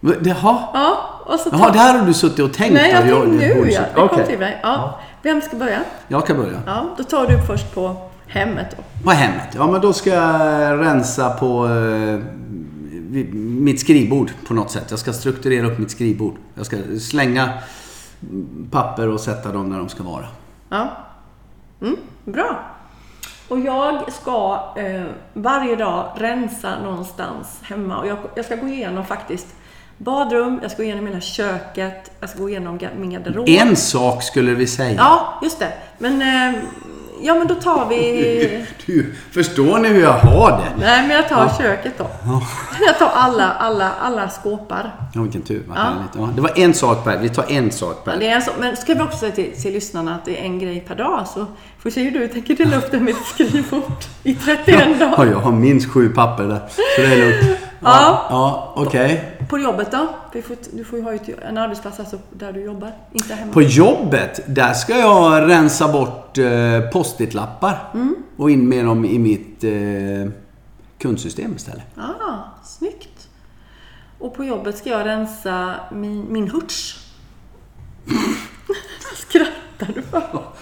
Jaha, 0.00 0.58
Ja, 0.74 0.96
och 1.26 1.40
så 1.40 1.48
Jaha, 1.52 1.64
ta... 1.66 1.70
det 1.72 1.78
här 1.78 1.98
har 1.98 2.06
du 2.06 2.14
suttit 2.14 2.38
och 2.40 2.52
tänkt 2.52 2.74
Nej, 2.74 2.90
jag 2.90 3.02
tänkte 3.02 3.20
det 3.20 3.26
nu 3.48 3.54
bullshit. 3.54 3.74
ja. 3.74 3.80
Det 3.80 3.94
kom 3.94 4.04
Okej. 4.12 4.26
till 4.26 4.38
mig. 4.38 4.60
Ja. 4.62 5.00
Vem 5.22 5.40
ska 5.40 5.56
börja? 5.56 5.78
Jag 6.08 6.26
kan 6.26 6.36
börja. 6.36 6.60
Ja, 6.66 6.84
då 6.96 7.04
tar 7.04 7.26
du 7.26 7.42
först 7.46 7.74
på 7.74 7.96
hemmet 8.30 8.76
då. 8.76 9.04
På 9.04 9.10
hemmet? 9.10 9.48
Ja, 9.54 9.66
men 9.66 9.80
då 9.80 9.92
ska 9.92 10.10
jag 10.10 10.80
rensa 10.80 11.30
på 11.30 11.68
eh, 11.68 12.18
mitt 13.32 13.80
skrivbord 13.80 14.30
på 14.48 14.54
något 14.54 14.70
sätt. 14.70 14.86
Jag 14.90 14.98
ska 14.98 15.12
strukturera 15.12 15.66
upp 15.66 15.78
mitt 15.78 15.90
skrivbord. 15.90 16.34
Jag 16.54 16.66
ska 16.66 16.76
slänga 17.00 17.52
papper 18.70 19.08
och 19.08 19.20
sätta 19.20 19.52
dem 19.52 19.70
där 19.70 19.78
de 19.78 19.88
ska 19.88 20.02
vara. 20.02 20.26
Ja. 20.68 20.90
Mm, 21.80 21.96
bra. 22.24 22.60
Och 23.48 23.60
jag 23.60 24.12
ska 24.12 24.68
eh, 24.76 25.02
varje 25.32 25.76
dag 25.76 26.12
rensa 26.16 26.82
någonstans 26.82 27.58
hemma. 27.62 27.98
Och 27.98 28.06
jag, 28.06 28.18
jag 28.34 28.44
ska 28.44 28.56
gå 28.56 28.66
igenom 28.66 29.04
faktiskt 29.04 29.46
badrum, 29.98 30.58
jag 30.62 30.70
ska 30.70 30.82
gå 30.82 30.84
igenom 30.84 31.06
hela 31.06 31.20
köket, 31.20 32.10
jag 32.20 32.30
ska 32.30 32.38
gå 32.38 32.48
igenom 32.48 32.78
min 32.98 33.10
garderob. 33.10 33.48
En 33.48 33.76
sak 33.76 34.22
skulle 34.22 34.54
vi 34.54 34.66
säga. 34.66 34.94
Ja, 34.98 35.38
just 35.42 35.58
det. 35.58 35.72
Men, 35.98 36.22
eh, 36.22 36.60
ja, 37.22 37.34
men 37.34 37.46
då 37.46 37.54
tar 37.54 37.88
vi... 37.88 38.66
Du, 38.86 39.14
förstår 39.32 39.78
ni 39.78 39.88
hur 39.88 40.02
jag 40.02 40.12
har 40.12 40.50
det? 40.50 40.84
Nej, 40.86 41.06
men 41.06 41.16
jag 41.16 41.28
tar 41.28 41.48
köket 41.58 41.92
då. 41.98 42.10
Jag 42.86 42.98
tar 42.98 43.10
alla, 43.14 43.50
alla, 43.50 43.90
alla 44.00 44.28
skåpar. 44.28 44.94
Ja, 45.14 45.22
vilken 45.22 45.42
tur. 45.42 45.62
Vad 45.68 45.78
Ja. 45.78 45.92
Ja, 46.18 46.28
det 46.34 46.40
var 46.40 46.52
en 46.58 46.74
sak 46.74 47.04
per. 47.04 47.18
Vi 47.18 47.28
tar 47.28 47.44
en 47.48 47.72
sak 47.72 48.04
per. 48.04 48.12
Ja, 48.12 48.18
det 48.18 48.28
är 48.28 48.34
en 48.36 48.42
så, 48.42 48.50
men 48.60 48.76
ska 48.76 48.94
vi 48.94 49.00
också 49.00 49.18
säga 49.18 49.32
till, 49.32 49.62
till 49.62 49.72
lyssnarna 49.72 50.14
att 50.14 50.24
det 50.24 50.40
är 50.40 50.44
en 50.44 50.58
grej 50.58 50.84
per 50.88 50.94
dag. 50.94 51.26
Så 51.34 51.46
får 51.82 51.90
se 51.90 52.02
hur 52.02 52.10
du 52.20 52.28
tänker 52.28 52.54
dela 52.56 52.76
upp 52.76 52.90
det 52.90 53.00
med 53.00 53.10
ett 53.14 53.26
skrivbord 53.34 53.82
i 54.22 54.34
31 54.34 54.80
Ja, 55.00 55.06
dagar. 55.06 55.26
jag 55.32 55.38
har 55.38 55.52
minst 55.52 55.90
sju 55.90 56.08
papper 56.08 56.44
där. 56.44 56.60
Så 56.96 57.00
det 57.00 57.06
är 57.06 57.16
lugnt. 57.16 57.58
Ja. 57.80 58.26
ja 58.30 58.72
Okej. 58.76 59.14
Okay. 59.14 59.46
På 59.46 59.58
jobbet 59.58 59.92
då? 59.92 60.08
Du 60.72 60.84
får 60.84 60.98
ju 60.98 61.04
ha 61.04 61.12
en 61.42 61.58
arbetsplats 61.58 62.00
alltså 62.00 62.18
där 62.32 62.52
du 62.52 62.60
jobbar, 62.60 62.92
inte 63.12 63.34
hemma. 63.34 63.52
På 63.52 63.62
jobbet? 63.62 64.40
Där 64.46 64.72
ska 64.72 64.98
jag 64.98 65.48
rensa 65.48 65.92
bort 65.92 66.38
eh, 66.38 66.80
post-it-lappar 66.92 67.90
mm. 67.94 68.14
och 68.36 68.50
in 68.50 68.68
med 68.68 68.84
dem 68.84 69.04
i 69.04 69.18
mitt 69.18 69.64
eh, 69.64 70.32
kundsystem 70.98 71.56
istället. 71.56 71.84
Ah, 71.96 72.38
snyggt. 72.64 73.28
Och 74.18 74.34
på 74.34 74.44
jobbet 74.44 74.78
ska 74.78 74.90
jag 74.90 75.06
rensa 75.06 75.74
min, 75.90 76.32
min 76.32 76.50
hurts. 76.50 77.06
Skrattar 79.16 79.94
du 79.94 80.02
för? 80.02 80.44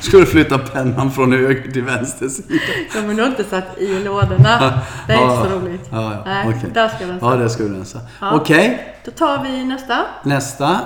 Ska 0.00 0.16
du 0.16 0.26
flytta 0.26 0.58
pennan 0.58 1.10
från 1.12 1.32
höger 1.32 1.70
till 1.72 1.82
vänster 1.84 2.28
sida? 2.28 2.54
Ja, 2.94 3.00
men 3.06 3.16
du 3.16 3.22
har 3.22 3.28
inte 3.28 3.44
satt 3.44 3.78
i 3.78 3.98
lådorna. 4.04 4.80
Det 5.06 5.12
är 5.12 5.16
Ja, 5.20 5.36
inte 5.38 5.50
så 5.50 5.56
roligt. 5.58 5.88
Ja, 5.92 6.12
ja. 6.12 6.22
Nej, 6.24 6.44
okej. 6.48 6.70
där 6.74 6.88
ska 6.88 6.98
den 7.06 7.18
Ja, 7.20 7.30
stå. 7.30 7.36
det 7.36 7.50
ska 7.50 7.62
du 7.62 7.74
rensa. 7.74 7.98
Ja. 8.20 8.32
Okej, 8.34 8.94
Då 9.04 9.10
tar 9.10 9.42
vi 9.44 9.64
nästa. 9.64 9.98
nästa. 10.24 10.80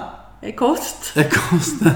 Kost. 0.56 1.14
Kostar. 1.14 1.90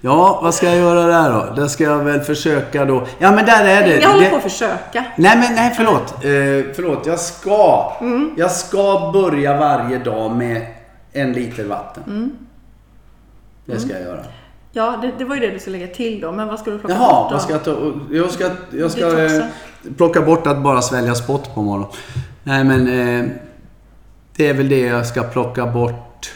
Ja, 0.00 0.40
vad 0.42 0.54
ska 0.54 0.66
jag 0.66 0.76
göra 0.76 1.06
där 1.06 1.32
då? 1.32 1.54
Där 1.54 1.68
ska 1.68 1.84
jag 1.84 1.98
väl 1.98 2.20
försöka 2.20 2.84
då. 2.84 3.06
Ja, 3.18 3.32
men 3.32 3.46
där 3.46 3.64
är 3.64 3.82
det. 3.88 4.00
Jag 4.00 4.08
håller 4.08 4.24
det... 4.24 4.30
på 4.30 4.36
att 4.36 4.42
försöka. 4.42 5.04
Nej, 5.16 5.36
men 5.38 5.54
nej, 5.54 5.72
förlåt. 5.76 6.12
Eh, 6.12 6.74
förlåt, 6.74 7.06
jag 7.06 7.20
ska. 7.20 7.92
Jag 8.36 8.50
ska 8.50 9.10
börja 9.12 9.56
varje 9.58 9.98
dag 9.98 10.36
med 10.36 10.66
en 11.12 11.32
liter 11.32 11.64
vatten. 11.64 12.32
Det 13.66 13.80
ska 13.80 13.92
jag 13.92 14.02
göra. 14.02 14.22
Ja, 14.74 14.98
det, 15.02 15.12
det 15.18 15.24
var 15.24 15.34
ju 15.34 15.40
det 15.40 15.50
du 15.50 15.58
skulle 15.58 15.78
lägga 15.78 15.94
till 15.94 16.20
då. 16.20 16.32
Men 16.32 16.48
vad 16.48 16.58
ska 16.58 16.70
du 16.70 16.78
plocka 16.78 16.94
Jaha, 16.94 17.22
bort 17.22 17.30
då? 17.30 17.34
vad 17.34 17.42
ska 17.42 17.52
jag 17.52 17.64
ta? 17.64 17.92
Jag 18.10 18.30
ska, 18.30 18.50
jag 18.70 18.90
ska 18.90 19.24
eh, 19.24 19.42
plocka 19.96 20.20
bort 20.22 20.46
att 20.46 20.62
bara 20.62 20.82
svälja 20.82 21.14
spott 21.14 21.54
på 21.54 21.62
morgonen. 21.62 21.88
Nej, 22.42 22.64
men 22.64 22.80
eh, 22.88 23.30
det 24.36 24.48
är 24.48 24.54
väl 24.54 24.68
det 24.68 24.80
jag 24.80 25.06
ska 25.06 25.22
plocka 25.22 25.66
bort. 25.66 26.30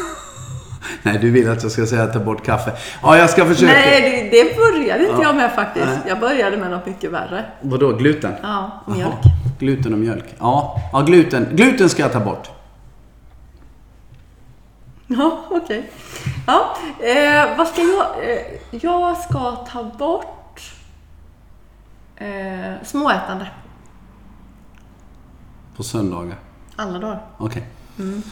Nej, 1.02 1.18
du 1.20 1.30
vill 1.30 1.50
att 1.50 1.62
jag 1.62 1.72
ska 1.72 1.86
säga 1.86 2.06
ta 2.06 2.18
bort 2.18 2.44
kaffe. 2.44 2.72
Ja, 3.02 3.16
jag 3.18 3.30
ska 3.30 3.44
försöka. 3.46 3.72
Nej, 3.72 4.28
det, 4.32 4.38
det 4.42 4.56
började 4.56 5.00
inte 5.00 5.14
Ja. 5.16 5.22
jag 5.22 5.36
med 5.36 5.52
faktiskt. 5.54 5.86
Nej. 5.86 5.98
Jag 6.08 6.20
började 6.20 6.56
med 6.56 6.70
något 6.70 6.86
mycket 6.86 7.10
värre. 7.10 7.44
Vadå, 7.60 7.92
gluten? 7.92 8.32
Ja, 8.42 8.84
mjölk. 8.86 9.00
Jaha, 9.22 9.32
gluten 9.58 9.92
och 9.92 9.98
mjölk. 9.98 10.24
Ja, 10.38 10.80
ja 10.92 11.00
gluten. 11.00 11.46
gluten 11.52 11.88
ska 11.88 12.02
jag 12.02 12.12
ta 12.12 12.20
bort. 12.20 12.50
Ja, 15.06 15.44
okej. 15.50 15.90
Ja, 16.46 16.76
eh, 17.06 17.58
vad 17.58 17.68
ska 17.68 17.82
jag... 17.82 18.30
Eh, 18.30 18.42
jag 18.70 19.16
ska 19.16 19.50
ta 19.50 19.84
bort 19.98 20.60
eh, 22.16 22.82
småätande. 22.84 23.46
På 25.76 25.82
söndagar. 25.82 26.36
Alla 26.76 26.98
dagar. 26.98 27.22
Okej. 27.38 27.66
Mm. 27.98 28.22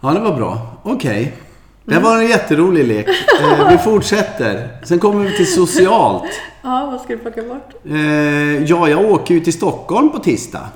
Ja, 0.00 0.10
det 0.10 0.20
var 0.20 0.36
bra. 0.36 0.58
Okej. 0.82 1.36
Det 1.84 1.98
var 1.98 2.16
en 2.16 2.26
jätterolig 2.26 2.86
lek. 2.86 3.08
Eh, 3.40 3.68
vi 3.70 3.78
fortsätter. 3.78 4.68
Sen 4.84 4.98
kommer 4.98 5.24
vi 5.24 5.36
till 5.36 5.54
socialt. 5.54 6.40
Ja, 6.62 6.88
vad 6.90 7.00
ska 7.00 7.12
du 7.12 7.18
plocka 7.18 7.42
bort? 7.42 7.70
Eh, 7.84 8.64
ja, 8.64 8.88
jag 8.88 9.10
åker 9.10 9.34
ju 9.34 9.40
till 9.40 9.52
Stockholm 9.52 10.10
på 10.10 10.18
tisdag. 10.18 10.68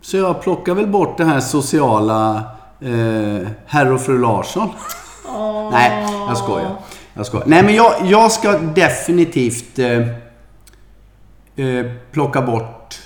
Så 0.00 0.16
jag 0.16 0.42
plockar 0.42 0.74
väl 0.74 0.86
bort 0.86 1.16
det 1.16 1.24
här 1.24 1.40
sociala 1.40 2.44
eh, 2.80 3.48
herr 3.66 3.92
och 3.92 4.00
fru 4.00 4.18
Larsson. 4.18 4.68
Nej, 5.72 6.06
jag 6.28 6.36
skojar. 6.38 6.76
Jag 7.14 7.26
skojar. 7.26 7.46
Nej, 7.46 7.62
men 7.62 7.74
jag, 7.74 8.06
jag 8.06 8.32
ska 8.32 8.58
definitivt 8.58 9.78
eh, 9.78 10.08
eh, 11.66 11.86
plocka 12.12 12.42
bort... 12.42 12.98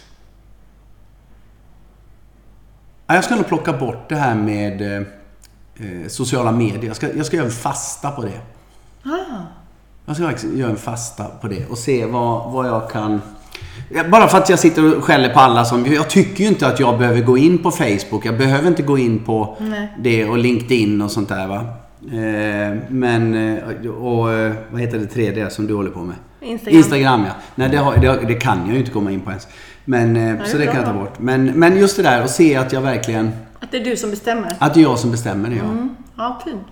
Ja, 3.07 3.15
jag 3.15 3.25
ska 3.25 3.35
nog 3.37 3.47
plocka 3.47 3.73
bort 3.73 4.09
det 4.09 4.17
här 4.17 4.35
med 4.35 4.83
eh, 4.97 5.07
eh, 5.77 6.09
sociala 6.09 6.53
medier. 6.53 6.85
Jag 6.87 6.97
ska, 6.97 7.13
jag 7.13 7.27
ska 7.27 7.37
göra 7.37 7.47
en 7.47 7.53
fasta 7.53 8.11
på 8.11 8.23
det. 8.23 8.41
Ah, 9.05 9.43
Jag 10.07 10.17
ska 10.17 10.25
faktiskt 10.27 10.55
göra 10.55 10.71
en 10.71 10.77
fasta 10.77 11.25
på 11.25 11.49
det 11.49 11.67
och 11.67 11.79
se 11.79 12.07
vad, 12.07 12.53
vad 12.53 12.67
jag 12.69 12.91
kan... 12.91 13.23
Bara 14.11 14.29
för 14.29 14.38
att 14.38 14.48
jag 14.48 14.59
sitter 14.59 14.96
och 14.96 15.05
skäller 15.05 15.29
på 15.29 15.40
alla 15.40 15.64
som... 15.64 15.87
Jag 15.87 16.11
tycker 16.11 16.42
ju 16.44 16.48
inte 16.48 16.66
att 16.66 16.81
jag 16.81 16.98
behöver 16.98 17.20
gå 17.20 17.38
in 17.38 17.59
på 17.59 17.70
Facebook. 17.70 18.27
Jag 18.27 18.38
behöver 18.38 18.68
inte 18.68 18.83
gå 18.83 18.98
in 18.98 19.18
på 19.18 19.57
Nej. 19.61 19.88
det 19.98 20.25
och 20.25 20.38
LinkedIn 20.38 21.03
och 21.03 21.11
sånt 21.11 21.29
där 21.29 21.46
va. 21.46 21.64
Eh, 22.12 22.79
men... 22.88 23.35
eh, 23.57 23.90
Och 23.90 24.33
eh, 24.33 24.53
vad 24.70 24.81
heter 24.81 24.98
det 24.98 25.07
tredje 25.07 25.51
som 25.51 25.66
du 25.66 25.75
håller 25.75 25.90
på 25.90 25.98
med? 25.98 26.16
Instagram. 26.40 26.77
Instagram 26.79 27.25
ja. 27.27 27.33
Nej 27.55 27.68
det, 27.68 27.77
har, 27.77 27.96
det, 27.96 28.20
det 28.29 28.35
kan 28.35 28.59
jag 28.66 28.72
ju 28.72 28.79
inte 28.79 28.90
komma 28.90 29.11
in 29.11 29.20
på 29.20 29.31
ens. 29.31 29.46
Men, 29.85 30.14
det 30.14 30.40
så 30.44 30.59
det 30.59 30.66
kan 30.66 30.77
jag 30.77 30.85
ta 30.85 30.92
bort. 30.92 31.18
Men, 31.18 31.44
men 31.46 31.77
just 31.79 31.96
det 31.96 32.03
där 32.03 32.22
och 32.22 32.31
se 32.31 32.57
att 32.57 32.72
jag 32.72 32.81
verkligen... 32.81 33.31
att 33.61 33.70
det 33.70 33.77
är 33.77 33.85
du 33.85 33.96
som 33.96 34.11
bestämmer. 34.11 34.57
Att 34.59 34.75
det 34.75 34.81
är 34.81 34.83
jag 34.83 34.98
som 34.98 35.11
bestämmer 35.11 35.48
det 35.51 35.57
ja. 35.57 35.62
Mm. 35.62 35.88
Ja, 36.16 36.42
fint. 36.44 36.62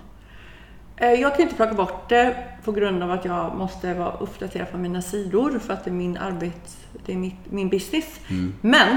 Eh, 1.01 1.13
Jag 1.13 1.33
kan 1.35 1.43
inte 1.43 1.55
plocka 1.55 1.75
bort 1.75 2.09
det 2.09 2.37
på 2.65 2.73
grund 2.73 3.03
av 3.03 3.11
att 3.11 3.25
jag 3.25 3.55
måste 3.57 3.95
vara 3.95 4.13
uppdaterad 4.13 4.71
på 4.73 4.79
mina 4.79 5.03
sidor 5.03 5.59
för 5.67 5.73
att 5.73 5.85
det 5.85 5.91
är 5.91 5.95
min 5.95 6.17
arbets... 6.17 6.77
Det 7.07 7.13
är 7.13 7.17
mitt, 7.17 7.37
min 7.51 7.69
business. 7.69 8.05
Mm. 8.31 8.55
Men 8.61 8.97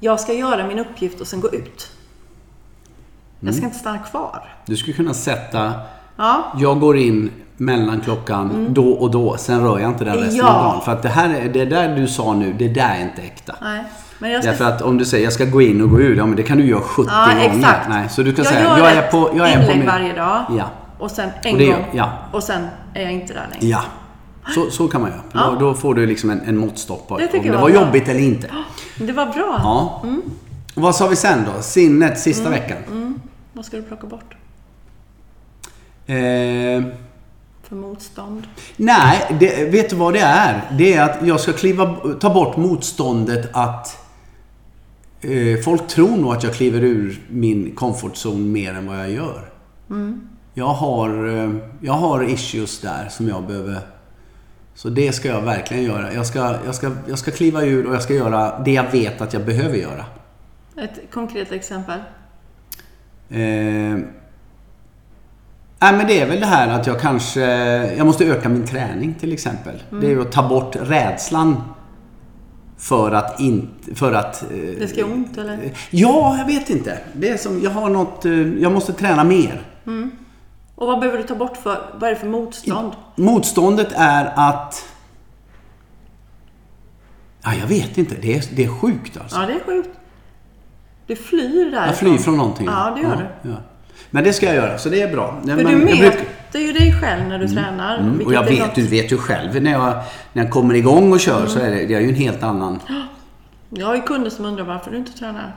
jag 0.00 0.20
ska 0.20 0.32
göra 0.32 0.66
min 0.66 0.78
uppgift 0.78 1.20
och 1.20 1.26
sen 1.26 1.40
gå 1.40 1.48
ut. 1.50 1.90
Jag 3.40 3.48
Mm. 3.48 3.54
ska 3.54 3.64
inte 3.64 3.78
stanna 3.78 3.98
kvar. 3.98 4.44
Du 4.66 4.76
skulle 4.76 4.96
kunna 4.96 5.14
sätta... 5.14 5.72
Ja, 6.16 6.44
Jag 6.58 6.80
går 6.80 6.96
in 6.96 7.30
mellan 7.56 8.00
klockan 8.00 8.66
då 8.70 8.90
och 8.92 9.10
då, 9.10 9.36
sen 9.36 9.60
rör 9.60 9.78
jag 9.78 9.90
inte 9.90 10.04
den 10.04 10.14
resten 10.16 10.40
Mm. 10.40 10.46
Ja. 10.46 10.52
av 10.54 10.72
dagen. 10.72 10.80
För 10.84 10.92
att 10.92 11.02
det 11.02 11.08
här, 11.08 11.34
är- 11.34 11.48
det 11.48 11.64
där 11.64 11.96
du 11.96 12.06
sa 12.08 12.34
nu, 12.34 12.52
det 12.58 12.68
där 12.68 12.94
är 12.96 13.00
inte 13.02 13.22
äkta. 13.22 13.54
nej. 13.62 13.84
Men 14.18 14.30
jag 14.30 14.42
ska... 14.42 14.50
Därför 14.50 14.64
att 14.64 14.82
om 14.82 14.98
du 14.98 15.04
säger 15.04 15.24
jag 15.24 15.32
ska 15.32 15.44
gå 15.44 15.62
in 15.62 15.80
och 15.82 15.90
gå 15.90 16.00
ur, 16.00 16.16
ja 16.16 16.26
men 16.26 16.36
det 16.36 16.42
kan 16.42 16.58
du 16.58 16.64
göra 16.64 16.80
70 16.80 17.08
ja, 17.12 17.26
gånger. 17.26 17.58
exakt. 17.58 17.88
Nej, 17.88 18.08
så 18.08 18.22
du 18.22 18.32
kan 18.34 18.44
jag 18.44 18.54
säga, 18.54 18.64
gör 18.78 18.78
jag 18.78 18.92
är 18.92 19.10
på... 19.10 19.30
Jag 19.36 19.50
är 19.50 19.66
på 19.70 19.76
min... 19.76 19.86
varje 19.86 20.12
dag. 20.12 20.44
Ja. 20.58 20.64
Och 21.02 21.10
sen 21.10 21.30
en 21.42 21.52
Och 21.52 21.58
det 21.58 21.66
gång. 21.66 21.84
ja. 21.92 22.12
Och 22.32 22.42
sen 22.42 22.66
är 22.94 23.02
jag 23.02 23.12
inte 23.12 23.34
där 23.34 23.46
längre. 23.50 23.66
Ja. 23.66 23.82
Så, 24.54 24.70
så 24.70 24.88
kan 24.88 25.00
man 25.00 25.10
göra. 25.10 25.20
Ja. 25.32 25.56
Då, 25.60 25.66
då 25.66 25.74
får 25.74 25.94
du 25.94 26.06
liksom 26.06 26.30
en, 26.30 26.40
en 26.40 26.56
måttstock 26.56 27.08
på 27.08 27.18
Det 27.18 27.34
om 27.34 27.42
det 27.42 27.50
var 27.50 27.60
var 27.60 27.68
jobbigt 27.68 28.08
eller 28.08 28.20
inte. 28.20 28.50
Det 28.98 29.12
var 29.12 29.26
bra. 29.26 29.60
Ja. 29.62 30.00
Mm. 30.04 30.22
Vad 30.74 30.96
sa 30.96 31.08
vi 31.08 31.16
sen 31.16 31.44
då? 31.44 31.62
Sinnet 31.62 32.18
sista 32.20 32.50
veckan. 32.50 32.76
Vad 33.52 33.64
ska 33.64 33.76
du 33.76 33.82
plocka 33.82 34.06
bort? 34.06 34.34
Eh, 36.06 36.14
För 37.62 37.76
motstånd? 37.76 38.46
Nej, 38.76 39.36
det, 39.40 39.64
vet 39.72 39.90
du 39.90 39.96
vad 39.96 40.12
det 40.12 40.20
är? 40.20 40.70
Det 40.78 40.94
är 40.94 41.02
att 41.04 41.26
jag 41.26 41.40
ska 41.40 41.52
kliva, 41.52 41.96
ta 42.20 42.34
bort 42.34 42.56
motståndet 42.56 43.50
att 43.52 44.06
eh, 45.20 45.62
folk 45.64 45.86
tror 45.88 46.16
nog 46.16 46.32
att 46.32 46.42
jag 46.42 46.54
kliver 46.54 46.80
ur 46.80 47.20
min 47.30 47.74
comfortzon 47.74 48.52
mer 48.52 48.74
än 48.74 48.86
vad 48.86 48.98
jag 48.98 49.10
gör. 49.10 49.48
Jag, 50.54 50.66
har, 50.66 51.28
eh, 51.28 51.50
jag 51.80 51.92
har 51.92 52.22
issues 52.30 52.80
där 52.80 53.08
som 53.08 53.28
jag 53.28 53.46
behöver... 53.46 53.78
Så 54.74 54.88
det 54.88 55.12
ska 55.12 55.28
jag 55.28 55.42
verkligen 55.42 55.84
göra. 55.84 56.12
Jag 56.12 56.26
ska, 56.26 56.54
jag, 56.64 56.74
ska, 56.74 56.90
jag 57.08 57.18
ska 57.18 57.30
kliva 57.30 57.62
ur 57.62 57.86
och 57.86 57.94
jag 57.94 58.02
ska 58.02 58.14
göra 58.14 58.58
det 58.64 58.72
jag 58.72 58.90
vet 58.92 59.20
att 59.20 59.32
jag 59.32 59.44
behöver 59.44 59.76
göra. 59.76 60.04
Ett 60.76 61.00
konkret 61.12 61.52
exempel? 61.52 61.98
Eh, 63.30 63.38
nej 65.80 65.92
men 65.96 66.06
det 66.06 66.20
är 66.20 66.26
väl 66.26 66.40
det 66.40 66.46
här 66.46 66.68
att 66.80 66.86
jag 66.86 67.00
kanske... 67.00 67.40
Jag 67.96 68.06
måste 68.06 68.24
öka 68.24 68.48
min 68.48 68.66
träning 68.66 69.14
till 69.20 69.32
exempel. 69.32 69.82
Det 69.90 70.06
är 70.06 70.10
ju 70.10 70.20
att 70.22 70.32
ta 70.32 70.48
bort 70.48 70.76
rädslan 70.80 71.62
för 72.78 73.12
att 73.12 73.40
inte... 73.40 73.94
För 73.94 74.12
att... 74.12 74.42
eh, 74.42 74.48
Det 74.78 74.88
ska 74.88 75.00
göra 75.00 75.12
ont 75.12 75.38
eller? 75.38 75.72
Ja, 75.90 76.36
jag 76.38 76.46
vet 76.46 76.70
inte. 76.70 76.98
Det 77.12 77.28
är 77.28 77.36
som... 77.36 77.60
Jag 77.62 77.70
har 77.70 77.88
något... 77.90 78.24
eh, 78.24 78.32
Jag 78.58 78.72
måste 78.72 78.92
träna 78.92 79.24
mer. 79.24 79.62
Och 80.82 80.88
vad 80.88 81.00
behöver 81.00 81.18
du 81.18 81.24
ta 81.24 81.34
bort 81.34 81.56
för? 81.56 81.78
Vad 81.94 82.10
är 82.10 82.14
det 82.14 82.20
för 82.20 82.26
motstånd? 82.26 82.92
Motståndet 83.16 83.88
är 83.96 84.32
att... 84.36 84.84
Ja, 87.42 87.54
jag 87.60 87.66
vet 87.66 87.98
inte. 87.98 88.14
Det 88.14 88.36
är, 88.36 88.44
det 88.56 88.64
är 88.64 88.68
sjukt 88.68 89.16
alltså. 89.20 89.40
Ja, 89.40 89.46
det 89.46 89.52
är 89.52 89.60
sjukt. 89.60 89.88
Du 91.06 91.16
flyr 91.16 91.70
där. 91.70 91.86
Jag 91.86 91.96
flyr 91.96 92.18
från 92.18 92.36
någonting. 92.36 92.66
Ja, 92.66 92.92
det 92.96 93.02
gör 93.02 93.16
du. 93.42 93.50
Ja. 93.50 93.56
Men 94.10 94.24
det 94.24 94.32
ska 94.32 94.46
jag 94.46 94.54
göra, 94.54 94.78
så 94.78 94.88
det 94.88 95.02
är 95.02 95.12
bra. 95.12 95.36
För 95.40 95.46
Men 95.46 95.56
du 95.56 95.62
jag 95.72 95.78
möter 95.80 95.96
brukar- 96.00 96.58
ju 96.58 96.72
dig 96.72 96.92
själv 97.00 97.28
när 97.28 97.38
du 97.38 97.48
tränar. 97.48 97.98
Mm, 97.98 98.26
och 98.26 98.34
jag 98.34 98.44
vet, 98.44 98.58
något- 98.58 98.74
du 98.74 98.86
vet 98.86 99.12
ju 99.12 99.18
själv 99.18 99.62
när 99.62 99.72
jag, 99.72 99.94
när 100.32 100.42
jag 100.42 100.52
kommer 100.52 100.74
igång 100.74 101.12
och 101.12 101.20
kör 101.20 101.46
så 101.46 101.58
är 101.58 101.70
det, 101.70 101.86
det 101.86 101.94
är 101.94 102.00
ju 102.00 102.08
en 102.08 102.14
helt 102.14 102.42
annan... 102.42 102.78
Jag 103.70 103.86
har 103.86 103.94
ju 103.94 104.02
kunder 104.02 104.30
som 104.30 104.44
undrar 104.44 104.64
varför 104.64 104.90
du 104.90 104.96
inte 104.96 105.12
tränar. 105.12 105.56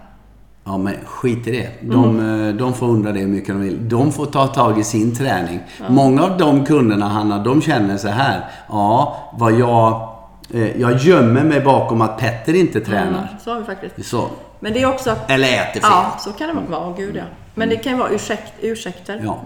Ja 0.67 0.77
men 0.77 0.93
skit 1.05 1.47
i 1.47 1.51
det. 1.51 1.69
De, 1.81 2.19
Mm. 2.19 2.49
eh, 2.49 2.55
de 2.55 2.73
får 2.73 2.87
undra 2.87 3.11
det 3.11 3.19
hur 3.19 3.27
mycket 3.27 3.47
de 3.49 3.61
vill. 3.61 3.89
De 3.89 4.11
får 4.11 4.25
ta 4.25 4.47
tag 4.47 4.79
i 4.79 4.83
sin 4.83 5.15
träning. 5.15 5.59
Många 5.89 6.23
av 6.23 6.37
de 6.37 6.65
kunderna 6.65 7.07
Hanna, 7.07 7.43
de 7.43 7.61
känner 7.61 7.97
så 7.97 8.07
här. 8.07 8.45
Ja, 8.69 9.17
vad 9.33 9.53
jag... 9.53 10.09
Eh, 10.53 10.81
jag 10.81 10.97
gömmer 10.97 11.43
mig 11.43 11.61
bakom 11.61 12.01
att 12.01 12.17
Petter 12.17 12.55
inte 12.55 12.79
tränar. 12.81 13.07
Mm, 13.07 13.23
så 13.43 13.51
har 13.53 13.59
vi 13.59 13.65
faktiskt. 13.65 14.09
Så. 14.09 14.27
Men 14.59 14.73
det 14.73 14.81
är 14.81 14.89
också... 14.89 15.15
Eller 15.27 15.47
äter 15.47 15.71
fel. 15.73 15.81
Ja, 15.83 16.15
så 16.19 16.31
kan 16.31 16.47
det 16.47 16.71
vara. 16.71 16.89
Oh, 16.89 16.97
gud 16.97 17.15
ja. 17.15 17.23
Men 17.55 17.69
det 17.69 17.75
kan 17.75 17.91
ju 17.91 17.97
vara 17.99 18.09
ursäkt, 18.09 18.53
ursäkter. 18.61 19.21
Ja. 19.23 19.39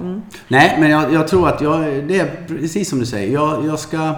Nej, 0.47 0.77
men 0.79 0.89
jag, 0.89 1.13
jag 1.13 1.27
tror 1.27 1.47
att 1.47 1.61
jag, 1.61 1.79
det 2.07 2.19
är 2.19 2.47
precis 2.47 2.89
som 2.89 2.99
du 2.99 3.05
säger. 3.05 3.33
Jag, 3.33 3.65
jag 3.65 3.79
ska... 3.79 4.15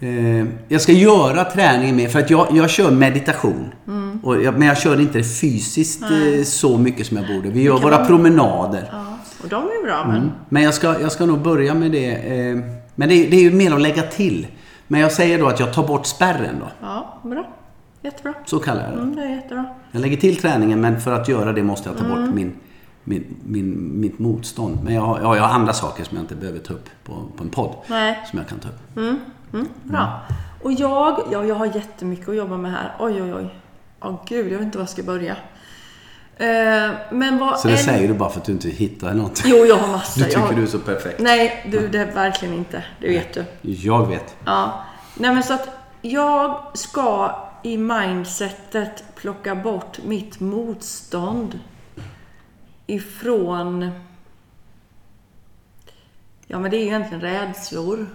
Eh, 0.00 0.46
jag 0.68 0.80
ska 0.80 0.92
göra 0.92 1.44
träningen 1.44 1.96
mer, 1.96 2.08
för 2.08 2.18
att 2.18 2.30
jag, 2.30 2.46
jag 2.52 2.70
kör 2.70 2.90
meditation. 2.90 3.72
Och 4.22 4.42
jag, 4.42 4.58
men 4.58 4.68
jag 4.68 4.78
kör 4.78 5.00
inte 5.00 5.18
det 5.18 5.24
fysiskt 5.24 6.02
eh, 6.02 6.42
så 6.44 6.78
mycket 6.78 7.06
som 7.06 7.16
jag 7.16 7.26
borde. 7.26 7.48
Vi 7.48 7.62
gör 7.62 7.78
våra 7.78 7.98
man- 7.98 8.06
promenader. 8.06 8.88
Ja, 8.92 9.18
och 9.42 9.48
de 9.48 9.56
är 9.62 9.84
bra, 9.86 10.04
men... 10.08 10.32
Men 10.48 10.62
jag 10.62 10.74
ska, 10.74 11.00
jag 11.00 11.12
ska 11.12 11.26
nog 11.26 11.38
börja 11.42 11.74
med 11.74 11.92
det. 11.92 12.06
Eh, 12.14 12.56
men 12.94 13.08
det, 13.08 13.26
det 13.26 13.36
är 13.36 13.42
ju 13.42 13.50
mer 13.52 13.74
att 13.74 13.80
lägga 13.80 14.02
till. 14.02 14.46
Men 14.88 15.00
jag 15.00 15.12
säger 15.12 15.38
då 15.38 15.46
att 15.48 15.60
jag 15.60 15.72
tar 15.74 15.86
bort 15.86 16.06
spärren 16.06 16.54
då. 16.60 16.66
Ja, 16.80 17.18
bra. 17.22 17.48
Jättebra. 18.02 18.34
Så 18.46 18.58
kallar 18.58 18.82
jag 18.82 18.90
det. 18.92 19.02
Mm, 19.02 19.16
det 19.16 19.22
är 19.22 19.30
jättebra. 19.36 19.64
Jag 19.92 20.00
lägger 20.02 20.16
till 20.16 20.36
träningen, 20.36 20.80
men 20.80 21.00
för 21.00 21.12
att 21.12 21.28
göra 21.28 21.52
det 21.52 21.62
måste 21.62 21.88
jag 21.88 21.98
ta 21.98 22.04
Mm. 22.04 22.26
bort 22.26 22.34
min, 22.34 22.52
min, 23.04 23.24
min, 23.46 24.00
mitt 24.00 24.18
motstånd. 24.18 24.78
Men 24.84 24.94
jag, 24.94 25.02
har- 25.02 25.20
ja, 25.22 25.36
jag 25.36 25.42
har 25.42 25.54
andra 25.54 25.72
saker 25.72 26.04
som 26.04 26.16
jag 26.16 26.24
inte 26.24 26.34
behöver 26.34 26.58
ta 26.58 26.74
upp 26.74 26.88
på, 27.04 27.12
på 27.36 27.44
en 27.44 27.50
podd. 27.50 27.74
Nej. 27.86 28.18
Som 28.30 28.38
jag 28.38 28.48
kan 28.48 28.58
ta 28.58 28.68
upp. 28.68 28.96
Mm, 28.96 29.18
bra. 29.82 30.20
Och 30.62 30.72
jag, 30.72 31.20
ja, 31.32 31.44
jag 31.44 31.54
har 31.54 31.66
jättemycket 31.66 32.28
att 32.28 32.36
jobba 32.36 32.56
med 32.56 32.72
här. 32.72 32.96
Oj, 32.98 33.22
oj, 33.22 33.34
oj. 33.34 33.54
Åh 34.00 34.20
gud, 34.26 34.46
jag 34.52 34.58
vet 34.58 34.62
inte 34.64 34.78
var 34.78 34.82
jag 34.82 34.88
ska 34.90 35.02
börja. 35.02 35.36
Eh. 36.36 36.90
Så 37.56 37.68
det 37.68 37.72
en- 37.72 37.78
säger 37.78 38.08
du 38.08 38.14
bara 38.14 38.30
för 38.30 38.40
att 38.40 38.46
du 38.46 38.52
inte 38.52 38.68
hittar 38.68 39.14
något. 39.14 39.42
Jo, 39.44 39.56
jag 39.56 39.76
har 39.76 39.88
massor. 39.88 40.20
Du 40.20 40.26
tycker 40.26 40.40
har... 40.40 40.52
du 40.52 40.62
är 40.62 40.66
så 40.66 40.78
perfekt. 40.78 41.20
Nej, 41.20 41.66
du, 41.72 41.88
det 41.88 41.98
är 41.98 42.12
verkligen 42.14 42.54
inte. 42.54 42.84
Det 43.00 43.08
vet 43.08 43.34
du. 43.34 43.44
Jag 43.62 44.06
vet. 44.06 44.36
Ja. 44.44 44.84
Nej, 45.14 45.34
men 45.34 45.42
så 45.42 45.54
att 45.54 45.68
jag 46.02 46.62
ska 46.74 47.36
i 47.62 47.76
mindsetet 47.76 49.04
plocka 49.14 49.54
bort 49.54 49.98
mitt 50.04 50.40
motstånd 50.40 51.58
ifrån... 52.86 53.90
Ja, 56.46 56.58
men 56.58 56.70
det 56.70 56.76
är 56.76 56.82
egentligen 56.82 57.20
rädslor. 57.20 58.06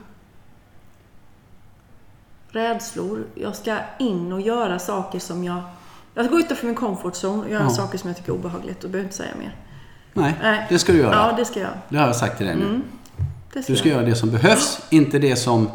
Rädslor. 2.56 3.24
Jag 3.36 3.56
ska 3.56 3.78
in 4.00 4.32
och 4.34 4.42
göra 4.42 4.80
saker 4.80 5.20
som 5.20 5.44
jag... 5.44 5.62
Jag 6.14 6.26
ska 6.26 6.34
gå 6.34 6.40
utanför 6.40 6.66
min 6.66 6.76
comfort 6.76 7.14
zone 7.14 7.44
och 7.44 7.50
göra 7.52 7.64
Ja. 7.64 7.70
saker 7.70 7.98
som 7.98 8.08
jag 8.10 8.18
tycker 8.18 8.32
är 8.32 8.36
obehagligt 8.36 8.84
och 8.84 8.90
behöver 8.90 9.08
inte 9.08 9.18
säga 9.18 9.30
mer. 9.40 9.56
Nej, 10.14 10.34
Nej. 10.42 10.66
det 10.70 10.80
ska 10.80 10.92
du 10.92 10.98
göra. 11.00 11.14
Ja, 11.14 11.34
det 11.38 11.46
ska 11.46 11.60
jag. 11.60 11.70
Det 11.90 11.98
har 11.98 12.08
jag 12.08 12.16
sagt 12.16 12.38
till 12.38 12.46
dig 12.46 12.56
nu. 12.56 12.82
Det 13.54 13.64
ska 13.64 13.74
Du 13.74 13.78
ska 13.80 13.90
jag. 13.90 13.96
göra 13.98 14.06
det 14.10 14.16
som 14.16 14.32
behövs, 14.32 14.80
inte 14.90 15.20
det 15.20 15.36
som... 15.36 15.70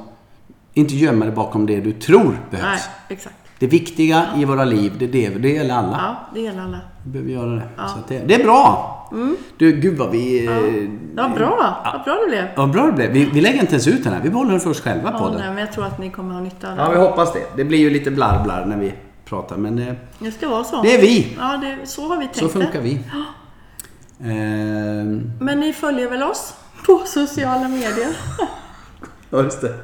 Inte 0.74 0.95
gömma 0.97 1.24
dig 1.24 1.35
bakom 1.35 1.66
det 1.66 1.81
du 1.81 1.93
tror 1.93 2.39
behövs. 2.51 2.64
Nej, 2.66 2.81
exakt. 3.09 3.35
Det 3.59 3.66
viktiga 3.66 4.26
i 4.37 4.45
våra 4.45 4.64
liv, 4.64 4.93
det, 4.99 5.05
är 5.05 5.09
det, 5.31 5.39
det 5.39 5.49
gäller 5.53 5.74
alla. 5.74 5.97
Ja, 5.97 6.16
det 6.35 6.41
gäller 6.41 6.62
alla. 6.62 6.78
Vi 7.05 7.11
behöver 7.11 7.31
göra 7.33 7.51
det. 7.55 7.68
Att 7.76 8.09
det, 8.09 8.18
det 8.18 8.35
är 8.35 8.45
bra! 8.45 8.97
Du, 9.59 9.73
gud 9.73 9.99
vad 9.99 10.11
vi... 10.11 10.47
eh, 10.47 10.91
Ja, 11.17 11.29
bra. 11.37 11.77
Vad 11.93 12.05
bra 12.05 12.15
det 12.25 12.29
blev. 12.31 12.45
Vad 12.57 12.71
bra 12.71 12.87
det 12.87 12.93
blev. 12.93 13.11
Vi, 13.11 13.25
vi 13.25 13.41
lägger 13.41 13.61
inte 13.61 13.73
ens 13.73 13.87
ut 13.89 14.05
den 14.05 14.13
här. 14.13 14.21
Vi 14.21 14.31
behåller 14.31 14.51
den 14.51 14.61
för 14.61 14.71
oss 14.71 14.81
själva 14.81 15.11
Ja, 15.13 15.19
på 15.19 15.29
nej, 15.29 15.39
den. 15.43 15.55
men 15.55 15.59
jag 15.65 15.73
tror 15.73 15.87
att 15.87 15.99
ni 15.99 16.11
kommer 16.11 16.35
ha 16.35 16.41
nytta 16.41 16.71
av 16.71 16.77
det. 16.77 16.83
Ja, 16.83 16.91
vi 16.91 16.97
hoppas 16.99 17.33
det. 17.33 17.43
Det 17.57 17.65
blir 17.65 17.79
ju 17.79 17.91
lite 17.91 18.11
blar-blar 18.11 18.65
när 18.67 18.77
vi 18.77 18.95
pratar, 19.25 19.57
men 19.57 19.79
eh, 19.79 19.95
Det 20.19 20.33
ska 20.33 20.49
vara 20.49 20.65
så. 20.65 20.83
det 20.83 20.95
är 20.95 21.01
vi. 21.01 21.37
Ja, 21.39 21.57
det, 21.63 21.87
så 21.87 22.09
har 22.09 22.17
vi 22.17 22.25
tänkt 22.25 22.39
Så 22.39 22.49
funkar 22.49 22.81
vi. 22.81 23.01
Ehm, 24.25 25.31
Men 25.41 25.61
ni 25.61 25.73
följer 25.73 26.09
väl 26.11 26.23
oss 26.23 26.55
på 26.87 27.03
sociala 27.07 27.69
medier? 27.69 28.17
Ja, 29.31 29.43
just 29.43 29.61
det. 29.61 29.75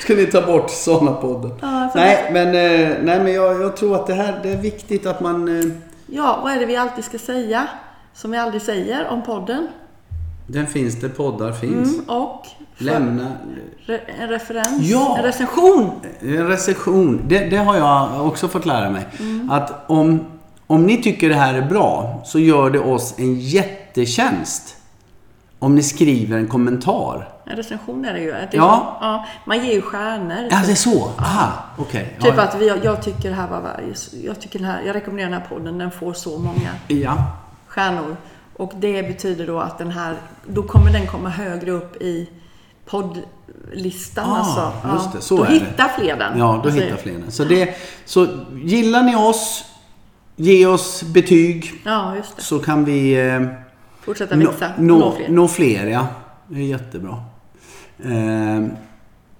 Ska 0.00 0.14
ni 0.14 0.26
ta 0.26 0.42
bort 0.46 0.70
såna 0.70 1.12
podden? 1.12 1.50
Ja, 1.60 1.90
nej, 1.94 2.30
men, 2.32 2.46
eh, 2.48 2.96
nej, 3.02 3.18
men 3.24 3.32
jag, 3.34 3.60
jag 3.62 3.76
tror 3.76 3.94
att 3.94 4.06
det 4.06 4.14
här 4.14 4.40
det 4.42 4.50
är 4.52 4.56
viktigt 4.56 5.06
att 5.06 5.20
man... 5.20 5.60
eh, 5.60 5.64
Ja, 6.06 6.40
vad 6.42 6.52
är 6.52 6.60
det 6.60 6.66
vi 6.66 6.76
alltid 6.76 7.04
ska 7.04 7.18
säga? 7.18 7.66
Som 8.14 8.30
vi 8.30 8.38
aldrig 8.38 8.62
säger 8.62 9.08
om 9.08 9.22
podden. 9.22 9.68
Den 10.46 10.66
finns 10.66 11.00
där 11.00 11.08
poddar 11.08 11.52
finns. 11.52 11.94
Mm, 11.94 12.08
och 12.10 12.46
Lämna 12.78 13.32
re, 13.86 13.98
en 14.20 14.28
referens. 14.28 14.80
Ja. 14.82 15.16
En 15.18 15.24
recension. 15.24 15.90
en 16.20 16.46
recension. 16.46 17.20
Det, 17.28 17.38
det 17.38 17.56
har 17.56 17.76
jag 17.76 18.26
också 18.26 18.48
fått 18.48 18.66
lära 18.66 18.90
mig. 18.90 19.06
Mm. 19.20 19.50
Att 19.50 19.90
om, 19.90 20.24
om 20.66 20.86
ni 20.86 21.02
tycker 21.02 21.28
det 21.28 21.34
här 21.34 21.54
är 21.54 21.62
bra 21.68 22.20
så 22.24 22.38
gör 22.38 22.70
det 22.70 22.78
oss 22.78 23.14
en 23.18 23.40
jättetjänst. 23.40 24.76
Om 25.58 25.74
ni 25.74 25.82
skriver 25.82 26.38
en 26.38 26.48
kommentar. 26.48 27.28
En 27.44 27.56
recension 27.56 28.04
är 28.04 28.12
det 28.14 28.20
ju. 28.20 28.30
Det 28.32 28.36
är 28.38 28.48
Ja. 28.52 28.96
så- 29.00 29.04
ja. 29.06 29.26
Man 29.46 29.64
ger 29.64 29.72
ju 29.74 29.82
stjärnor. 29.82 30.48
Ja, 30.50 30.60
det 30.66 30.72
är 30.72 30.76
så? 30.76 31.10
Aha, 31.18 31.52
okej. 31.78 32.16
Typ 32.20 32.34
ja, 32.36 32.42
att 32.42 32.60
vi, 32.60 32.68
jag 32.84 33.02
tycker 33.02 33.28
det 33.30 33.34
här 33.36 33.48
var 33.48 33.80
jag 34.24 34.40
tycker 34.40 34.58
den 34.58 34.68
här, 34.68 34.82
jag 34.86 34.96
rekommenderar 34.96 35.30
den 35.30 35.40
här 35.40 35.48
podden, 35.48 35.78
den 35.78 35.90
får 35.90 36.12
så 36.12 36.38
många 36.38 36.68
Ja, 36.88 37.16
stjärnor. 37.72 38.16
Och 38.56 38.72
det 38.80 39.02
betyder 39.02 39.46
då 39.46 39.58
att 39.60 39.78
den 39.78 39.90
här, 39.90 40.16
då 40.46 40.62
kommer 40.62 40.92
den 40.92 41.06
komma 41.06 41.28
högre 41.28 41.70
upp 41.70 42.02
i 42.02 42.28
poddlistan 42.86 44.30
Ah, 44.30 44.36
alltså. 44.36 44.72
just 44.94 45.12
det, 45.12 45.20
så 45.20 45.36
då 45.36 45.44
är 45.44 45.48
det. 45.48 45.54
hittar 45.54 45.88
fler 45.88 46.16
den. 46.16 46.38
ja 46.38 46.46
då 46.46 46.52
Alltså, 46.52 46.80
hittar 46.80 46.96
fler 46.96 47.12
den. 47.12 47.30
Så, 47.32 47.44
det, 47.44 47.74
så 48.04 48.26
gillar 48.64 49.02
ni 49.02 49.16
oss, 49.16 49.64
ge 50.36 50.66
oss 50.66 51.02
betyg 51.02 51.72
Ja, 51.84 52.16
just 52.16 52.36
det. 52.36 52.42
så 52.42 52.58
kan 52.58 52.84
vi 52.84 53.28
eh, 53.28 53.42
Fortsätta 54.00 54.36
växa. 54.36 54.70
nå, 54.78 54.98
nå 54.98 55.12
fler. 55.16 55.28
nå 55.28 55.48
fler. 55.48 55.86
Ja. 55.86 56.06
Det 56.48 56.58
är 56.60 56.64
jättebra. 56.64 57.22
Eh, 58.04 58.66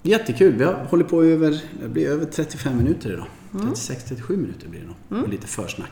jättekul. 0.01 0.53
Vi 0.53 0.63
har 0.63 0.85
hållit 0.89 1.07
på 1.09 1.23
över, 1.23 1.59
det 1.81 1.89
blir 1.89 2.09
över 2.09 2.25
35 2.25 2.77
minuter 2.77 3.13
idag. 3.13 3.25
Mm. 3.53 3.73
36-37 3.73 4.37
minuter 4.37 4.67
blir 4.67 4.79
det 4.79 4.85
nog. 5.17 5.23
Och 5.23 5.29
Lite 5.29 5.47
försnack. 5.47 5.91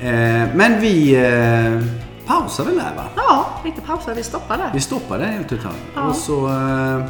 Eh, 0.00 0.54
men 0.54 0.80
vi 0.80 1.14
eh, 1.14 1.82
pausar 2.26 2.64
väl 2.64 2.74
där 2.74 2.94
va? 2.96 3.04
Ja, 3.16 3.46
lite 3.64 3.80
pausa. 3.80 4.14
Vi 4.14 4.22
stoppar 4.22 4.58
där. 4.58 4.70
Vi 4.74 4.80
stoppar 4.80 5.18
det 5.18 5.26
helt 5.26 5.52
utan. 5.52 5.72
Ja. 5.94 6.02
Och 6.02 6.14
så 6.16 6.46
eh, 6.48 7.04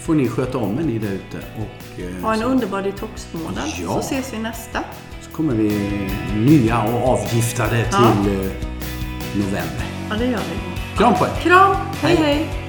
får 0.00 0.14
ni 0.14 0.28
sköta 0.28 0.58
om 0.58 0.78
er 0.78 0.82
ni 0.82 0.98
där 0.98 1.12
ute. 1.12 1.36
Och, 1.56 2.00
eh, 2.00 2.22
Ha 2.24 2.32
en 2.34 2.40
så, 2.40 2.46
underbar 2.46 2.82
detoxmånad. 2.82 3.64
Ja. 3.82 3.88
Så 3.88 3.98
ses 4.00 4.32
vi 4.32 4.38
nästa. 4.38 4.78
så 5.22 5.30
kommer 5.30 5.54
vi 5.54 5.90
nya 6.36 6.82
och 6.82 7.08
avgiftade 7.08 7.78
Ja. 7.78 7.98
till 8.24 8.32
eh, 8.34 8.50
november. 9.34 9.84
Ja, 10.10 10.16
det 10.18 10.24
gör 10.26 10.38
vi. 10.38 10.96
Kram 10.98 11.14
på 11.14 11.24
er! 11.24 11.30
Kram! 11.42 11.76
hej. 12.02 12.16
Hej. 12.16 12.34
hej. 12.34 12.63